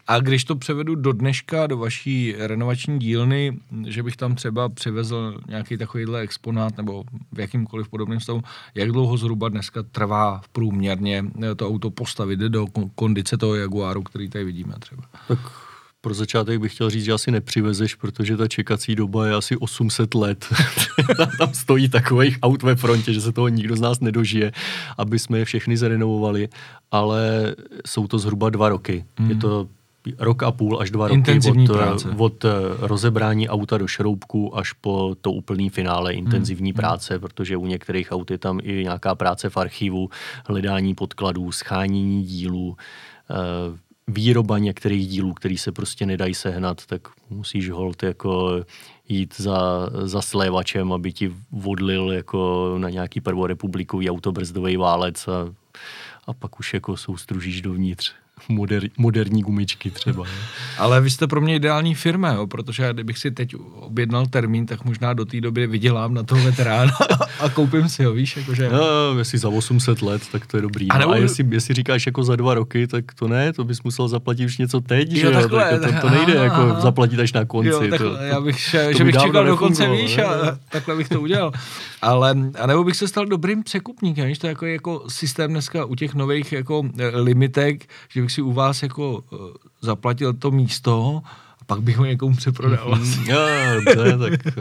A 0.07 0.19
když 0.19 0.43
to 0.43 0.55
převedu 0.55 0.95
do 0.95 1.11
dneška, 1.11 1.67
do 1.67 1.77
vaší 1.77 2.35
renovační 2.37 2.99
dílny, 2.99 3.57
že 3.87 4.03
bych 4.03 4.17
tam 4.17 4.35
třeba 4.35 4.69
přivezl 4.69 5.39
nějaký 5.47 5.77
takovýhle 5.77 6.19
exponát 6.19 6.77
nebo 6.77 7.03
v 7.31 7.39
jakýmkoliv 7.39 7.89
podobném 7.89 8.19
stavu, 8.19 8.41
jak 8.75 8.91
dlouho 8.91 9.17
zhruba 9.17 9.49
dneska 9.49 9.83
trvá 9.83 10.39
v 10.39 10.49
průměrně 10.49 11.25
to 11.55 11.67
auto 11.67 11.89
postavit 11.89 12.39
do 12.39 12.65
kon- 12.65 12.89
kondice 12.95 13.37
toho 13.37 13.55
Jaguaru, 13.55 14.03
který 14.03 14.29
tady 14.29 14.45
vidíme 14.45 14.73
třeba? 14.79 15.03
Tak 15.27 15.39
pro 16.01 16.13
začátek 16.13 16.59
bych 16.59 16.73
chtěl 16.73 16.89
říct, 16.89 17.05
že 17.05 17.13
asi 17.13 17.31
nepřivezeš, 17.31 17.95
protože 17.95 18.37
ta 18.37 18.47
čekací 18.47 18.95
doba 18.95 19.27
je 19.27 19.35
asi 19.35 19.57
800 19.57 20.15
let. 20.15 20.45
Tam 21.37 21.53
stojí 21.53 21.89
takových 21.89 22.37
aut 22.41 22.63
ve 22.63 22.75
frontě, 22.75 23.13
že 23.13 23.21
se 23.21 23.31
toho 23.31 23.47
nikdo 23.47 23.75
z 23.75 23.81
nás 23.81 23.99
nedožije, 23.99 24.51
aby 24.97 25.19
jsme 25.19 25.37
je 25.37 25.45
všechny 25.45 25.77
zrenovovali, 25.77 26.49
ale 26.91 27.55
jsou 27.87 28.07
to 28.07 28.19
zhruba 28.19 28.49
dva 28.49 28.69
roky. 28.69 29.05
Mm. 29.19 29.29
Je 29.29 29.35
to 29.35 29.67
rok 30.17 30.43
a 30.43 30.51
půl 30.51 30.81
až 30.81 30.91
dva 30.91 31.07
roky 31.07 31.17
Intenzivní 31.17 31.69
od, 31.69 31.75
eh, 31.75 31.77
práce. 31.77 32.09
od 32.17 32.45
eh, 32.45 32.49
rozebrání 32.79 33.49
auta 33.49 33.77
do 33.77 33.87
šroubku 33.87 34.57
až 34.57 34.73
po 34.73 35.15
to 35.21 35.31
úplný 35.31 35.69
finále. 35.69 36.11
Hmm, 36.11 36.19
intenzivní 36.19 36.73
práce, 36.73 37.19
protože 37.19 37.57
u 37.57 37.65
některých 37.65 38.11
aut 38.11 38.31
je 38.31 38.37
tam 38.37 38.59
i 38.63 38.83
nějaká 38.83 39.15
práce 39.15 39.49
v 39.49 39.57
archivu, 39.57 40.09
hledání 40.45 40.95
podkladů, 40.95 41.51
schánění 41.51 42.23
dílů, 42.23 42.77
eh, 43.29 43.35
výroba 44.07 44.57
některých 44.57 45.07
dílů, 45.07 45.33
který 45.33 45.57
se 45.57 45.71
prostě 45.71 46.05
nedají 46.05 46.33
sehnat, 46.33 46.85
tak 46.85 47.01
musíš 47.29 47.69
hold 47.69 48.03
jako 48.03 48.61
jít 49.09 49.33
za, 49.37 49.89
za 50.03 50.21
slévačem, 50.21 50.93
aby 50.93 51.13
ti 51.13 51.33
vodlil 51.51 52.11
jako 52.11 52.75
na 52.77 52.89
nějaký 52.89 53.21
prvorepublikový 53.21 54.09
autobrzdový 54.09 54.77
válec 54.77 55.27
a, 55.27 55.53
a 56.27 56.33
pak 56.33 56.59
už 56.59 56.73
jako 56.73 56.97
soustružíš 56.97 57.61
dovnitř 57.61 58.13
moder, 58.49 58.83
moderní 58.97 59.41
gumičky 59.41 59.91
třeba. 59.91 60.23
ne? 60.23 60.29
Ale 60.77 61.01
vy 61.01 61.09
jste 61.09 61.27
pro 61.27 61.41
mě 61.41 61.55
ideální 61.55 61.95
firma, 61.95 62.29
jo, 62.31 62.47
protože 62.47 62.83
já 62.83 62.91
kdybych 62.93 63.17
si 63.17 63.31
teď 63.31 63.55
objednal 63.75 64.25
termín, 64.25 64.65
tak 64.65 64.85
možná 64.85 65.13
do 65.13 65.25
té 65.25 65.41
doby 65.41 65.67
vydělám 65.67 66.13
na 66.13 66.23
toho 66.23 66.41
veterána 66.43 66.91
a 67.39 67.49
koupím 67.49 67.89
si 67.89 68.03
ho, 68.03 68.13
víš, 68.13 68.37
jakože... 68.37 68.69
No, 68.69 69.17
jestli 69.19 69.37
za 69.37 69.49
800 69.49 70.01
let, 70.01 70.21
tak 70.31 70.45
to 70.47 70.57
je 70.57 70.61
dobrý. 70.61 70.89
A 70.89 70.97
nebo- 70.97 71.11
a 71.11 71.17
jestli, 71.17 71.45
jestli 71.51 71.73
říkáš 71.73 72.05
jako 72.05 72.23
za 72.23 72.35
dva 72.35 72.53
roky, 72.53 72.87
tak 72.87 73.13
to 73.13 73.27
ne, 73.27 73.53
to 73.53 73.63
bys 73.63 73.83
musel 73.83 74.07
zaplatit 74.07 74.45
už 74.45 74.57
něco 74.57 74.81
teď, 74.81 75.11
Jo, 75.11 75.19
že 75.19 75.31
takhle, 75.31 75.63
Tak 75.69 75.79
to, 75.81 75.87
tak- 75.91 76.01
to 76.01 76.09
nejde 76.09 76.33
aha, 76.35 76.43
jako 76.43 76.81
zaplatit 76.81 77.19
až 77.19 77.33
na 77.33 77.45
konci. 77.45 77.69
Jo, 77.69 77.79
to, 77.79 77.87
takhle, 77.89 78.27
já 78.27 78.41
bych, 78.41 78.59
že, 78.59 78.85
to 78.91 78.97
že 78.97 79.03
by 79.03 79.11
bych 79.11 79.21
čekal 79.21 79.45
do 79.45 79.57
konce, 79.57 79.87
víš, 79.91 80.15
ne? 80.17 80.23
a 80.25 80.57
takhle 80.69 80.95
bych 80.95 81.09
to 81.09 81.21
udělal. 81.21 81.51
Ale, 82.01 82.35
a 82.59 82.67
nebo 82.67 82.83
bych 82.83 82.95
se 82.95 83.07
stal 83.07 83.25
dobrým 83.25 83.63
překupníkem, 83.63 84.27
víš, 84.27 84.37
to 84.39 84.47
je 84.47 84.51
jako, 84.51 84.65
jako 84.65 85.03
systém 85.07 85.51
dneska 85.51 85.85
u 85.85 85.95
těch 85.95 86.13
nových 86.15 86.51
jako 86.51 86.83
eh, 86.99 87.07
limitek, 87.19 87.85
že 88.09 88.21
bych 88.27 88.33
si 88.33 88.41
u 88.41 88.53
vás 88.53 88.83
jako 88.83 89.23
eh, 89.33 89.37
zaplatil 89.81 90.33
to 90.33 90.51
místo 90.51 91.21
a 91.61 91.65
pak 91.65 91.81
bych 91.81 91.97
ho 91.97 92.05
někomu 92.05 92.35
přeprodal. 92.35 92.95
Mm, 92.95 93.25
jo, 93.29 93.39
dobře, 93.85 94.17
tak 94.17 94.57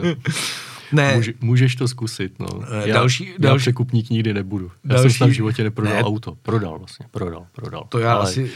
Ne, 0.91 1.15
může, 1.15 1.33
můžeš 1.41 1.75
to 1.75 1.87
zkusit. 1.87 2.39
No. 2.39 2.47
Eh, 2.71 2.87
Já, 2.89 2.93
další- 2.95 3.25
já 3.27 3.33
další- 3.39 3.61
překupník 3.63 4.09
nikdy 4.09 4.33
nebudu. 4.33 4.71
Já 4.83 4.89
Další- 4.95 5.01
jsem 5.01 5.11
snad 5.17 5.29
v 5.29 5.31
životě 5.31 5.63
neprodal 5.63 5.93
Ne. 5.93 6.03
auto. 6.03 6.37
Prodal 6.41 6.77
vlastně, 6.79 7.05
prodal, 7.11 7.45
prodal. 7.51 7.85
to 7.89 7.99
já 7.99 8.13
ale, 8.13 8.23
asi, 8.23 8.51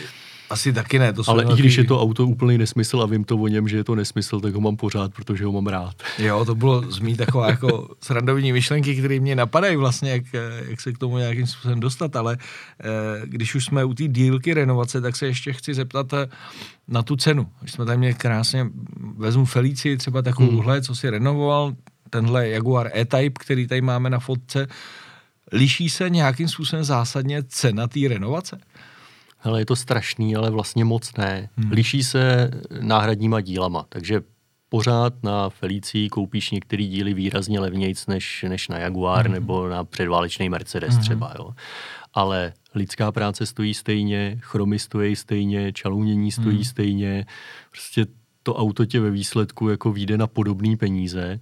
asi 0.51 0.73
taky 0.73 0.99
ne. 0.99 1.13
To 1.13 1.23
jsou 1.23 1.31
Ale 1.31 1.43
i 1.43 1.45
nějaký- 1.45 1.61
když 1.61 1.75
je 1.75 1.83
to 1.83 2.01
auto 2.01 2.27
úplný 2.27 2.57
nesmysl 2.57 3.01
a 3.01 3.05
vím 3.05 3.23
to 3.23 3.37
o 3.37 3.47
něm, 3.47 3.67
že 3.67 3.77
je 3.77 3.83
to 3.83 3.95
nesmysl, 3.95 4.39
tak 4.39 4.53
ho 4.53 4.61
mám 4.61 4.77
pořád, 4.77 5.13
protože 5.13 5.45
ho 5.45 5.51
mám 5.51 5.67
rád. 5.67 5.95
Jo, 6.19 6.45
to 6.45 6.55
bylo 6.55 6.91
z 6.91 6.99
mý 6.99 7.17
taková 7.17 7.49
jako 7.49 7.89
srandovní 8.01 8.53
myšlenky, 8.53 8.95
které 8.95 9.19
mě 9.19 9.35
napadají 9.35 9.75
vlastně, 9.75 10.11
jak, 10.11 10.23
jak 10.69 10.81
se 10.81 10.93
k 10.93 10.97
tomu 10.97 11.17
nějakým 11.17 11.47
způsobem 11.47 11.79
dostat, 11.79 12.15
ale 12.15 12.37
eh, 12.79 12.85
když 13.23 13.55
už 13.55 13.65
jsme 13.65 13.85
u 13.85 13.93
té 13.93 14.07
dílky 14.07 14.53
renovace, 14.53 15.01
tak 15.01 15.15
se 15.15 15.25
ještě 15.25 15.53
chci 15.53 15.73
zeptat 15.73 16.13
eh, 16.13 16.27
na 16.87 17.03
tu 17.03 17.15
cenu. 17.15 17.47
Když 17.59 17.71
jsme 17.71 17.85
tam 17.85 17.97
měli 17.97 18.13
krásně, 18.13 18.67
vezmu 19.17 19.45
Felici, 19.45 19.97
třeba 19.97 20.21
takovouhle, 20.21 20.73
hmm. 20.73 20.83
co 20.83 20.95
si 20.95 21.09
renovoval, 21.09 21.73
tenhle 22.09 22.49
Jaguar 22.49 22.89
E-Type, 22.93 23.43
který 23.43 23.67
tady 23.67 23.81
máme 23.81 24.09
na 24.09 24.19
fotce, 24.19 24.67
liší 25.51 25.89
se 25.89 26.09
nějakým 26.09 26.47
způsobem 26.47 26.83
zásadně 26.83 27.43
cena 27.43 27.87
té 27.87 27.99
renovace? 28.07 28.59
Hele, 29.43 29.61
je 29.61 29.65
to 29.65 29.75
strašný, 29.75 30.35
ale 30.35 30.49
vlastně 30.49 30.85
moc 30.85 31.17
ne. 31.17 31.49
Hmm. 31.57 31.71
Liší 31.71 32.03
se 32.03 32.51
náhradníma 32.81 33.41
dílama, 33.41 33.85
takže 33.89 34.21
pořád 34.69 35.23
na 35.23 35.49
Felicí 35.49 36.09
koupíš 36.09 36.51
některé 36.51 36.83
díly 36.83 37.13
výrazně 37.13 37.59
levnějc 37.59 38.07
než, 38.07 38.45
než 38.49 38.67
na 38.67 38.77
Jaguar 38.77 39.25
hmm. 39.25 39.33
nebo 39.33 39.67
na 39.67 39.83
předválečný 39.83 40.49
Mercedes 40.49 40.93
hmm. 40.93 41.01
třeba. 41.01 41.33
Jo. 41.39 41.51
Ale 42.13 42.53
lidská 42.75 43.11
práce 43.11 43.45
stojí 43.45 43.73
stejně, 43.73 44.37
chromy 44.41 44.79
stojí 44.79 45.15
stejně, 45.15 45.73
čalounění 45.73 46.31
stojí 46.31 46.55
hmm. 46.55 46.65
stejně. 46.65 47.25
Prostě 47.71 48.05
to 48.43 48.55
auto 48.55 48.85
tě 48.85 48.99
ve 48.99 49.11
výsledku 49.11 49.69
jako 49.69 49.91
vyjde 49.91 50.17
na 50.17 50.27
podobné 50.27 50.77
peníze 50.77 51.39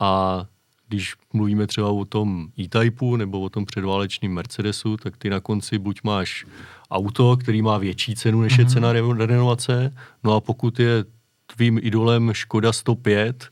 a 0.00 0.44
když 0.88 1.14
mluvíme 1.32 1.66
třeba 1.66 1.88
o 1.88 2.04
tom 2.04 2.48
E-Typeu 2.58 3.16
nebo 3.16 3.40
o 3.40 3.48
tom 3.48 3.64
předválečném 3.64 4.32
Mercedesu, 4.32 4.96
tak 4.96 5.16
ty 5.16 5.30
na 5.30 5.40
konci 5.40 5.78
buď 5.78 6.00
máš 6.04 6.46
auto, 6.94 7.36
který 7.36 7.62
má 7.62 7.78
větší 7.78 8.14
cenu, 8.14 8.40
než 8.40 8.58
je 8.58 8.66
cena 8.66 8.92
re- 8.92 9.26
renovace, 9.26 9.94
no 10.24 10.32
a 10.32 10.40
pokud 10.40 10.80
je 10.80 11.04
tvým 11.46 11.78
idolem 11.82 12.32
Škoda 12.34 12.72
105, 12.72 13.48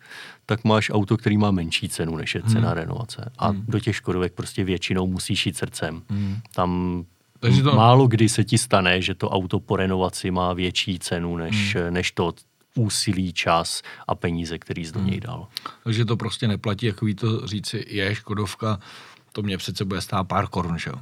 tak 0.46 0.64
máš 0.64 0.90
auto, 0.90 1.16
který 1.16 1.36
má 1.38 1.50
menší 1.50 1.88
cenu, 1.88 2.16
než 2.16 2.34
je 2.34 2.42
cena 2.42 2.74
renovace. 2.74 3.32
A 3.38 3.52
do 3.52 3.80
těch 3.80 3.96
Škodovek 3.96 4.32
prostě 4.32 4.64
většinou 4.64 5.06
musíš 5.06 5.46
jít 5.46 5.56
srdcem. 5.56 6.02
Tam 6.54 7.04
Takže 7.40 7.62
to- 7.62 7.74
málo 7.76 8.06
kdy 8.06 8.28
se 8.28 8.44
ti 8.44 8.58
stane, 8.58 9.02
že 9.02 9.14
to 9.14 9.30
auto 9.30 9.60
po 9.60 9.76
renovaci 9.76 10.30
má 10.30 10.52
větší 10.52 10.98
cenu, 10.98 11.36
než, 11.36 11.76
než 11.90 12.10
to 12.12 12.32
úsilí, 12.76 13.32
čas 13.32 13.82
a 14.08 14.14
peníze, 14.14 14.58
který 14.58 14.84
jsi 14.84 14.92
do 14.92 15.00
něj 15.00 15.20
dal. 15.20 15.46
Takže 15.84 16.04
to 16.04 16.16
prostě 16.16 16.48
neplatí, 16.48 16.86
jako 16.86 17.04
ví 17.04 17.14
to 17.14 17.46
říci, 17.46 17.84
je 17.88 18.14
Škodovka, 18.14 18.80
to 19.32 19.42
mě 19.42 19.58
přece 19.58 19.84
bude 19.84 20.00
stát 20.00 20.24
pár 20.24 20.46
korun, 20.46 20.78
že 20.78 20.90
jo? 20.90 20.96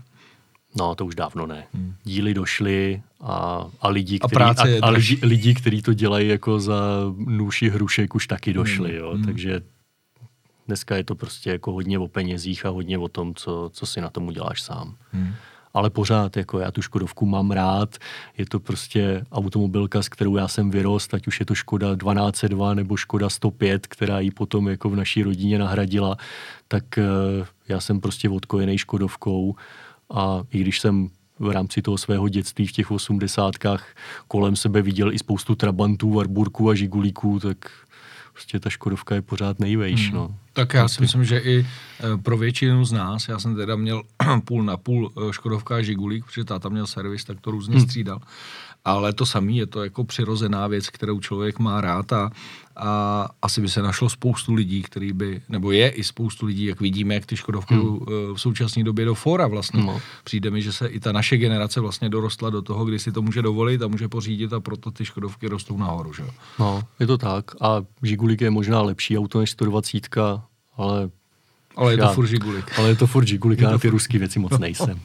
No, 0.75 0.95
to 0.95 1.07
už 1.07 1.15
dávno 1.15 1.47
ne. 1.47 1.67
Hmm. 1.75 1.95
Díly 2.05 2.35
došly 2.35 3.03
a, 3.21 3.67
a 3.81 3.89
lidi, 3.89 4.19
A 4.21 4.29
který, 4.29 4.45
a, 4.45 4.51
a 4.87 4.91
dražší. 4.91 5.15
lidi, 5.15 5.27
lidi, 5.27 5.55
kteří 5.55 5.83
to 5.83 5.95
dělají 5.95 6.29
jako 6.29 6.61
za 6.61 6.81
nůši 7.17 7.71
hrušek, 7.71 8.15
už 8.15 8.27
taky 8.27 8.53
došly. 8.53 8.97
Jo? 8.97 9.13
Hmm. 9.13 9.25
Takže 9.25 9.61
dneska 10.67 10.97
je 10.97 11.05
to 11.05 11.15
prostě 11.15 11.51
jako 11.51 11.73
hodně 11.73 11.99
o 11.99 12.09
penězích 12.09 12.67
a 12.67 12.69
hodně 12.69 12.99
o 12.99 13.09
tom, 13.09 13.35
co, 13.35 13.71
co 13.73 13.87
si 13.87 14.01
na 14.01 14.11
tom 14.11 14.27
uděláš 14.29 14.63
sám. 14.63 14.95
Hmm. 15.13 15.33
Ale 15.75 15.91
pořád, 15.91 16.37
jako 16.37 16.59
já 16.59 16.71
tu 16.71 16.83
Škodovku 16.83 17.27
mám 17.27 17.51
rád, 17.51 17.99
je 18.39 18.47
to 18.47 18.61
prostě 18.61 19.25
automobilka, 19.33 20.03
s 20.03 20.09
kterou 20.09 20.37
já 20.37 20.49
jsem 20.49 20.71
vyrost, 20.71 21.15
ať 21.15 21.27
už 21.27 21.41
je 21.41 21.47
to 21.47 21.55
Škoda 21.55 21.97
1202 21.97 22.75
nebo 22.75 22.97
Škoda 22.97 23.29
105, 23.29 23.87
která 23.87 24.21
ji 24.21 24.31
potom 24.31 24.69
jako 24.69 24.91
v 24.91 24.97
naší 24.97 25.23
rodině 25.23 25.59
nahradila, 25.59 26.17
tak 26.69 26.99
eh, 26.99 27.03
já 27.69 27.81
jsem 27.81 28.01
prostě 28.01 28.29
odkojený 28.29 28.79
Škodovkou 28.79 29.57
a 30.11 30.43
i 30.51 30.61
když 30.61 30.81
jsem 30.81 31.09
v 31.39 31.51
rámci 31.51 31.83
toho 31.83 31.99
svého 31.99 32.29
dětství 32.29 32.67
v 32.67 32.73
těch 32.73 32.91
osmdesátkách 32.91 33.87
kolem 34.29 34.57
sebe 34.57 34.83
viděl 34.83 35.13
i 35.13 35.19
spoustu 35.19 35.55
Trabantů, 35.55 36.13
Warburků 36.13 36.71
a 36.71 36.75
Žigulíků, 36.75 37.41
tak 37.41 37.57
prostě 38.33 38.61
ta 38.61 38.71
Škodovka 38.71 39.15
je 39.15 39.23
pořád 39.23 39.61
nejvejš, 39.61 40.07
hmm. 40.07 40.17
no. 40.17 40.35
Tak 40.53 40.75
já 40.75 40.89
si 40.89 41.01
myslím, 41.01 41.25
že 41.25 41.39
i 41.39 41.67
eh, 41.67 42.17
pro 42.23 42.39
většinu 42.39 42.85
z 42.85 42.93
nás, 42.93 43.29
já 43.29 43.39
jsem 43.39 43.57
teda 43.57 43.77
měl 43.77 44.03
půl 44.45 44.63
na 44.63 44.77
půl 44.77 45.13
eh, 45.17 45.33
Škodovka 45.33 45.77
a 45.77 45.83
Žigulík, 45.83 46.25
protože 46.25 46.45
táta 46.45 46.69
měl 46.69 46.87
servis, 46.87 47.25
tak 47.25 47.41
to 47.41 47.51
různě 47.51 47.81
střídal. 47.81 48.21
Ale 48.85 49.13
to 49.13 49.27
samé 49.27 49.53
je 49.53 49.67
to 49.67 49.85
jako 49.85 50.05
přirozená 50.05 50.67
věc, 50.67 50.91
kterou 50.91 51.21
člověk 51.21 51.59
má 51.59 51.81
rád 51.81 52.13
a, 52.13 52.31
a 52.81 53.29
asi 53.43 53.61
by 53.61 53.69
se 53.69 53.83
našlo 53.83 54.09
spoustu 54.09 54.55
lidí, 54.55 54.83
který 54.83 55.13
by, 55.13 55.43
nebo 55.49 55.73
je 55.73 55.89
i 55.89 56.05
spoustu 56.05 56.47
lidí, 56.47 56.65
jak 56.65 56.81
vidíme, 56.81 57.15
jak 57.15 57.27
ty 57.27 57.37
Škodovky 57.37 57.75
hmm. 57.75 57.99
v 58.35 58.37
současné 58.37 58.85
době 58.85 59.05
do 59.05 59.15
fora 59.15 59.47
vlastně. 59.47 59.83
No. 59.83 60.01
Přijde 60.25 60.51
mi, 60.51 60.63
že 60.63 60.73
se 60.73 60.87
i 60.87 61.01
ta 61.01 61.13
naše 61.13 61.37
generace 61.37 61.81
vlastně 61.81 62.09
dorostla 62.09 62.51
do 62.51 62.63
toho, 62.63 62.85
kdy 62.85 62.99
si 62.99 63.13
to 63.13 63.23
může 63.23 63.43
dovolit 63.43 63.83
a 63.83 63.89
může 63.89 64.09
pořídit 64.09 64.53
a 64.53 64.61
proto 64.61 64.91
ty 64.91 65.05
Škodovky 65.05 65.49
rostou 65.49 65.79
nahoru, 65.79 66.13
že. 66.13 66.23
No, 66.59 66.83
je 67.01 67.07
to 67.07 67.19
tak. 67.19 67.45
A 67.61 67.83
Žigulík 68.03 68.41
je 68.41 68.51
možná 68.51 68.83
lepší 68.83 69.19
auto 69.19 69.41
než 69.41 69.51
120, 69.51 70.09
ale, 70.77 71.11
Ale 71.77 71.93
je 71.93 71.97
to 71.97 72.03
Já- 72.03 72.13
furt 72.13 72.27
Žigulik. 72.27 72.79
ale 72.79 72.89
je 72.89 72.97
to 72.97 73.07
furt 73.07 73.27
Žigulík, 73.27 73.61
já 73.61 73.71
na 73.71 73.79
ty 73.79 73.89
ruský 73.89 74.19
věci 74.19 74.39
moc 74.39 74.59
nejsem. 74.59 75.01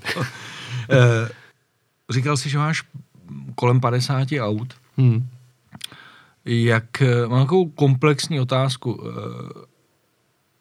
Eh, 0.89 1.29
říkal 2.09 2.37
jsi, 2.37 2.49
že 2.49 2.57
máš 2.57 2.83
kolem 3.55 3.79
50 3.79 4.27
aut. 4.39 4.73
Hmm. 4.97 5.27
Jak, 6.45 7.01
eh, 7.01 7.27
mám 7.27 7.41
takovou 7.45 7.69
komplexní 7.69 8.39
otázku. 8.39 9.03
eh, 9.03 9.75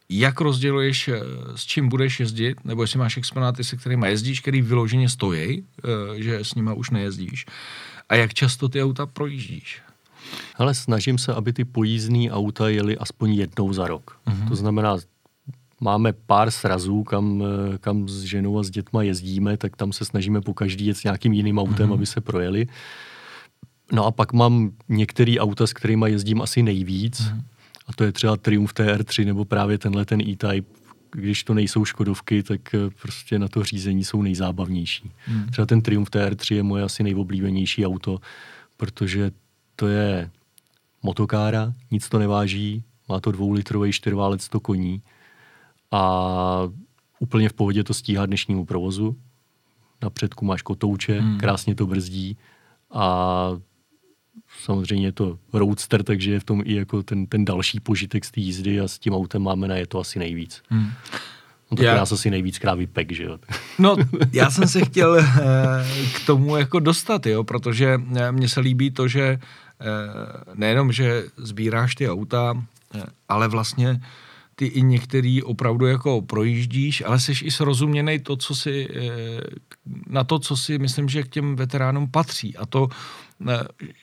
Jak 0.09 0.41
rozděluješ, 0.41 1.09
eh, 1.09 1.21
s 1.55 1.65
čím 1.65 1.89
budeš 1.89 2.21
jezdit, 2.21 2.65
nebo 2.65 2.83
jestli 2.83 2.99
máš 2.99 3.17
exponáty, 3.17 3.65
se 3.65 3.77
kterými 3.77 4.09
jezdíš, 4.09 4.41
který 4.41 4.63
vyloženě 4.63 5.09
stojí, 5.09 5.65
že 6.17 6.39
s 6.39 6.55
nima 6.55 6.75
už 6.75 6.91
nejezdíš. 6.91 7.47
A 8.09 8.15
jak 8.15 8.35
často 8.35 8.69
ty 8.69 8.83
auta 8.83 9.07
projíždíš? 9.07 9.83
Ale 10.57 10.75
snažím 10.75 11.19
se, 11.19 11.35
aby 11.35 11.53
ty 11.53 11.65
pojízdný 11.65 12.31
auta 12.31 12.69
jeli 12.69 12.99
aspoň 12.99 13.33
jednou 13.33 13.73
za 13.73 13.87
rok. 13.87 14.17
Mm-hmm. 14.27 14.49
To 14.49 14.57
znamená, 14.57 14.97
máme 15.81 16.13
pár 16.13 16.51
srazů, 16.51 17.03
kam, 17.03 17.45
kam 17.81 18.09
s 18.09 18.23
ženou 18.23 18.59
a 18.59 18.63
s 18.63 18.71
dětma 18.71 19.03
jezdíme, 19.03 19.57
tak 19.57 19.77
tam 19.77 19.93
se 19.93 20.05
snažíme 20.05 20.41
po 20.41 20.55
každý 20.55 20.87
jet 20.87 20.97
s 20.97 21.05
nějakým 21.05 21.33
jiným 21.33 21.59
autem, 21.59 21.89
mm-hmm. 21.89 21.95
aby 21.95 22.07
se 22.07 22.21
projeli. 22.21 22.67
No 23.93 24.07
a 24.07 24.11
pak 24.11 24.33
mám 24.33 24.71
některé 24.89 25.35
auta, 25.39 25.67
s 25.67 25.73
kterými 25.73 26.11
jezdím 26.11 26.43
asi 26.43 26.63
nejvíc. 26.63 27.21
Mm-hmm. 27.21 27.43
A 27.87 27.93
to 27.93 28.05
je 28.05 28.13
třeba 28.13 28.37
Triumph 28.37 28.73
TR3 28.73 29.27
nebo 29.27 29.45
právě 29.45 29.79
tenhle 29.79 30.05
ten 30.05 30.21
E-Type. 30.21 30.85
Když 31.11 31.45
to 31.45 31.55
nejsou 31.55 31.85
Škodovky, 31.85 32.43
tak 32.43 32.75
eh, 32.75 32.79
prostě 33.03 33.39
na 33.39 33.49
to 33.49 33.65
řízení 33.65 34.05
jsou 34.05 34.23
nejzábavnější. 34.23 35.11
Mm. 35.29 35.47
Třeba 35.47 35.67
ten 35.67 35.83
Triumph 35.83 36.11
TR3 36.11 36.55
je 36.55 36.63
moje 36.63 36.83
asi 36.83 37.03
nejoblíbenější 37.03 37.87
auto, 37.87 38.21
protože 38.77 39.31
to 39.77 39.89
je 39.89 40.31
motokára, 41.03 41.73
nic 41.91 42.09
to 42.09 42.19
neváží, 42.19 42.83
má 43.09 43.21
to 43.21 43.33
dvoulitrový 43.33 43.93
čtyřválec 43.93 44.43
100 44.43 44.61
koní 44.61 45.03
a 45.91 46.61
úplně 47.19 47.49
v 47.49 47.53
pohodě 47.53 47.85
to 47.85 47.95
stíhá 47.95 48.27
dnešnímu 48.27 48.65
provozu. 48.65 49.17
Na 50.03 50.11
předku 50.11 50.45
máš 50.45 50.63
kotouče, 50.63 51.21
hmm. 51.21 51.39
krásně 51.39 51.75
to 51.75 51.87
brzdí 51.87 52.37
a 52.91 53.49
samozřejmě 54.63 55.07
je 55.07 55.13
to 55.13 55.39
roadster, 55.53 56.03
takže 56.03 56.33
je 56.33 56.41
v 56.41 56.45
tom 56.45 56.63
i 56.65 56.75
jako 56.75 57.03
ten, 57.03 57.27
ten 57.27 57.45
další 57.45 57.81
požitek 57.81 58.25
z 58.25 58.31
té 58.31 58.41
jízdy 58.41 58.81
a 58.81 58.89
s 58.89 58.99
tím 58.99 59.15
autem 59.15 59.43
máme 59.43 59.69
na 59.69 59.77
je 59.77 59.87
to 59.87 60.01
asi 60.01 60.19
nejvíc. 60.19 60.63
Hmm. 60.69 60.91
No 61.71 61.77
tak 61.77 61.87
já... 61.87 61.97
nás 61.97 62.13
asi 62.13 62.31
nejvíc 62.31 62.59
krávý 62.59 62.87
pek, 62.87 63.13
že 63.13 63.25
jo? 63.25 63.39
No, 63.79 63.97
já 64.33 64.51
jsem 64.51 64.69
se 64.69 64.85
chtěl 64.85 65.19
eh, 65.19 65.27
k 66.15 66.27
tomu 66.27 66.57
jako 66.57 66.79
dostat, 66.81 67.27
jo, 67.27 67.45
protože 67.45 68.01
eh, 68.17 68.33
mně 68.33 68.49
se 68.49 68.61
líbí 68.61 68.91
to, 68.91 69.09
že 69.09 69.23
eh, 69.23 69.41
nejenom, 70.55 70.93
že 70.93 71.25
sbíráš 71.37 71.95
ty 71.95 72.11
auta, 72.11 72.65
ale 73.29 73.49
vlastně 73.49 74.01
ty 74.57 74.67
i 74.67 74.83
některý 74.83 75.43
opravdu 75.43 75.87
jako 75.87 76.23
projíždíš, 76.23 77.03
ale 77.07 77.21
jsi 77.21 77.33
i 77.43 77.51
srozuměný 77.51 78.19
to, 78.19 78.37
co 78.37 78.55
si, 78.55 78.89
na 80.07 80.25
to, 80.25 80.39
co 80.39 80.57
si 80.57 80.79
myslím, 80.79 81.09
že 81.09 81.23
k 81.23 81.29
těm 81.29 81.57
veteránům 81.57 82.11
patří. 82.11 82.57
A 82.57 82.67
to 82.67 82.89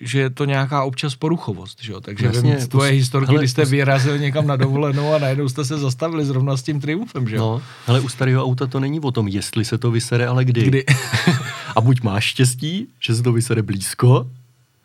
že 0.02 0.20
je 0.20 0.30
to 0.30 0.46
nějaká 0.46 0.84
občas 0.84 1.16
poruchovost, 1.16 1.84
že 1.84 1.92
jo? 1.92 2.02
Takže 2.02 2.26
Jasně, 2.26 2.56
vím, 2.56 2.68
tvoje 2.68 2.92
historky, 2.92 3.36
kdy 3.36 3.48
jste 3.48 3.66
vyrazil 3.66 4.18
někam 4.18 4.48
na 4.48 4.56
dovolenou 4.56 5.14
a 5.14 5.18
najednou 5.18 5.50
jste 5.50 5.66
se 5.66 5.78
zastavili 5.78 6.26
zrovna 6.26 6.58
s 6.58 6.64
tím 6.64 6.82
triumfem, 6.82 7.28
že 7.28 7.36
jo? 7.36 7.42
No, 7.42 7.62
ale 7.88 8.00
u 8.00 8.10
starého 8.10 8.44
auta 8.44 8.68
to 8.68 8.80
není 8.80 9.00
o 9.00 9.12
tom, 9.12 9.28
jestli 9.28 9.66
se 9.66 9.78
to 9.78 9.92
vysere, 9.92 10.28
ale 10.28 10.46
kdy. 10.46 10.64
kdy? 10.64 10.86
a 11.76 11.82
buď 11.82 12.02
máš 12.02 12.24
štěstí, 12.26 12.88
že 13.00 13.16
se 13.16 13.24
to 13.24 13.34
vysere 13.34 13.62
blízko, 13.62 14.28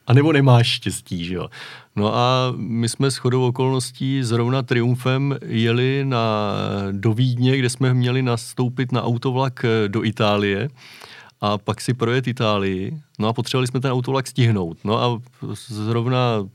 a 0.06 0.12
nebo 0.12 0.32
nemáš 0.32 0.66
štěstí, 0.66 1.24
že 1.24 1.34
jo. 1.34 1.48
No 1.96 2.16
a 2.16 2.54
my 2.56 2.88
jsme 2.88 3.10
s 3.10 3.16
chodou 3.16 3.48
okolností 3.48 4.22
zrovna 4.22 4.62
Triumfem 4.62 5.36
jeli 5.46 6.04
na, 6.04 6.52
do 6.92 7.12
Vídně, 7.12 7.58
kde 7.58 7.70
jsme 7.70 7.94
měli 7.94 8.22
nastoupit 8.22 8.92
na 8.92 9.02
autovlak 9.02 9.64
do 9.88 10.04
Itálie 10.04 10.68
a 11.40 11.58
pak 11.58 11.80
si 11.80 11.94
projet 11.94 12.26
Itálii. 12.26 13.00
No 13.18 13.28
a 13.28 13.32
potřebovali 13.32 13.66
jsme 13.66 13.80
ten 13.80 13.90
autovlak 13.90 14.26
stihnout. 14.26 14.78
No 14.84 15.02
a 15.02 15.20
zrovna 15.68 16.48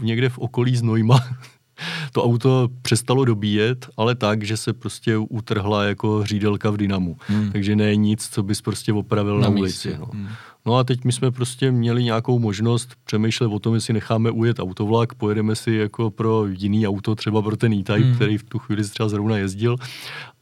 někde 0.00 0.28
v 0.28 0.38
okolí 0.38 0.76
Znojma 0.76 1.18
to 2.12 2.24
auto 2.24 2.68
přestalo 2.82 3.24
dobíjet, 3.24 3.86
ale 3.96 4.14
tak, 4.14 4.42
že 4.42 4.56
se 4.56 4.72
prostě 4.72 5.16
utrhla 5.16 5.84
jako 5.84 6.24
řídelka 6.24 6.70
v 6.70 6.76
dynamu. 6.76 7.16
Hmm. 7.26 7.52
Takže 7.52 7.76
ne 7.76 7.96
nic, 7.96 8.28
co 8.28 8.42
bys 8.42 8.62
prostě 8.62 8.92
opravil 8.92 9.38
na, 9.38 9.48
na 9.48 9.56
ulici. 9.56 9.96
No. 9.98 10.06
Hmm. 10.12 10.28
no 10.66 10.76
a 10.76 10.84
teď 10.84 11.04
my 11.04 11.12
jsme 11.12 11.30
prostě 11.30 11.70
měli 11.70 12.04
nějakou 12.04 12.38
možnost 12.38 12.90
přemýšlet 13.04 13.46
o 13.46 13.58
tom, 13.58 13.74
jestli 13.74 13.94
necháme 13.94 14.30
ujet 14.30 14.58
autovlak, 14.58 15.14
pojedeme 15.14 15.56
si 15.56 15.72
jako 15.72 16.10
pro 16.10 16.46
jiný 16.46 16.88
auto, 16.88 17.14
třeba 17.14 17.42
pro 17.42 17.56
ten 17.56 17.72
E-Type, 17.72 17.98
hmm. 17.98 18.14
který 18.14 18.38
v 18.38 18.42
tu 18.42 18.58
chvíli 18.58 18.84
třeba 18.84 19.08
zrovna 19.08 19.36
jezdil, 19.36 19.76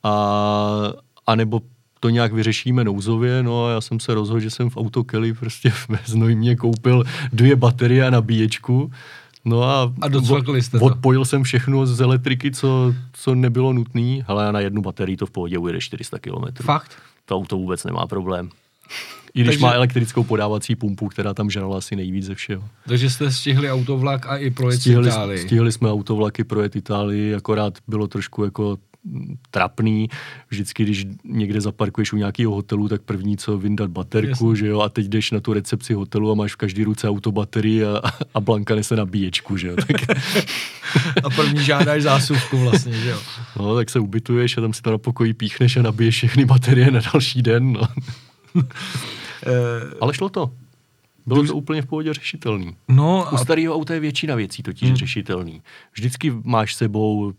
a, 0.03 0.93
a 1.27 1.35
nebo 1.35 1.61
to 2.05 2.09
nějak 2.11 2.33
vyřešíme 2.33 2.85
nouzově, 2.85 3.43
no 3.43 3.67
a 3.67 3.71
já 3.71 3.81
jsem 3.81 4.01
se 4.01 4.15
rozhodl, 4.15 4.41
že 4.41 4.51
jsem 4.51 4.71
v 4.71 4.77
Autokeli 4.77 5.33
prostě 5.33 5.73
ve 5.89 5.99
Znojmě 6.07 6.57
koupil 6.57 7.05
dvě 7.33 7.57
baterie 7.57 8.07
a 8.07 8.11
nabíječku, 8.11 8.91
No 9.45 9.63
a, 9.63 9.93
a 10.01 10.09
jste 10.61 10.79
to. 10.79 10.85
odpojil 10.85 11.25
jsem 11.25 11.43
všechno 11.43 11.87
z 11.87 12.01
elektriky, 12.01 12.51
co, 12.53 12.95
co 13.13 13.35
nebylo 13.35 13.73
nutné, 13.73 14.25
ale 14.27 14.53
na 14.53 14.61
jednu 14.61 14.83
baterii 14.83 15.17
to 15.17 15.27
v 15.27 15.31
pohodě 15.31 15.59
ujede 15.59 15.81
400 15.81 16.19
km. 16.19 16.63
Fakt? 16.63 16.91
To 17.25 17.37
auto 17.37 17.57
vůbec 17.57 17.85
nemá 17.85 18.07
problém. 18.07 18.49
I 19.35 19.41
když 19.41 19.47
Takže... 19.55 19.63
má 19.67 19.73
elektrickou 19.73 20.25
podávací 20.25 20.77
pumpu, 20.77 21.09
která 21.09 21.35
tam 21.35 21.51
žrala 21.51 21.79
asi 21.79 21.97
nejvíc 21.97 22.25
ze 22.25 22.35
všeho. 22.35 22.65
Takže 22.89 23.11
jste 23.11 23.33
stihli 23.33 23.71
autovlak 23.71 24.27
a 24.27 24.37
i 24.37 24.51
projet 24.51 24.81
stihli, 24.81 25.09
Itálii. 25.09 25.39
Stihli 25.39 25.73
jsme 25.73 25.91
autovlaky 25.91 26.45
projet 26.45 26.77
Itálii, 26.77 27.35
akorát 27.35 27.79
bylo 27.89 28.07
trošku 28.07 28.45
jako 28.45 28.77
trapný. 29.51 30.09
Vždycky, 30.51 30.83
když 30.83 31.07
někde 31.25 31.61
zaparkuješ 31.61 32.13
u 32.13 32.17
nějakého 32.17 32.55
hotelu, 32.55 32.89
tak 32.89 33.03
první, 33.03 33.37
co 33.37 33.59
vyndat 33.59 33.91
baterku, 33.91 34.51
Jasně. 34.51 34.57
že 34.57 34.67
jo, 34.67 34.81
a 34.81 34.89
teď 34.89 35.07
jdeš 35.07 35.31
na 35.31 35.41
tu 35.41 35.53
recepci 35.53 35.95
hotelu 35.95 36.31
a 36.31 36.35
máš 36.35 36.53
v 36.53 36.57
každý 36.57 36.85
ruce 36.85 37.09
autobaterii 37.09 37.85
a, 37.85 38.03
a 38.35 38.41
Blanka 38.41 38.75
nese 38.75 38.97
nabíječku, 38.97 39.57
že 39.57 39.69
jo. 39.69 39.77
Tak... 39.77 39.97
a 41.25 41.31
první 41.31 41.65
žádáš 41.65 42.03
zásuvku 42.03 42.59
vlastně, 42.59 42.93
že 42.93 43.11
jo. 43.11 43.19
No, 43.59 43.75
tak 43.75 43.91
se 43.91 43.99
ubytuješ 43.99 44.59
a 44.59 44.61
tam 44.61 44.73
si 44.73 44.83
to 44.83 44.91
na 44.91 44.99
pokoji 44.99 45.35
píchneš 45.35 45.77
a 45.77 45.83
nabiješ 45.83 46.17
všechny 46.17 46.45
baterie 46.45 46.91
na 46.91 47.01
další 47.13 47.43
den, 47.43 47.73
no. 47.73 47.89
Eh, 49.47 49.95
Ale 50.01 50.15
šlo 50.15 50.29
to. 50.29 50.51
Bylo 51.27 51.47
to 51.47 51.57
úplně 51.57 51.83
v 51.83 51.87
pohodě 51.87 52.15
řešitelný. 52.15 52.77
No, 52.89 53.29
U 53.33 53.37
starého 53.37 53.75
auta 53.75 53.95
je 53.95 54.01
většina 54.01 54.35
věcí 54.35 54.63
totiž 54.63 54.89
hmm. 54.89 54.97
řešitelný. 54.97 55.63
Vždycky 55.93 56.33
máš 56.45 56.75
sebou 56.75 57.33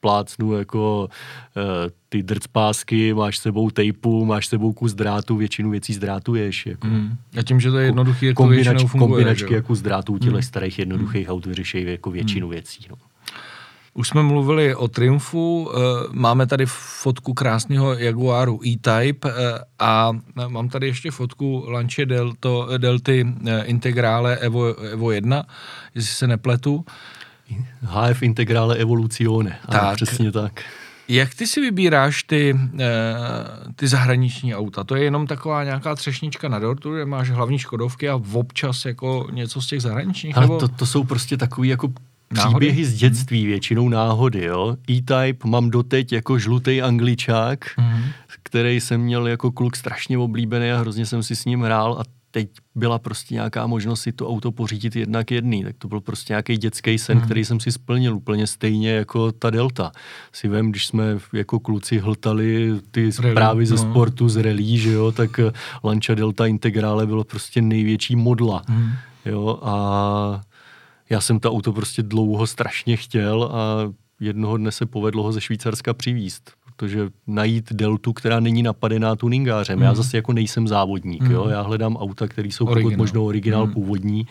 plácnu 0.00 0.52
jako 0.52 1.08
uh, 1.56 1.62
ty 2.08 2.22
drcpásky, 2.22 3.14
máš 3.14 3.38
sebou 3.38 3.70
tejpu, 3.70 4.24
máš 4.24 4.46
sebou 4.46 4.72
kus 4.72 4.94
drátu, 4.94 5.36
většinu 5.36 5.70
věcí 5.70 5.94
zdrátuješ. 5.94 6.66
Jako. 6.66 6.86
Mm. 6.86 7.16
A 7.38 7.42
tím, 7.42 7.60
že 7.60 7.70
to 7.70 7.78
je 7.78 7.86
jednoduchý, 7.86 8.26
jak 8.26 8.36
Kombinač, 8.36 8.82
to 8.82 8.88
funguje. 8.88 9.08
Kombinačky 9.08 9.54
jako 9.54 9.74
z 9.74 9.82
drátů 9.82 10.18
těle 10.18 10.38
mm. 10.38 10.42
starých 10.42 10.78
jednoduchých 10.78 11.26
mm. 11.26 11.32
aut 11.32 11.46
vyřešejí 11.46 11.86
jako 11.86 12.10
většinu 12.10 12.46
mm. 12.46 12.52
věcí. 12.52 12.86
No. 12.90 12.96
Už 13.94 14.08
jsme 14.08 14.22
mluvili 14.22 14.74
o 14.74 14.88
Triumfu, 14.88 15.70
eh, 15.70 15.78
máme 16.12 16.46
tady 16.46 16.66
fotku 17.02 17.34
krásného 17.34 17.94
Jaguaru 17.94 18.60
E-Type 18.66 19.28
eh, 19.28 19.58
a 19.78 20.12
mám 20.48 20.68
tady 20.68 20.86
ještě 20.86 21.10
fotku 21.10 21.64
Lancia 21.68 22.04
Delto, 22.04 22.68
Delty 22.78 23.26
Integrale 23.64 24.36
Evo, 24.36 24.74
Evo 24.74 25.10
1, 25.10 25.44
jestli 25.94 26.14
se 26.14 26.26
nepletu. 26.26 26.84
HF 27.82 28.22
Integrale 28.22 28.76
Evoluzione. 28.76 29.58
Tak. 29.68 29.82
Ano, 29.82 29.94
přesně 29.94 30.32
tak. 30.32 30.64
Jak 31.08 31.34
ty 31.34 31.46
si 31.46 31.60
vybíráš 31.60 32.22
ty, 32.22 32.56
e, 32.80 32.86
ty 33.76 33.88
zahraniční 33.88 34.54
auta? 34.54 34.84
To 34.84 34.96
je 34.96 35.04
jenom 35.04 35.26
taková 35.26 35.64
nějaká 35.64 35.94
třešnička 35.94 36.48
na 36.48 36.58
dortu, 36.58 36.94
kde 36.94 37.04
máš 37.04 37.30
hlavní 37.30 37.58
škodovky 37.58 38.08
a 38.08 38.20
občas 38.32 38.84
jako 38.84 39.28
něco 39.32 39.62
z 39.62 39.66
těch 39.66 39.82
zahraničních? 39.82 40.36
Ale 40.36 40.46
nebo? 40.46 40.58
to, 40.58 40.68
to 40.68 40.86
jsou 40.86 41.04
prostě 41.04 41.36
takový 41.36 41.68
jako 41.68 41.92
Náhody? 42.34 42.66
příběhy 42.66 42.84
z 42.84 42.94
dětství, 42.94 43.46
většinou 43.46 43.88
náhody, 43.88 44.44
jo. 44.44 44.76
E-Type 44.90 45.48
mám 45.48 45.70
doteď 45.70 46.12
jako 46.12 46.38
žlutý 46.38 46.82
angličák, 46.82 47.64
mm-hmm. 47.64 48.04
který 48.42 48.80
jsem 48.80 49.00
měl 49.00 49.26
jako 49.26 49.52
kluk 49.52 49.76
strašně 49.76 50.18
oblíbený 50.18 50.70
a 50.70 50.78
hrozně 50.78 51.06
jsem 51.06 51.22
si 51.22 51.36
s 51.36 51.44
ním 51.44 51.62
hrál 51.62 51.96
a 52.00 52.02
teď 52.30 52.48
byla 52.74 52.98
prostě 52.98 53.34
nějaká 53.34 53.66
možnost 53.66 54.00
si 54.00 54.12
to 54.12 54.28
auto 54.28 54.52
pořídit 54.52 54.96
jednak 54.96 55.30
jedný, 55.30 55.64
tak 55.64 55.76
to 55.78 55.88
byl 55.88 56.00
prostě 56.00 56.32
nějaký 56.32 56.56
dětský 56.56 56.98
sen, 56.98 57.18
hmm. 57.18 57.26
který 57.26 57.44
jsem 57.44 57.60
si 57.60 57.72
splnil 57.72 58.16
úplně 58.16 58.46
stejně 58.46 58.90
jako 58.90 59.32
ta 59.32 59.50
Delta. 59.50 59.92
Si 60.32 60.48
vím, 60.48 60.70
když 60.70 60.86
jsme 60.86 61.04
jako 61.32 61.60
kluci 61.60 61.98
hltali 61.98 62.74
ty 62.90 63.12
zprávy 63.12 63.66
ze 63.66 63.74
no. 63.74 63.80
sportu, 63.80 64.28
z 64.28 64.36
relí, 64.36 64.78
že 64.78 64.92
jo, 64.92 65.12
tak 65.12 65.38
eh, 65.38 65.52
Lancia 65.84 66.14
Delta 66.14 66.46
Integrale 66.46 67.06
bylo 67.06 67.24
prostě 67.24 67.62
největší 67.62 68.16
modla, 68.16 68.62
hmm. 68.68 68.90
jo, 69.24 69.58
a 69.62 70.40
já 71.10 71.20
jsem 71.20 71.40
to 71.40 71.52
auto 71.52 71.72
prostě 71.72 72.02
dlouho 72.02 72.46
strašně 72.46 72.96
chtěl 72.96 73.50
a 73.52 73.92
jednoho 74.20 74.56
dne 74.56 74.72
se 74.72 74.86
povedlo 74.86 75.22
ho 75.22 75.32
ze 75.32 75.40
Švýcarska 75.40 75.94
přivíst 75.94 76.50
protože 76.80 77.08
najít 77.26 77.72
deltu, 77.72 78.12
která 78.12 78.40
není 78.40 78.62
napadená 78.62 79.16
tuningářem. 79.16 79.78
Mm. 79.78 79.82
Já 79.82 79.94
zase 79.94 80.16
jako 80.16 80.32
nejsem 80.32 80.68
závodník, 80.68 81.22
mm. 81.22 81.30
jo? 81.30 81.48
já 81.48 81.60
hledám 81.60 81.96
auta, 81.96 82.28
které 82.28 82.48
jsou 82.48 82.64
original. 82.64 82.90
pokud 82.90 82.98
možno 82.98 83.24
originál 83.24 83.66
mm. 83.66 83.72
původní 83.72 84.26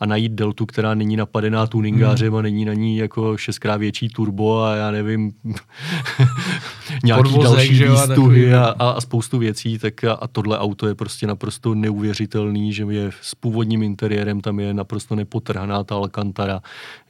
a 0.00 0.06
najít 0.06 0.32
deltu, 0.32 0.66
která 0.66 0.94
není 0.94 1.16
napadená 1.16 1.66
tuningářem 1.66 2.32
mm. 2.32 2.38
a 2.38 2.42
není 2.42 2.64
na 2.64 2.72
ní 2.72 2.96
jako 2.96 3.36
šestkrát 3.36 3.76
větší 3.76 4.08
turbo 4.08 4.62
a 4.62 4.76
já 4.76 4.90
nevím, 4.90 5.32
nějaký 7.04 7.22
Podvozek, 7.22 7.56
další 7.56 7.84
výstuhy 7.84 8.54
a, 8.54 8.74
a, 8.78 8.90
a 8.90 9.00
spoustu 9.00 9.38
věcí, 9.38 9.78
tak 9.78 10.04
a, 10.04 10.12
a 10.12 10.26
tohle 10.26 10.58
auto 10.58 10.86
je 10.86 10.94
prostě 10.94 11.26
naprosto 11.26 11.74
neuvěřitelný, 11.74 12.72
že 12.72 12.86
je 12.90 13.10
s 13.20 13.34
původním 13.34 13.82
interiérem, 13.82 14.40
tam 14.40 14.60
je 14.60 14.74
naprosto 14.74 15.16
nepotrhaná 15.16 15.84
ta 15.84 15.94
Alcantara, 15.94 16.60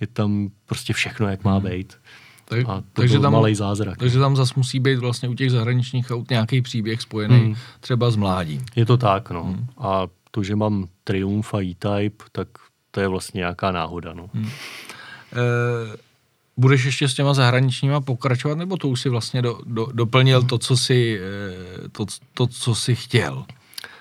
je 0.01 0.07
tam 0.07 0.51
prostě 0.67 0.93
všechno, 0.93 1.29
jak 1.29 1.45
má 1.45 1.59
mm. 1.59 1.65
Tak, 2.51 2.69
a 2.69 2.77
to 2.81 2.85
takže 2.93 3.19
tam, 3.19 3.33
malý 3.33 3.55
zázrak. 3.55 3.99
Takže 3.99 4.19
tam 4.19 4.37
zase 4.37 4.55
musí 4.57 4.81
být 4.81 4.99
vlastně 4.99 5.29
u 5.29 5.35
těch 5.35 5.51
zahraničních 5.51 6.11
aut 6.11 6.31
nějaký 6.31 6.63
příběh 6.63 7.01
spojený 7.01 7.39
hmm. 7.39 7.55
třeba 7.81 8.11
s 8.11 8.17
mládím. 8.17 8.65
Je 8.77 8.87
to 8.87 8.97
tak, 8.97 9.31
no. 9.31 9.45
Hmm. 9.45 9.67
A 9.79 10.07
to, 10.31 10.43
že 10.43 10.57
mám 10.57 10.87
Triumph 11.05 11.55
a 11.55 11.63
E-Type, 11.63 12.25
tak 12.33 12.49
to 12.91 13.01
je 13.01 13.09
vlastně 13.09 13.39
nějaká 13.39 13.73
náhoda, 13.73 14.13
no. 14.13 14.31
Hmm. 14.35 14.47
E, 14.47 15.97
budeš 16.61 16.85
ještě 16.85 17.09
s 17.09 17.15
těma 17.15 17.35
zahraničníma 17.35 18.01
pokračovat, 18.01 18.59
nebo 18.59 18.77
to 18.77 18.89
už 18.89 19.01
si 19.01 19.09
vlastně 19.09 19.43
do, 19.43 19.59
do, 19.67 19.87
doplnil 19.93 20.43
to, 20.43 20.59
co 20.59 20.77
si, 20.77 21.21
eh, 21.21 21.89
to, 21.89 22.07
to, 22.35 22.47
co 22.47 22.75
si 22.75 22.95
chtěl? 22.95 23.45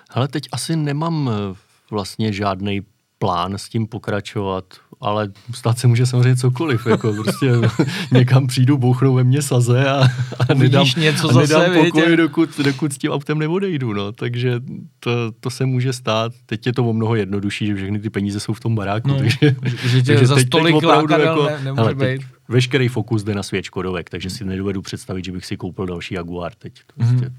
Ale 0.10 0.28
teď 0.28 0.48
asi 0.52 0.76
nemám 0.76 1.30
eh, 1.34 1.56
vlastně 1.92 2.34
žádný 2.34 2.82
plán 3.20 3.54
s 3.54 3.70
tím 3.70 3.88
pokračovat 3.88 4.66
ale 5.02 5.30
stát 5.54 5.80
se 5.80 5.88
může 5.88 6.06
samozřejmě 6.06 6.36
cokoliv, 6.36 6.88
jako 6.88 7.14
prostě 7.14 7.52
někam 8.12 8.48
přijdu, 8.48 8.78
bouchnou 8.78 9.14
ve 9.14 9.24
mně 9.24 9.42
saze 9.42 9.90
a, 9.90 10.08
a 10.50 10.54
nedám, 10.54 10.88
něco 10.98 11.30
a 11.30 11.42
nedám 11.42 11.62
zase, 11.62 11.84
pokoj, 11.86 12.18
dokud, 12.18 12.60
dokud 12.60 12.94
s 12.94 12.98
tím 12.98 13.12
autem 13.12 13.40
neodejdu, 13.40 13.94
no, 13.94 14.12
takže 14.12 14.60
to, 15.00 15.12
to 15.40 15.50
se 15.50 15.66
může 15.66 15.94
stát, 15.94 16.32
teď 16.46 16.68
je 16.68 16.74
to 16.74 16.86
o 16.86 16.94
mnoho 16.94 17.16
jednodušší, 17.16 17.66
že 17.66 17.76
všechny 17.76 18.00
ty 18.00 18.10
peníze 18.10 18.40
jsou 18.40 18.54
v 18.54 18.60
tom 18.60 18.76
baráku, 18.76 19.08
no, 19.08 19.18
takže, 19.18 19.56
že 19.86 20.04
takže 20.04 20.28
za 20.28 20.36
teď, 20.36 20.50
teď 20.64 20.74
opravdu 20.74 21.14
jako, 21.14 21.44
ne, 21.44 21.60
nemůže 21.64 21.82
hele, 21.82 21.96
být. 21.96 22.22
veškerý 22.48 22.88
fokus 22.88 23.24
jde 23.24 23.36
na 23.36 23.44
svět 23.44 23.64
Škodovek, 23.66 24.10
takže 24.10 24.30
si 24.30 24.46
nedovedu 24.46 24.82
představit, 24.82 25.26
že 25.26 25.32
bych 25.32 25.46
si 25.46 25.58
koupil 25.58 25.86
další 25.86 26.14
Jaguar 26.16 26.52
teď. 26.56 26.74
Prostě. 26.96 27.16
Mm-hmm. 27.16 27.32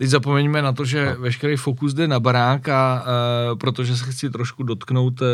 Teď 0.00 0.08
zapomeňme 0.08 0.62
na 0.62 0.72
to, 0.72 0.84
že 0.84 1.06
no. 1.06 1.20
veškerý 1.20 1.56
fokus 1.56 1.94
jde 1.94 2.08
na 2.08 2.20
barák 2.20 2.68
a 2.68 3.04
uh, 3.52 3.58
protože 3.58 3.96
se 3.96 4.12
chci 4.12 4.30
trošku 4.30 4.62
dotknout 4.62 5.20
uh, 5.20 5.28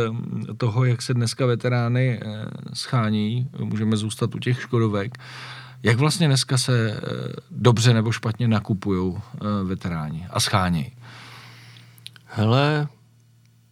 toho, 0.57 0.85
jak 0.85 1.03
se 1.03 1.15
dneska 1.15 1.47
veterány 1.47 2.21
uh, 2.25 2.33
schání, 2.75 3.49
můžeme 3.59 3.97
zůstat 3.97 4.35
u 4.35 4.39
těch 4.39 4.61
Škodovek. 4.61 5.19
Jak 5.83 5.97
vlastně 5.97 6.27
dneska 6.27 6.59
se 6.59 6.91
uh, 6.91 7.33
dobře 7.51 7.95
nebo 7.95 8.13
špatně 8.13 8.49
nakupují 8.49 9.01
uh, 9.01 9.19
veteráni 9.65 10.27
a 10.31 10.41
schání? 10.41 10.93
Hele, 12.25 12.89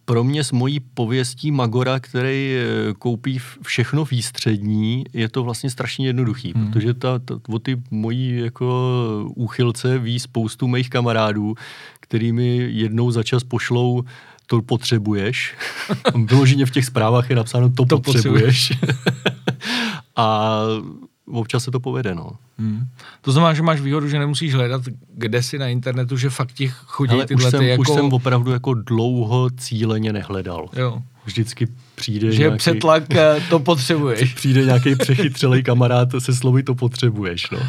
pro 0.05 0.23
mě 0.23 0.43
s 0.43 0.51
mojí 0.51 0.79
pověstí 0.79 1.51
Magora, 1.51 1.99
který 1.99 2.55
koupí 2.99 3.39
všechno 3.61 4.05
výstřední, 4.05 5.03
je 5.13 5.29
to 5.29 5.43
vlastně 5.43 5.69
strašně 5.69 6.07
jednoduchý, 6.07 6.53
hmm. 6.55 6.71
protože 6.71 6.93
ta, 6.93 7.19
ta, 7.19 7.39
o 7.49 7.59
ty 7.59 7.81
mojí 7.91 8.39
jako 8.39 8.93
úchylce 9.35 9.99
ví 9.99 10.19
spoustu 10.19 10.67
mých 10.67 10.89
kamarádů, 10.89 11.55
kterými 11.99 12.57
jednou 12.71 13.11
za 13.11 13.23
čas 13.23 13.43
pošlou 13.43 14.03
to 14.47 14.61
potřebuješ. 14.61 15.55
Vyloženě 16.25 16.65
v 16.65 16.71
těch 16.71 16.85
zprávách 16.85 17.29
je 17.29 17.35
napsáno 17.35 17.69
to, 17.69 17.85
to 17.85 17.99
potřebuješ. 17.99 18.73
a 20.15 20.59
občas 21.31 21.63
se 21.63 21.71
to 21.71 21.79
povede, 21.79 22.15
no. 22.15 22.31
Hmm. 22.57 22.87
To 23.21 23.31
znamená, 23.31 23.53
že 23.53 23.61
máš 23.61 23.81
výhodu, 23.81 24.07
že 24.07 24.19
nemusíš 24.19 24.53
hledat, 24.53 24.81
kde 25.13 25.43
si 25.43 25.57
na 25.57 25.67
internetu, 25.67 26.17
že 26.17 26.29
fakt 26.29 26.51
ti 26.51 26.67
chodí 26.67 27.13
Ale 27.13 27.25
tyhle 27.25 27.45
už 27.45 27.51
jsem, 27.51 27.59
ty 27.59 27.67
jako... 27.67 27.81
už 27.81 27.87
jsem 27.87 28.13
opravdu 28.13 28.51
jako 28.51 28.73
dlouho 28.73 29.49
cíleně 29.49 30.13
nehledal. 30.13 30.69
Jo. 30.75 31.01
Vždycky 31.25 31.67
přijde 31.95 32.31
Že 32.31 32.39
nějaký... 32.39 32.57
přetlak 32.57 33.15
eh, 33.15 33.41
to 33.49 33.59
potřebuješ. 33.59 34.33
přijde 34.35 34.65
nějaký 34.65 34.95
přechytřelej 34.95 35.63
kamarád 35.63 36.09
se 36.19 36.35
slovy 36.35 36.63
to 36.63 36.75
potřebuješ, 36.75 37.49
no. 37.49 37.59
Uh, 37.59 37.65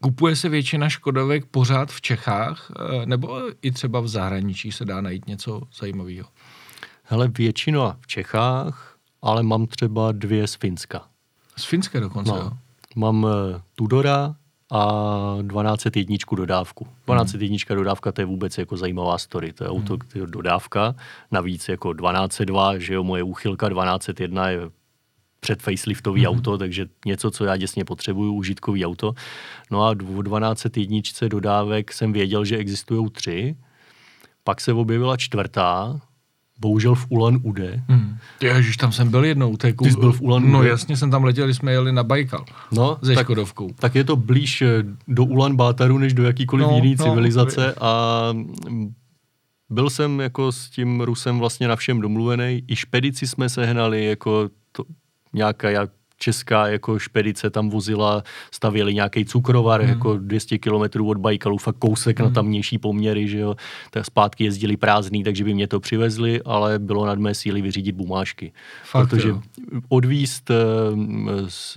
kupuje 0.00 0.36
se 0.36 0.48
většina 0.48 0.88
Škodovek 0.88 1.44
pořád 1.46 1.92
v 1.92 2.00
Čechách, 2.00 2.70
uh, 2.70 3.06
nebo 3.06 3.40
i 3.62 3.72
třeba 3.72 4.00
v 4.00 4.08
zahraničí 4.08 4.72
se 4.72 4.84
dá 4.84 5.00
najít 5.00 5.26
něco 5.26 5.62
zajímavého? 5.80 6.28
Hele, 7.02 7.28
většina 7.28 7.96
v 8.00 8.06
Čechách, 8.06 8.89
ale 9.22 9.42
mám 9.42 9.66
třeba 9.66 10.12
dvě 10.12 10.46
z 10.46 10.54
Finska. 10.54 11.06
Z 11.56 11.64
Finska 11.64 12.00
dokonce, 12.00 12.32
no. 12.32 12.38
jo? 12.38 12.50
Mám 12.96 13.24
uh, 13.24 13.30
Tudora 13.74 14.34
a 14.70 15.36
1201 15.42 16.16
dodávku. 16.36 16.84
1201 16.84 17.56
hmm. 17.68 17.76
dodávka, 17.76 18.12
to 18.12 18.20
je 18.20 18.24
vůbec 18.24 18.58
jako 18.58 18.76
zajímavá 18.76 19.18
story. 19.18 19.52
To 19.52 19.64
je 19.64 19.70
auto, 19.70 19.98
hmm. 20.14 20.30
dodávka, 20.30 20.94
navíc 21.30 21.68
jako 21.68 21.94
1202, 21.94 22.78
že 22.78 22.94
jo, 22.94 23.04
moje 23.04 23.22
úchylka 23.22 23.68
1201 23.68 24.48
je 24.48 24.60
před 25.40 25.62
faceliftový 25.62 26.24
hmm. 26.24 26.36
auto, 26.36 26.58
takže 26.58 26.86
něco, 27.06 27.30
co 27.30 27.44
já 27.44 27.56
děsně 27.56 27.84
potřebuju, 27.84 28.32
užitkový 28.32 28.86
auto. 28.86 29.14
No 29.70 29.84
a 29.84 29.94
v 29.94 30.22
1201 30.22 31.28
dodávek 31.28 31.92
jsem 31.92 32.12
věděl, 32.12 32.44
že 32.44 32.56
existují 32.56 33.10
tři, 33.10 33.56
pak 34.44 34.60
se 34.60 34.72
objevila 34.72 35.16
čtvrtá, 35.16 36.00
bohužel 36.60 36.94
v 36.94 37.06
Ulan 37.08 37.38
Ude. 37.42 37.82
Hmm. 37.88 38.16
Ježiš, 38.42 38.76
tam 38.76 38.92
jsem 38.92 39.10
byl 39.10 39.24
jednou. 39.24 39.56
Ty 39.56 39.74
jsi 39.82 39.96
byl 40.00 40.12
v 40.12 40.20
Ulan 40.20 40.42
Ude? 40.42 40.52
No 40.52 40.62
jasně, 40.62 40.96
jsem 40.96 41.10
tam 41.10 41.24
letěl, 41.24 41.44
když 41.44 41.56
jsme 41.56 41.72
jeli 41.72 41.92
na 41.92 42.02
Bajkal 42.02 42.44
no, 42.72 42.98
se 43.04 43.14
tak, 43.14 43.26
Škodovkou. 43.26 43.70
Tak 43.78 43.94
je 43.94 44.04
to 44.04 44.16
blíž 44.16 44.62
eh, 44.62 44.84
do 45.08 45.24
Ulan 45.24 45.56
Bátaru, 45.56 45.98
než 45.98 46.14
do 46.14 46.24
jakýkoliv 46.24 46.66
no, 46.66 46.74
jiný 46.74 46.96
no, 46.98 47.04
civilizace 47.04 47.74
a 47.80 48.22
byl 49.70 49.90
jsem 49.90 50.20
jako 50.20 50.52
s 50.52 50.70
tím 50.70 51.00
Rusem 51.00 51.38
vlastně 51.38 51.68
na 51.68 51.76
všem 51.76 52.00
domluvený. 52.00 52.64
I 52.68 52.76
špedici 52.76 53.26
jsme 53.26 53.48
sehnali 53.48 54.04
jako 54.04 54.48
to, 54.72 54.84
nějaká 55.32 55.70
jak 55.70 55.90
česká 56.20 56.66
jako 56.66 56.98
špedice 56.98 57.50
tam 57.50 57.70
vozila, 57.70 58.22
stavěli 58.50 58.94
nějaký 58.94 59.24
cukrovar, 59.24 59.82
mm. 59.82 59.88
jako 59.88 60.16
200 60.16 60.58
kilometrů 60.58 61.08
od 61.08 61.18
Bajkalu, 61.18 61.58
fakt 61.58 61.76
kousek 61.78 62.18
mm. 62.18 62.22
na 62.22 62.26
hmm. 62.26 62.34
tamnější 62.34 62.78
poměry, 62.78 63.28
že 63.28 63.38
jo, 63.38 63.56
tak 63.90 64.04
zpátky 64.06 64.44
jezdili 64.44 64.76
prázdný, 64.76 65.24
takže 65.24 65.44
by 65.44 65.54
mě 65.54 65.68
to 65.68 65.80
přivezli, 65.80 66.42
ale 66.44 66.78
bylo 66.78 67.06
nad 67.06 67.18
mé 67.18 67.34
síly 67.34 67.62
vyřídit 67.62 67.94
bumášky. 67.94 68.52
Fakt, 68.84 69.08
Protože 69.08 69.28
jo. 69.28 69.40
odvíst 69.88 70.50
uh, 70.50 70.56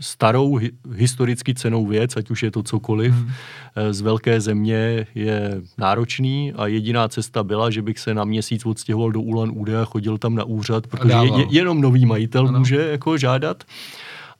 starou 0.01 0.59
historicky 0.91 1.55
cenou 1.55 1.85
věc, 1.85 2.17
ať 2.17 2.29
už 2.29 2.43
je 2.43 2.51
to 2.51 2.63
cokoliv, 2.63 3.13
mm. 3.13 3.29
z 3.91 4.01
velké 4.01 4.41
země 4.41 5.07
je 5.15 5.61
náročný 5.77 6.53
a 6.53 6.67
jediná 6.67 7.07
cesta 7.07 7.43
byla, 7.43 7.69
že 7.69 7.81
bych 7.81 7.99
se 7.99 8.13
na 8.13 8.23
měsíc 8.23 8.65
odstěhoval 8.65 9.11
do 9.11 9.21
Ulan 9.21 9.51
Ude 9.53 9.81
a 9.81 9.85
chodil 9.85 10.17
tam 10.17 10.35
na 10.35 10.43
úřad, 10.43 10.87
protože 10.87 11.13
je, 11.13 11.45
jenom 11.49 11.81
nový 11.81 12.05
majitel 12.05 12.47
ano. 12.47 12.59
může 12.59 12.89
jako 12.91 13.17
žádat 13.17 13.63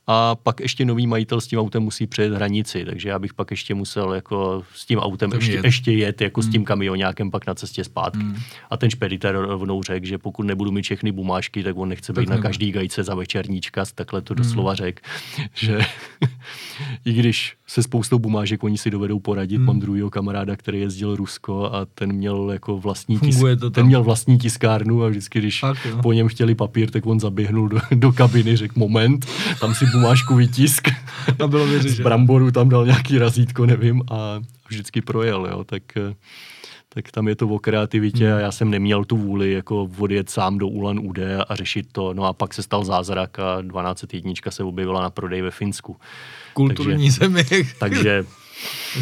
a 0.06 0.34
pak 0.34 0.60
ještě 0.60 0.84
nový 0.84 1.06
majitel 1.06 1.40
s 1.40 1.46
tím 1.46 1.58
autem 1.58 1.82
musí 1.82 2.06
přejet 2.06 2.32
hranici, 2.32 2.84
takže 2.84 3.08
já 3.08 3.18
bych 3.18 3.34
pak 3.34 3.50
ještě 3.50 3.74
musel 3.74 4.14
jako 4.14 4.64
s 4.74 4.86
tím 4.86 4.98
autem 4.98 5.32
ještě, 5.32 5.52
jet. 5.52 5.64
ještě 5.64 5.92
jet 5.92 6.20
jako 6.20 6.40
hmm. 6.40 6.50
s 6.50 6.52
tím 6.52 6.64
kamionákem 6.64 7.30
pak 7.30 7.46
na 7.46 7.54
cestě 7.54 7.84
zpátky. 7.84 8.18
Hmm. 8.18 8.36
A 8.70 8.76
ten 8.76 8.90
špeditér 8.90 9.36
rovnou 9.36 9.82
řekl, 9.82 10.06
že 10.06 10.18
pokud 10.18 10.42
nebudu 10.42 10.72
mít 10.72 10.82
všechny 10.82 11.12
bumášky, 11.12 11.62
tak 11.62 11.76
on 11.76 11.88
nechce 11.88 12.12
tak 12.12 12.22
být 12.22 12.28
nebude. 12.28 12.36
na 12.36 12.42
každý 12.42 12.72
gajce 12.72 13.02
za 13.02 13.14
večerníčka, 13.14 13.84
takhle 13.94 14.22
to 14.22 14.34
hmm. 14.34 14.42
doslova 14.42 14.74
řekl, 14.74 15.02
že 15.54 15.78
i 17.04 17.12
když 17.12 17.56
se 17.74 17.82
spoustou 17.82 18.18
bumážek 18.18 18.64
oni 18.64 18.78
si 18.78 18.90
dovedou 18.90 19.18
poradit, 19.18 19.56
hmm. 19.56 19.66
mám 19.66 19.80
druhého 19.80 20.10
kamaráda, 20.10 20.56
který 20.56 20.80
jezdil 20.80 21.16
Rusko 21.16 21.70
a 21.72 21.84
ten 21.84 22.12
měl 22.12 22.50
jako 22.52 22.78
vlastní, 22.78 23.18
tisk, 23.18 23.40
ten 23.70 23.86
měl 23.86 24.02
vlastní 24.02 24.38
tiskárnu 24.38 25.02
a 25.02 25.08
vždycky, 25.08 25.38
když 25.38 25.60
Fakt, 25.60 25.86
po 26.02 26.12
něm 26.12 26.28
chtěli 26.28 26.54
papír, 26.54 26.90
tak 26.90 27.06
on 27.06 27.20
zaběhnul 27.20 27.68
do, 27.68 27.78
do 27.94 28.12
kabiny, 28.12 28.56
řekl 28.56 28.78
moment, 28.78 29.26
tam 29.60 29.74
si 29.74 29.86
bumášku 29.92 30.34
vytisk. 30.34 30.88
A 31.42 31.46
bylo 31.48 31.66
věřit, 31.66 31.88
Z 31.88 32.00
bramboru 32.00 32.50
tam 32.50 32.68
dal 32.68 32.86
nějaký 32.86 33.18
razítko, 33.18 33.66
nevím, 33.66 34.02
a 34.10 34.40
vždycky 34.68 35.00
projel, 35.00 35.46
jo, 35.50 35.64
tak 35.64 35.82
tak 36.88 37.10
tam 37.10 37.28
je 37.28 37.36
to 37.36 37.48
o 37.48 37.58
kreativitě 37.58 38.26
hmm. 38.26 38.36
a 38.36 38.40
já 38.40 38.52
jsem 38.52 38.70
neměl 38.70 39.04
tu 39.04 39.16
vůli 39.16 39.52
jako 39.52 39.90
odjet 39.98 40.30
sám 40.30 40.58
do 40.58 40.68
Ulan 40.68 40.98
Ude 40.98 41.38
a 41.48 41.54
řešit 41.54 41.86
to. 41.92 42.14
No 42.14 42.24
a 42.24 42.32
pak 42.32 42.54
se 42.54 42.62
stal 42.62 42.84
zázrak 42.84 43.38
a 43.38 43.62
1201 43.62 44.32
se 44.48 44.64
objevila 44.64 45.02
na 45.02 45.10
prodej 45.10 45.42
ve 45.42 45.50
Finsku. 45.50 45.96
Kulturní 46.54 47.10
takže, 47.10 47.10
zemi. 47.10 47.44
takže 47.78 48.26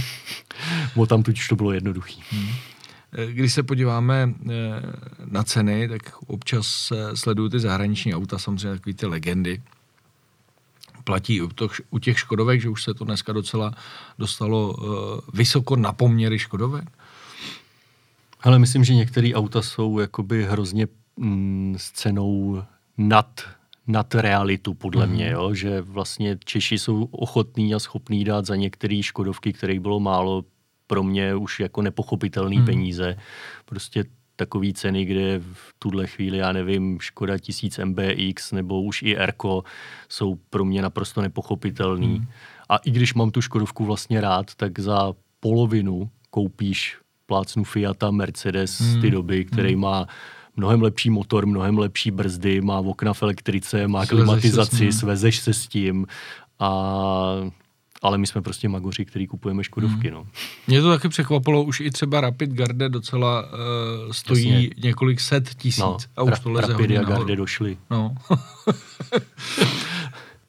o 0.96 1.07
tam 1.07 1.22
tuď 1.22 1.40
to 1.48 1.57
bylo 1.57 1.72
jednoduchý. 1.72 2.22
Hmm. 2.30 2.48
Když 3.26 3.53
se 3.53 3.62
podíváme 3.62 4.34
eh, 4.44 4.53
na 5.30 5.42
ceny, 5.42 5.88
tak 5.88 6.22
občas 6.26 6.92
sleduju 7.14 7.48
ty 7.48 7.61
zahraniční 7.61 8.14
auta, 8.14 8.38
samozřejmě 8.38 8.76
takový 8.76 8.94
ty 8.94 9.07
legendy, 9.07 9.62
platí 11.05 11.42
u 11.90 11.98
těch 11.98 12.18
Škodovek, 12.18 12.61
že 12.61 12.68
už 12.68 12.82
se 12.82 12.94
to 12.94 13.05
dneska 13.05 13.32
docela 13.32 13.74
dostalo 14.18 14.72
uh, 14.72 15.20
vysoko 15.34 15.76
na 15.76 15.92
poměry 15.92 16.38
Škodovek? 16.38 16.84
Ale 18.42 18.59
myslím, 18.59 18.84
že 18.84 18.94
některé 18.94 19.30
auta 19.34 19.62
jsou 19.62 19.98
jakoby 19.98 20.44
hrozně 20.44 20.88
mm, 21.16 21.74
s 21.78 21.90
cenou 21.90 22.62
nad, 22.98 23.40
nad 23.87 24.14
realitu, 24.14 24.74
podle 24.74 25.07
mm. 25.07 25.12
mě, 25.12 25.30
jo? 25.30 25.55
že 25.55 25.80
vlastně 25.80 26.39
Češi 26.45 26.78
jsou 26.78 27.05
ochotní 27.05 27.74
a 27.74 27.78
schopní 27.78 28.24
dát 28.24 28.47
za 28.47 28.57
některé 28.57 29.03
Škodovky, 29.03 29.53
kterých 29.53 29.80
bylo 29.80 30.01
málo, 30.01 30.45
pro 30.87 31.03
mě 31.03 31.35
už 31.35 31.61
jako 31.61 31.83
nepochopitelné 31.83 32.57
mm. 32.57 32.64
peníze. 32.64 33.16
Prostě 33.64 34.05
takové 34.37 34.72
ceny, 34.72 35.05
kde 35.05 35.39
v 35.39 35.74
tuhle 35.78 36.07
chvíli, 36.07 36.39
já 36.39 36.53
nevím, 36.53 37.01
Škoda 37.01 37.39
1000 37.39 37.78
MBX 37.78 38.53
nebo 38.53 38.83
už 38.83 39.03
i 39.03 39.16
Erko 39.16 39.64
jsou 40.09 40.35
pro 40.51 40.64
mě 40.64 40.83
naprosto 40.83 41.22
nepochopitelný. 41.22 42.16
Hmm. 42.16 42.26
A 42.68 42.76
i 42.76 42.91
když 42.91 43.14
mám 43.14 43.30
tu 43.30 43.41
Škodovku 43.41 43.85
vlastně 43.85 44.20
rád, 44.20 44.55
tak 44.55 44.78
za 44.78 45.12
polovinu 45.41 46.11
koupíš 46.30 46.99
plácnu 47.26 47.64
Fiata 47.64 48.11
Mercedes 48.11 48.80
hmm. 48.80 48.91
z 48.91 49.01
ty 49.01 49.11
doby, 49.11 49.45
který 49.45 49.72
hmm. 49.72 49.80
má 49.80 50.07
mnohem 50.57 50.82
lepší 50.82 51.11
motor, 51.11 51.46
mnohem 51.46 51.78
lepší 51.78 52.11
brzdy, 52.11 52.61
má 52.61 52.78
okna 52.78 53.12
v 53.12 53.22
elektrice, 53.22 53.88
má 53.88 54.07
svezeš 54.07 54.11
klimatizaci, 54.18 54.92
se 54.92 54.98
svezeš 54.98 55.38
se 55.38 55.53
s 55.53 55.66
tím 55.66 56.07
a 56.59 57.53
ale 58.03 58.18
my 58.18 58.26
jsme 58.26 58.42
prostě 58.42 58.68
magoři, 58.68 59.05
který 59.05 59.26
kupujeme 59.26 59.64
Škodovky. 59.64 60.09
Hmm. 60.09 60.16
No. 60.16 60.26
Mě 60.66 60.82
to 60.82 60.90
taky 60.90 61.09
překvapilo, 61.09 61.62
už 61.62 61.80
i 61.80 61.90
třeba 61.90 62.20
Rapid 62.20 62.50
Garde 62.50 62.88
docela 62.88 63.42
uh, 63.42 64.12
stojí 64.12 64.48
Jasně. 64.48 64.70
několik 64.84 65.20
set 65.20 65.55
tisíc 65.55 65.78
no, 65.78 65.96
a 66.16 66.22
už 66.22 66.40
to 66.40 66.50
leze 66.50 66.72
Rapid 66.72 66.98
a 66.98 67.03
Garde 67.03 67.36
došly. 67.36 67.76
No. 67.90 68.14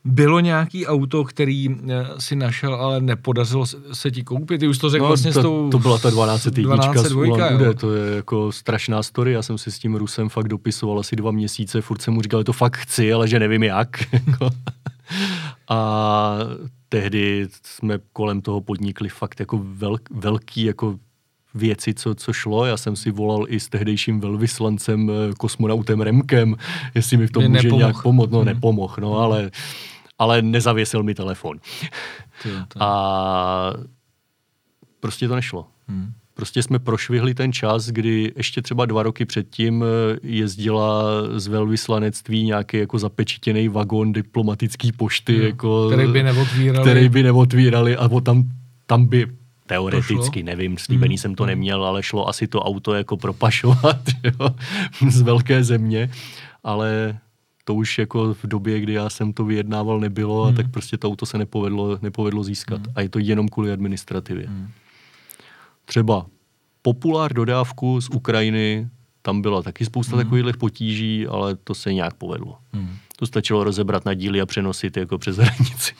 Bylo 0.06 0.40
nějaký 0.40 0.88
auto, 0.88 1.24
který 1.24 1.70
eh, 1.70 2.06
si 2.20 2.36
našel, 2.36 2.76
ale 2.76 3.02
nepodařilo 3.02 3.66
se 3.94 4.12
ti 4.12 4.24
koupit? 4.24 4.60
Ty 4.60 4.68
už 4.68 4.78
to 4.78 4.90
řekl 4.90 5.04
no, 5.04 5.08
vlastně 5.08 5.34
to, 5.34 5.40
s 5.40 5.44
tou... 5.44 5.70
To 5.70 5.80
byla 5.80 5.98
ta 5.98 6.10
12 6.10 6.46
jednička 6.46 7.04
z 7.04 7.12
Ulan 7.12 7.56
Ude, 7.56 7.74
to 7.74 7.94
je 7.94 8.16
jako 8.16 8.52
strašná 8.52 9.04
story. 9.04 9.32
Já 9.32 9.42
jsem 9.42 9.58
si 9.58 9.72
s 9.72 9.80
tím 9.80 9.96
Rusem 9.96 10.30
fakt 10.30 10.48
dopisoval 10.48 11.00
asi 11.00 11.16
dva 11.16 11.32
měsíce, 11.32 11.82
furt 11.82 12.02
jsem 12.02 12.14
mu 12.14 12.22
říkal, 12.22 12.40
že 12.40 12.44
to 12.44 12.54
fakt 12.54 12.78
chci, 12.78 13.14
ale 13.14 13.28
že 13.28 13.40
nevím 13.40 13.64
jak. 13.64 13.90
a 15.70 16.38
tehdy 16.90 17.48
jsme 17.64 18.00
kolem 18.14 18.42
toho 18.42 18.62
podnikli 18.62 19.10
fakt 19.10 19.40
jako 19.40 19.62
velk, 19.64 20.10
velký 20.12 20.64
jako 20.64 21.00
věci, 21.54 21.94
co, 21.94 22.16
co 22.16 22.34
šlo. 22.34 22.66
Já 22.66 22.78
jsem 22.78 22.96
si 22.96 23.12
volal 23.12 23.46
i 23.48 23.60
s 23.60 23.70
tehdejším 23.70 24.20
velvyslancem, 24.20 25.12
eh, 25.12 25.34
kosmonautem 25.38 26.02
Remkem, 26.02 26.56
jestli 26.96 27.18
mi 27.18 27.28
v 27.28 27.32
tom 27.32 27.44
může 27.44 27.54
nepomoh. 27.54 27.80
nějak 27.80 28.02
pomoct. 28.02 28.32
No, 28.32 28.38
hmm. 28.38 28.46
nepomohl, 28.46 28.96
no, 29.00 29.18
ale, 29.18 29.52
ale 30.20 30.42
nezavěsil 30.42 31.04
mi 31.04 31.14
telefon. 31.14 31.60
A 32.80 33.74
prostě 35.00 35.28
to 35.28 35.36
nešlo. 35.36 35.68
Hmm. 35.88 36.12
Prostě 36.34 36.64
jsme 36.64 36.80
prošvihli 36.80 37.34
ten 37.34 37.54
čas, 37.54 37.88
kdy 37.88 38.34
ještě 38.36 38.62
třeba 38.62 38.86
dva 38.86 39.04
roky 39.04 39.26
předtím 39.26 39.84
eh, 39.84 40.20
jezdila 40.24 41.04
z 41.36 41.48
velvyslanectví 41.48 42.44
nějaký 42.44 42.78
jako 42.78 43.00
zapečetěný 43.00 43.68
vagón 43.68 44.14
diplomatický 44.14 44.92
pošty, 44.92 45.36
hmm. 45.36 45.46
jako, 45.46 45.90
který 45.92 46.12
by 46.12 46.24
neotvírali. 46.24 46.90
Který 46.90 47.10
by 47.10 47.24
neotvírali 47.24 47.98
a 47.98 48.10
tam, 48.24 48.44
tam 48.86 49.06
by 49.06 49.28
teoreticky, 49.68 50.44
nevím, 50.44 50.78
slíbený 50.78 51.14
hmm. 51.14 51.18
jsem 51.18 51.36
to 51.36 51.46
neměl, 51.46 51.86
ale 51.86 52.04
šlo 52.04 52.28
asi 52.28 52.48
to 52.48 52.62
auto 52.62 52.94
jako 52.94 53.18
propašovat 53.18 54.00
jo, 54.24 54.56
z 55.10 55.22
velké 55.22 55.64
země, 55.64 56.10
ale 56.64 57.20
to 57.64 57.76
už 57.76 57.98
jako 57.98 58.34
v 58.34 58.48
době, 58.48 58.80
kdy 58.80 58.94
já 58.94 59.10
jsem 59.10 59.34
to 59.34 59.46
vyjednával, 59.46 60.00
nebylo 60.00 60.44
hmm. 60.44 60.54
a 60.54 60.56
tak 60.56 60.72
prostě 60.72 60.98
to 60.98 61.08
auto 61.08 61.26
se 61.26 61.38
nepovedlo, 61.38 62.00
nepovedlo 62.02 62.44
získat. 62.44 62.82
Hmm. 62.86 62.94
A 62.96 63.02
je 63.02 63.10
to 63.10 63.20
jenom 63.20 63.48
kvůli 63.48 63.72
administrativě. 63.72 64.48
Hmm. 64.48 64.70
Třeba 65.86 66.26
populár 66.82 67.34
dodávku 67.34 68.02
z 68.02 68.10
Ukrajiny, 68.10 68.90
tam 69.22 69.42
byla 69.42 69.62
taky 69.62 69.86
spousta 69.86 70.16
hmm. 70.16 70.26
takových 70.26 70.58
potíží, 70.58 71.28
ale 71.28 71.56
to 71.56 71.76
se 71.76 71.94
nějak 71.94 72.14
povedlo. 72.14 72.58
Hmm. 72.74 72.96
To 73.16 73.26
stačilo 73.26 73.64
rozebrat 73.64 74.06
na 74.06 74.14
díly 74.14 74.42
a 74.42 74.46
přenosit 74.46 74.98
jako 74.98 75.18
přes 75.18 75.38
hranici. 75.38 75.94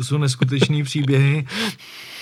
To 0.00 0.04
jsou 0.04 0.18
neskutečné 0.18 0.84
příběhy. 0.84 1.46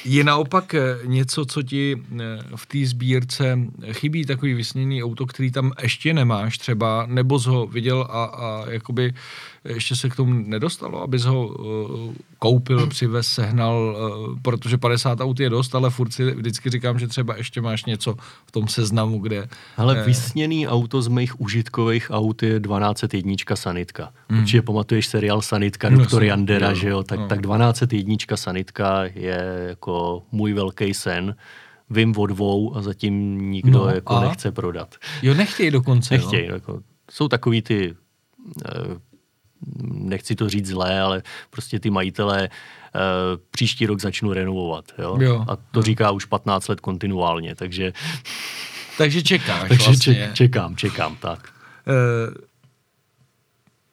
Je 0.04 0.24
naopak 0.24 0.74
eh, 0.74 0.98
něco, 1.04 1.44
co 1.44 1.62
ti 1.62 1.96
eh, 1.96 2.24
v 2.56 2.66
té 2.66 2.86
sbírce 2.86 3.58
chybí, 3.92 4.26
takový 4.26 4.54
vysněný 4.54 5.04
auto, 5.04 5.26
který 5.26 5.50
tam 5.50 5.72
ještě 5.82 6.14
nemáš 6.14 6.58
třeba, 6.58 7.06
nebo 7.06 7.40
jsi 7.40 7.48
ho 7.48 7.66
viděl 7.66 8.06
a, 8.10 8.24
a 8.24 8.70
jakoby 8.70 9.14
ještě 9.68 9.96
se 9.96 10.08
k 10.08 10.16
tomu 10.16 10.34
nedostalo, 10.34 11.02
abys 11.02 11.24
ho 11.24 11.46
uh, 11.46 12.14
koupil, 12.38 12.86
přivez, 12.86 13.26
sehnal, 13.26 13.96
uh, 14.30 14.38
protože 14.42 14.78
50 14.78 15.20
aut 15.20 15.40
je 15.40 15.50
dost, 15.50 15.74
ale 15.74 15.90
furt 15.90 16.12
si 16.12 16.30
vždycky 16.30 16.70
říkám, 16.70 16.98
že 16.98 17.06
třeba 17.06 17.36
ještě 17.36 17.60
máš 17.60 17.84
něco 17.84 18.14
v 18.46 18.52
tom 18.52 18.68
seznamu, 18.68 19.18
kde... 19.18 19.48
Ale 19.76 20.02
vysněný 20.02 20.68
auto 20.68 21.02
z 21.02 21.08
mých 21.08 21.40
užitkových 21.40 22.06
aut 22.10 22.42
je 22.42 22.60
1201 22.60 23.34
Sanitka. 23.54 24.12
Hmm. 24.28 24.40
Určitě 24.40 24.62
pamatuješ 24.62 25.06
seriál 25.06 25.42
Sanitka, 25.42 25.90
no, 25.90 25.98
doktor 25.98 26.24
Jandera, 26.24 26.74
že 26.74 26.88
jo? 26.88 27.02
Tak, 27.02 27.18
no. 27.18 27.28
tak 27.28 27.40
1201 27.42 28.16
Sanitka 28.34 29.04
je 29.14 29.66
jako 29.68 30.22
můj 30.32 30.52
velký 30.52 30.94
sen 30.94 31.34
vím 31.90 32.14
o 32.16 32.26
dvou 32.26 32.76
a 32.76 32.82
zatím 32.82 33.38
nikdo 33.50 33.78
no, 33.78 33.88
jako 33.88 34.14
a? 34.14 34.20
nechce 34.20 34.52
prodat. 34.52 34.94
Jo, 35.22 35.34
nechtějí 35.34 35.70
dokonce. 35.70 36.14
Nechtějí. 36.14 36.46
Jako, 36.46 36.80
jsou 37.10 37.28
takový 37.28 37.62
ty 37.62 37.94
eh, 38.64 38.70
nechci 39.82 40.34
to 40.34 40.48
říct 40.48 40.66
zlé, 40.66 41.00
ale 41.00 41.22
prostě 41.50 41.80
ty 41.80 41.90
majitelé 41.90 42.48
uh, 42.48 43.00
příští 43.50 43.86
rok 43.86 44.00
začnu 44.00 44.32
renovovat. 44.32 44.84
Jo? 44.98 45.16
Jo, 45.20 45.44
a 45.48 45.56
to 45.56 45.82
říká 45.82 46.10
už 46.10 46.24
15 46.24 46.68
let 46.68 46.80
kontinuálně, 46.80 47.54
takže... 47.54 47.92
Takže 48.98 49.22
čekáš 49.22 49.68
takže 49.68 49.84
vlastně. 49.84 50.14
Ček, 50.14 50.34
čekám, 50.34 50.76
čekám, 50.76 51.16
tak. 51.16 51.52
Uh, 51.86 52.34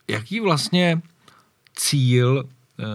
jaký 0.08 0.40
vlastně 0.40 1.02
cíl 1.76 2.44
uh, 2.80 2.86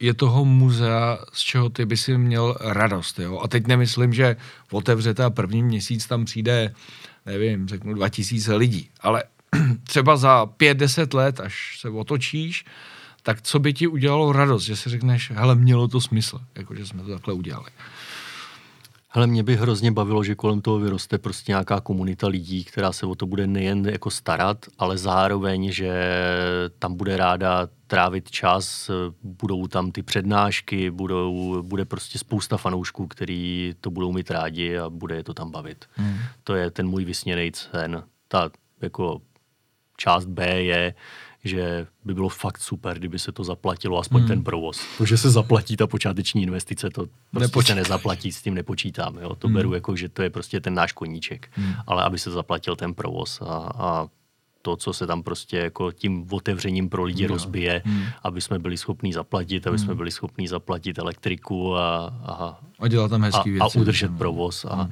je 0.00 0.14
toho 0.14 0.44
muzea, 0.44 1.18
z 1.32 1.40
čeho 1.40 1.68
ty 1.68 1.86
by 1.86 1.96
si 1.96 2.18
měl 2.18 2.56
radost, 2.60 3.18
jo? 3.18 3.40
A 3.40 3.48
teď 3.48 3.66
nemyslím, 3.66 4.12
že 4.12 4.36
otevřete 4.70 5.24
a 5.24 5.30
první 5.30 5.62
měsíc 5.62 6.06
tam 6.06 6.24
přijde, 6.24 6.74
nevím, 7.26 7.68
řeknu 7.68 7.94
2000 7.94 8.54
lidí, 8.54 8.90
ale 9.00 9.22
třeba 9.84 10.16
za 10.16 10.46
pět, 10.46 10.78
deset 10.78 11.14
let, 11.14 11.40
až 11.40 11.78
se 11.80 11.88
otočíš, 11.90 12.64
tak 13.22 13.42
co 13.42 13.58
by 13.58 13.72
ti 13.72 13.86
udělalo 13.86 14.32
radost, 14.32 14.62
že 14.62 14.76
si 14.76 14.90
řekneš, 14.90 15.30
hele, 15.30 15.54
mělo 15.54 15.88
to 15.88 16.00
smysl, 16.00 16.40
jako 16.54 16.74
že 16.74 16.86
jsme 16.86 17.02
to 17.02 17.12
takhle 17.12 17.34
udělali. 17.34 17.70
Hele, 19.10 19.26
mě 19.26 19.42
by 19.42 19.56
hrozně 19.56 19.92
bavilo, 19.92 20.24
že 20.24 20.34
kolem 20.34 20.60
toho 20.60 20.78
vyroste 20.78 21.18
prostě 21.18 21.52
nějaká 21.52 21.80
komunita 21.80 22.26
lidí, 22.26 22.64
která 22.64 22.92
se 22.92 23.06
o 23.06 23.14
to 23.14 23.26
bude 23.26 23.46
nejen 23.46 23.88
jako 23.88 24.10
starat, 24.10 24.66
ale 24.78 24.98
zároveň, 24.98 25.72
že 25.72 25.92
tam 26.78 26.94
bude 26.94 27.16
ráda 27.16 27.68
trávit 27.86 28.30
čas, 28.30 28.90
budou 29.22 29.66
tam 29.66 29.90
ty 29.90 30.02
přednášky, 30.02 30.90
budou, 30.90 31.62
bude 31.62 31.84
prostě 31.84 32.18
spousta 32.18 32.56
fanoušků, 32.56 33.06
který 33.06 33.74
to 33.80 33.90
budou 33.90 34.12
mít 34.12 34.30
rádi 34.30 34.78
a 34.78 34.90
bude 34.90 35.16
je 35.16 35.24
to 35.24 35.34
tam 35.34 35.50
bavit. 35.50 35.84
Hmm. 35.94 36.18
To 36.44 36.54
je 36.54 36.70
ten 36.70 36.88
můj 36.88 37.04
vysněný 37.04 37.52
sen. 37.54 38.02
Ta 38.28 38.50
jako 38.82 39.20
část 39.98 40.24
B 40.24 40.62
je, 40.62 40.94
že 41.44 41.86
by 42.04 42.14
bylo 42.14 42.28
fakt 42.28 42.58
super, 42.58 42.98
kdyby 42.98 43.18
se 43.18 43.32
to 43.32 43.44
zaplatilo, 43.44 43.98
aspoň 43.98 44.20
hmm. 44.20 44.28
ten 44.28 44.44
provoz. 44.44 44.80
To, 44.98 45.04
že 45.04 45.16
se 45.16 45.30
zaplatí 45.30 45.76
ta 45.76 45.86
počáteční 45.86 46.42
investice, 46.42 46.90
to 46.90 47.06
prostě 47.30 47.62
se 47.62 47.74
nezaplatí, 47.74 48.32
s 48.32 48.42
tím 48.42 48.54
nepočítám. 48.54 49.18
Jo? 49.18 49.34
To 49.34 49.46
hmm. 49.48 49.54
beru 49.54 49.74
jako, 49.74 49.96
že 49.96 50.08
to 50.08 50.22
je 50.22 50.30
prostě 50.30 50.60
ten 50.60 50.74
náš 50.74 50.92
koníček. 50.92 51.48
Hmm. 51.52 51.74
Ale 51.86 52.04
aby 52.04 52.18
se 52.18 52.30
zaplatil 52.30 52.76
ten 52.76 52.94
provoz 52.94 53.40
a, 53.40 53.70
a 53.74 54.08
to, 54.62 54.76
co 54.76 54.92
se 54.92 55.06
tam 55.06 55.22
prostě 55.22 55.56
jako 55.56 55.92
tím 55.92 56.26
otevřením 56.30 56.88
pro 56.88 57.04
lidi 57.04 57.28
no. 57.28 57.34
rozbije, 57.34 57.82
hmm. 57.84 58.04
aby 58.22 58.40
jsme 58.40 58.58
byli 58.58 58.76
schopní 58.76 59.12
zaplatit, 59.12 59.66
aby 59.66 59.76
hmm. 59.76 59.86
jsme 59.86 59.94
byli 59.94 60.10
schopní 60.10 60.48
zaplatit 60.48 60.98
elektriku 60.98 61.76
a, 61.76 62.06
a, 62.06 62.60
a 62.78 62.88
dělat 62.88 63.08
tam 63.08 63.22
hezký 63.22 63.50
a, 63.50 63.52
věci. 63.52 63.78
A 63.78 63.80
udržet 63.80 64.10
no. 64.10 64.18
provoz. 64.18 64.64
A, 64.64 64.74
hmm. 64.74 64.90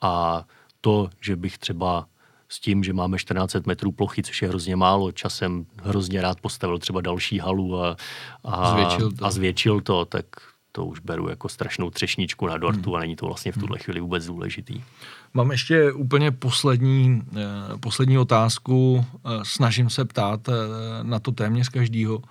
a 0.00 0.44
to, 0.80 1.10
že 1.20 1.36
bych 1.36 1.58
třeba 1.58 2.06
s 2.50 2.60
tím, 2.60 2.84
že 2.84 2.92
máme 2.92 3.18
14 3.18 3.66
metrů 3.66 3.92
plochy, 3.92 4.22
což 4.22 4.42
je 4.42 4.48
hrozně 4.48 4.76
málo. 4.76 5.12
Časem 5.12 5.66
hrozně 5.82 6.22
rád 6.22 6.40
postavil 6.40 6.78
třeba 6.78 7.00
další 7.00 7.38
halu 7.38 7.82
a, 7.82 7.96
a, 8.44 8.70
zvětšil, 8.70 9.12
to. 9.12 9.24
a 9.24 9.30
zvětšil 9.30 9.80
to, 9.80 10.04
tak 10.04 10.24
to 10.72 10.84
už 10.84 11.00
beru 11.00 11.28
jako 11.28 11.48
strašnou 11.48 11.90
třešničku 11.90 12.46
na 12.46 12.56
dortu 12.56 12.90
hmm. 12.90 12.94
a 12.94 13.00
není 13.00 13.16
to 13.16 13.26
vlastně 13.26 13.52
v 13.52 13.58
tuhle 13.58 13.76
hmm. 13.76 13.84
chvíli 13.84 14.00
vůbec 14.00 14.26
důležitý. 14.26 14.82
Mám 15.34 15.50
ještě 15.50 15.92
úplně 15.92 16.30
poslední, 16.30 17.22
eh, 17.36 17.42
poslední 17.80 18.18
otázku. 18.18 19.04
Eh, 19.14 19.28
snažím 19.42 19.90
se 19.90 20.04
ptát 20.04 20.48
eh, 20.48 20.52
na 21.02 21.18
to 21.18 21.32
téměř 21.32 21.68
každýho 21.68 22.22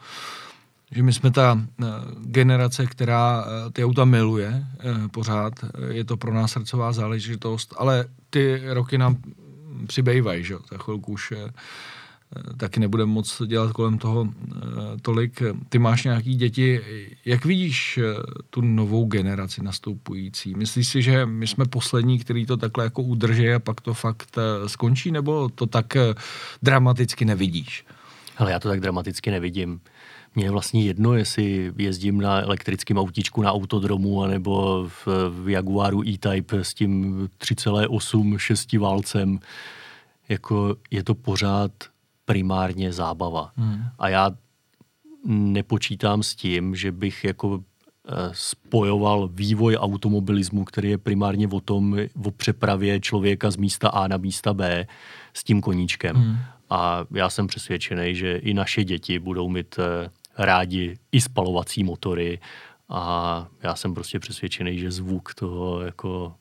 že 0.91 1.03
my 1.03 1.13
jsme 1.13 1.31
ta 1.31 1.61
generace, 2.21 2.85
která 2.85 3.45
ty 3.73 3.85
auta 3.85 4.05
miluje 4.05 4.65
pořád, 5.11 5.53
je 5.89 6.03
to 6.03 6.17
pro 6.17 6.33
nás 6.33 6.51
srdcová 6.51 6.93
záležitost, 6.93 7.73
ale 7.77 8.05
ty 8.29 8.61
roky 8.65 8.97
nám 8.97 9.17
přibývají, 9.87 10.43
že 10.43 10.55
Za 10.71 10.77
chvilku 10.77 11.11
už 11.11 11.31
eh, 11.31 11.51
taky 12.57 12.79
nebudeme 12.79 13.11
moc 13.11 13.41
dělat 13.45 13.73
kolem 13.73 13.97
toho 13.97 14.27
eh, 14.27 14.61
tolik. 15.01 15.41
Ty 15.69 15.79
máš 15.79 16.03
nějaký 16.03 16.35
děti, 16.35 16.81
jak 17.25 17.45
vidíš 17.45 17.97
eh, 17.97 18.03
tu 18.49 18.61
novou 18.61 19.05
generaci 19.05 19.63
nastupující? 19.63 20.55
Myslíš 20.55 20.87
si, 20.87 21.01
že 21.01 21.25
my 21.25 21.47
jsme 21.47 21.65
poslední, 21.65 22.19
který 22.19 22.45
to 22.45 22.57
takhle 22.57 22.83
jako 22.83 23.01
udrží 23.01 23.49
a 23.49 23.59
pak 23.59 23.81
to 23.81 23.93
fakt 23.93 24.37
skončí, 24.67 25.11
nebo 25.11 25.49
to 25.49 25.65
tak 25.65 25.97
dramaticky 26.63 27.25
nevidíš? 27.25 27.85
Ale 28.37 28.51
já 28.51 28.59
to 28.59 28.69
tak 28.69 28.79
dramaticky 28.79 29.31
nevidím. 29.31 29.81
Mně 30.39 30.45
je 30.45 30.51
vlastně 30.51 30.83
jedno, 30.83 31.13
jestli 31.13 31.73
jezdím 31.77 32.21
na 32.21 32.41
elektrickém 32.41 32.97
autíčku 32.97 33.41
na 33.41 33.51
autodromu 33.51 34.23
anebo 34.23 34.85
v, 34.89 35.07
v 35.29 35.49
Jaguaru 35.49 36.03
E-Type 36.03 36.63
s 36.63 36.73
tím 36.73 37.15
3,8 37.39 38.37
šesti 38.37 38.77
válcem. 38.77 39.39
Jako 40.29 40.75
je 40.91 41.03
to 41.03 41.15
pořád 41.15 41.71
primárně 42.25 42.93
zábava. 42.93 43.51
Hmm. 43.55 43.83
A 43.99 44.09
já 44.09 44.31
nepočítám 45.25 46.23
s 46.23 46.35
tím, 46.35 46.75
že 46.75 46.91
bych 46.91 47.23
jako 47.23 47.59
eh, 48.07 48.13
spojoval 48.31 49.29
vývoj 49.33 49.77
automobilismu, 49.77 50.63
který 50.63 50.89
je 50.89 50.97
primárně 50.97 51.47
o 51.47 51.59
tom, 51.59 51.97
o 52.25 52.31
přepravě 52.31 52.99
člověka 52.99 53.51
z 53.51 53.57
místa 53.57 53.89
A 53.89 54.07
na 54.07 54.17
místa 54.17 54.53
B 54.53 54.87
s 55.33 55.43
tím 55.43 55.61
koníčkem. 55.61 56.15
Hmm. 56.15 56.37
A 56.69 57.05
já 57.11 57.29
jsem 57.29 57.47
přesvědčený, 57.47 58.15
že 58.15 58.37
i 58.37 58.53
naše 58.53 58.83
děti 58.83 59.19
budou 59.19 59.49
mít 59.49 59.75
eh, 59.79 60.09
rádi 60.39 60.97
i 61.11 61.21
spalovací 61.21 61.83
motory 61.83 62.39
a 62.89 63.47
já 63.63 63.75
jsem 63.75 63.93
prostě 63.93 64.19
přesvědčený, 64.19 64.79
že 64.79 64.91
zvuk 64.91 65.33
toho 65.33 65.81
jako 65.81 66.35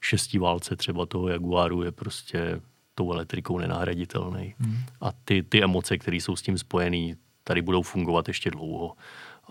šestiválce 0.00 0.76
třeba 0.76 1.06
toho 1.06 1.28
Jaguaru 1.28 1.82
je 1.82 1.92
prostě 1.92 2.60
tou 2.94 3.12
elektrikou 3.12 3.58
nenahraditelný. 3.58 4.54
Hmm. 4.58 4.76
A 5.00 5.12
ty, 5.24 5.42
ty 5.42 5.64
emoce, 5.64 5.98
které 5.98 6.16
jsou 6.16 6.36
s 6.36 6.42
tím 6.42 6.58
spojené, 6.58 7.14
tady 7.44 7.62
budou 7.62 7.82
fungovat 7.82 8.28
ještě 8.28 8.50
dlouho. 8.50 8.92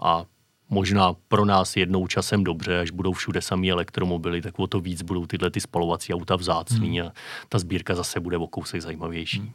A 0.02 0.26
možná 0.70 1.14
pro 1.28 1.46
nás 1.46 1.78
jednou 1.78 2.08
časem 2.08 2.44
dobře, 2.44 2.80
až 2.80 2.91
budou 2.91 3.14
všude 3.14 3.41
samý 3.41 3.72
elektromobily, 3.72 4.41
tak 4.41 4.60
o 4.60 4.68
to 4.68 4.80
víc 4.80 5.02
budou 5.02 5.26
tyhle 5.26 5.52
ty 5.52 5.62
spalovací 5.62 6.14
auta 6.14 6.36
vzácný 6.36 7.00
hmm. 7.00 7.08
a 7.08 7.14
ta 7.50 7.60
sbírka 7.60 7.96
zase 7.96 8.20
bude 8.20 8.38
o 8.38 8.48
kousek 8.48 8.82
zajímavější. 8.82 9.39
Hmm. 9.39 9.52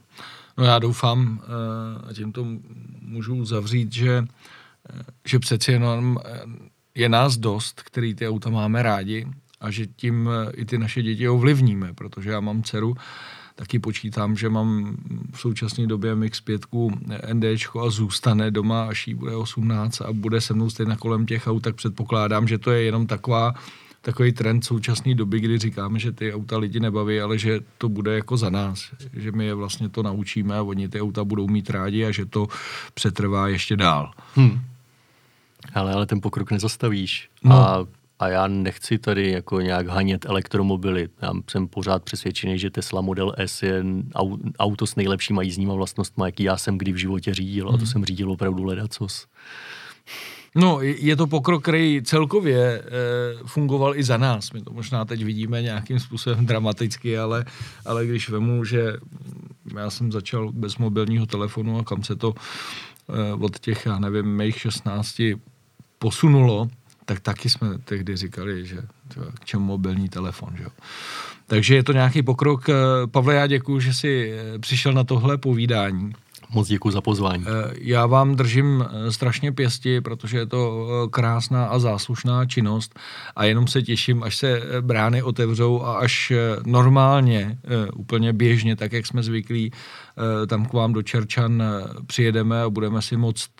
No 0.58 0.64
já 0.64 0.78
doufám, 0.78 1.40
eh, 1.42 2.08
a 2.10 2.12
tím 2.12 2.32
to 2.32 2.46
můžu 3.00 3.44
zavřít, 3.44 3.92
že, 3.92 4.24
eh, 4.90 5.02
že 5.26 5.38
přeci 5.38 5.72
jenom 5.72 6.18
eh, 6.24 6.40
je 6.94 7.08
nás 7.08 7.36
dost, 7.36 7.82
který 7.82 8.14
ty 8.14 8.28
auta 8.28 8.50
máme 8.50 8.82
rádi 8.82 9.26
a 9.60 9.70
že 9.70 9.86
tím 9.86 10.30
i 10.54 10.64
ty 10.64 10.78
naše 10.78 11.02
děti 11.02 11.28
ovlivníme, 11.28 11.94
protože 11.94 12.30
já 12.30 12.40
mám 12.40 12.62
dceru, 12.62 12.94
taky 13.54 13.78
počítám, 13.78 14.36
že 14.36 14.48
mám 14.48 14.96
v 15.32 15.40
současné 15.40 15.86
době 15.86 16.14
mix 16.14 16.40
5 16.40 16.66
ND 17.32 17.44
a 17.84 17.90
zůstane 17.90 18.50
doma, 18.50 18.84
až 18.88 19.06
jí 19.06 19.14
bude 19.14 19.36
18 19.36 20.00
a 20.00 20.12
bude 20.12 20.40
se 20.40 20.54
mnou 20.54 20.70
stejně 20.70 20.96
kolem 20.96 21.26
těch 21.26 21.46
aut, 21.46 21.62
tak 21.62 21.74
předpokládám, 21.74 22.48
že 22.48 22.58
to 22.58 22.70
je 22.70 22.82
jenom 22.82 23.06
taková 23.06 23.54
takový 24.02 24.32
trend 24.32 24.64
současné 24.64 25.14
doby, 25.14 25.40
kdy 25.40 25.58
říkáme, 25.58 25.98
že 25.98 26.12
ty 26.12 26.32
auta 26.32 26.58
lidi 26.58 26.80
nebaví, 26.80 27.20
ale 27.20 27.38
že 27.38 27.60
to 27.78 27.88
bude 27.88 28.14
jako 28.14 28.36
za 28.36 28.50
nás, 28.50 28.90
že 29.12 29.32
my 29.32 29.46
je 29.46 29.54
vlastně 29.54 29.88
to 29.88 30.02
naučíme 30.02 30.56
a 30.56 30.62
oni 30.62 30.88
ty 30.88 31.00
auta 31.00 31.24
budou 31.24 31.48
mít 31.48 31.70
rádi 31.70 32.04
a 32.04 32.10
že 32.10 32.26
to 32.26 32.46
přetrvá 32.94 33.48
ještě 33.48 33.76
dál. 33.76 34.10
Hmm. 34.34 34.60
Ale, 35.74 35.92
ale 35.92 36.06
ten 36.06 36.20
pokrok 36.20 36.50
nezastavíš. 36.50 37.28
No. 37.44 37.56
A, 37.56 37.86
a 38.18 38.28
já 38.28 38.46
nechci 38.46 38.98
tady 38.98 39.30
jako 39.30 39.60
nějak 39.60 39.86
hanět 39.86 40.24
elektromobily. 40.24 41.08
Já 41.22 41.32
jsem 41.50 41.68
pořád 41.68 42.02
přesvědčený, 42.02 42.58
že 42.58 42.70
Tesla 42.70 43.00
Model 43.00 43.32
S 43.36 43.62
je 43.62 43.84
auto 44.58 44.86
s 44.86 44.96
nejlepšíma 44.96 45.42
jízdníma 45.42 45.74
vlastnostmi, 45.74 46.24
jaký 46.26 46.42
já 46.42 46.56
jsem 46.56 46.78
kdy 46.78 46.92
v 46.92 46.96
životě 46.96 47.34
řídil. 47.34 47.66
Hmm. 47.66 47.74
A 47.74 47.78
to 47.78 47.86
jsem 47.86 48.04
řídil 48.04 48.30
opravdu 48.30 48.64
ledacos. 48.64 49.26
No, 50.58 50.78
je 50.82 51.16
to 51.16 51.26
pokrok, 51.26 51.62
který 51.62 52.02
celkově 52.04 52.58
e, 52.58 52.82
fungoval 53.46 53.96
i 53.96 54.02
za 54.02 54.16
nás. 54.16 54.52
My 54.52 54.62
to 54.62 54.72
možná 54.72 55.04
teď 55.04 55.24
vidíme 55.24 55.62
nějakým 55.62 56.00
způsobem 56.00 56.46
dramaticky, 56.46 57.18
ale, 57.18 57.44
ale 57.84 58.06
když 58.06 58.30
vemu, 58.30 58.64
že 58.64 58.92
já 59.76 59.90
jsem 59.90 60.12
začal 60.12 60.52
bez 60.52 60.76
mobilního 60.76 61.26
telefonu 61.26 61.78
a 61.78 61.84
kam 61.84 62.02
se 62.02 62.16
to 62.16 62.34
e, 63.08 63.32
od 63.32 63.58
těch, 63.58 63.86
já 63.86 63.98
nevím, 63.98 64.36
mých 64.36 64.60
16 64.60 65.20
posunulo, 65.98 66.68
tak 67.04 67.20
taky 67.20 67.50
jsme 67.50 67.78
tehdy 67.78 68.16
říkali, 68.16 68.66
že 68.66 68.76
k 69.40 69.44
čemu 69.44 69.64
mobilní 69.64 70.08
telefon, 70.08 70.48
že 70.56 70.62
jo. 70.62 70.70
Takže 71.46 71.74
je 71.74 71.82
to 71.84 71.92
nějaký 71.92 72.22
pokrok. 72.22 72.68
Eh, 72.68 72.74
Pavle, 73.06 73.34
já 73.34 73.46
děkuji, 73.46 73.80
že 73.80 73.94
jsi 73.94 74.32
přišel 74.60 74.92
na 74.92 75.04
tohle 75.04 75.38
povídání. 75.38 76.12
Moc 76.50 76.68
děkuji 76.68 76.90
za 76.90 77.00
pozvání. 77.00 77.44
Eh, 77.46 77.74
já 77.80 78.06
vám 78.06 78.36
držím 78.36 78.84
eh, 78.84 79.12
strašně 79.12 79.52
pěsti, 79.52 80.00
protože 80.00 80.38
je 80.38 80.46
to 80.46 80.88
eh, 80.88 81.08
krásná 81.10 81.66
a 81.66 81.78
záslušná 81.78 82.46
činnost 82.46 82.98
a 83.36 83.44
jenom 83.44 83.66
se 83.66 83.82
těším, 83.82 84.22
až 84.22 84.36
se 84.36 84.62
brány 84.80 85.22
otevřou 85.22 85.82
a 85.82 85.98
až 85.98 86.32
normálně, 86.66 87.58
úplně 87.94 88.32
běžně, 88.32 88.76
tak 88.76 88.92
jak 88.92 89.06
jsme 89.06 89.22
zvyklí, 89.22 89.72
tam 90.46 90.66
k 90.66 90.72
vám 90.72 90.92
do 90.92 91.02
Čerčan 91.02 91.62
přijedeme 92.06 92.62
a 92.62 92.70
budeme 92.70 93.02
si 93.02 93.16
moct 93.16 93.50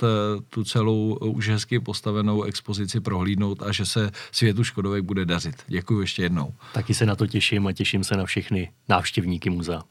tu 0.50 0.64
celou 0.64 1.14
už 1.14 1.48
hezky 1.48 1.80
postavenou 1.80 2.42
expozici 2.42 3.00
prohlídnout 3.00 3.62
a 3.62 3.72
že 3.72 3.86
se 3.86 4.10
světu 4.32 4.64
Škodovek 4.64 5.04
bude 5.04 5.24
dařit. 5.24 5.54
Děkuji 5.66 6.00
ještě 6.00 6.22
jednou. 6.22 6.54
Taky 6.74 6.94
se 6.94 7.06
na 7.06 7.16
to 7.16 7.26
těším 7.26 7.66
a 7.66 7.72
těším 7.72 8.04
se 8.04 8.16
na 8.16 8.24
všechny 8.24 8.70
návštěvníky 8.88 9.50
muzea. 9.50 9.82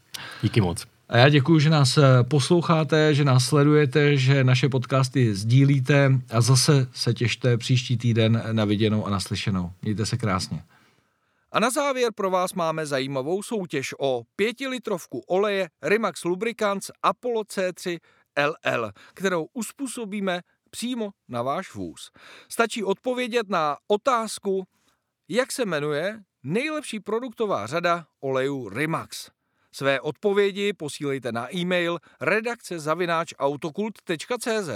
Díky 0.42 0.62
moc. 0.62 0.97
A 1.10 1.18
já 1.18 1.30
děkuji, 1.30 1.60
že 1.60 1.70
nás 1.70 1.98
eh, 1.98 2.24
posloucháte, 2.24 3.14
že 3.14 3.24
nás 3.24 3.46
sledujete, 3.46 4.18
že 4.18 4.44
naše 4.44 4.70
podcasty 4.70 5.36
sdílíte 5.36 6.12
a 6.30 6.42
zase 6.42 6.88
se 6.94 7.14
těšte 7.14 7.58
příští 7.58 7.98
týden 7.98 8.44
na 8.52 8.66
viděnou 8.66 9.06
a 9.06 9.10
naslyšenou. 9.10 9.72
Mějte 9.82 10.06
se 10.06 10.18
krásně. 10.18 10.64
A 11.52 11.60
na 11.60 11.70
závěr 11.70 12.12
pro 12.16 12.30
vás 12.30 12.54
máme 12.54 12.86
zajímavou 12.86 13.44
soutěž 13.44 13.96
o 14.00 14.24
pětilitrovku 14.36 15.20
oleje 15.20 15.70
Rimax 15.82 16.24
Lubricants 16.24 16.92
Apollo 17.04 17.42
C3 17.42 18.00
LL, 18.38 18.92
kterou 19.14 19.48
uspůsobíme 19.54 20.42
přímo 20.70 21.10
na 21.28 21.42
váš 21.42 21.74
vůz. 21.74 22.12
Stačí 22.50 22.84
odpovědět 22.84 23.50
na 23.50 23.78
otázku, 23.88 24.64
jak 25.30 25.52
se 25.52 25.66
jmenuje 25.66 26.20
nejlepší 26.44 27.00
produktová 27.00 27.68
řada 27.68 28.06
olejů 28.20 28.70
Rimax. 28.70 29.37
Své 29.72 30.02
odpovědi 30.02 30.74
posílejte 30.74 31.32
na 31.32 31.56
e-mail 31.56 32.00
redakce 32.22 32.80
autokult.cz. 33.40 34.70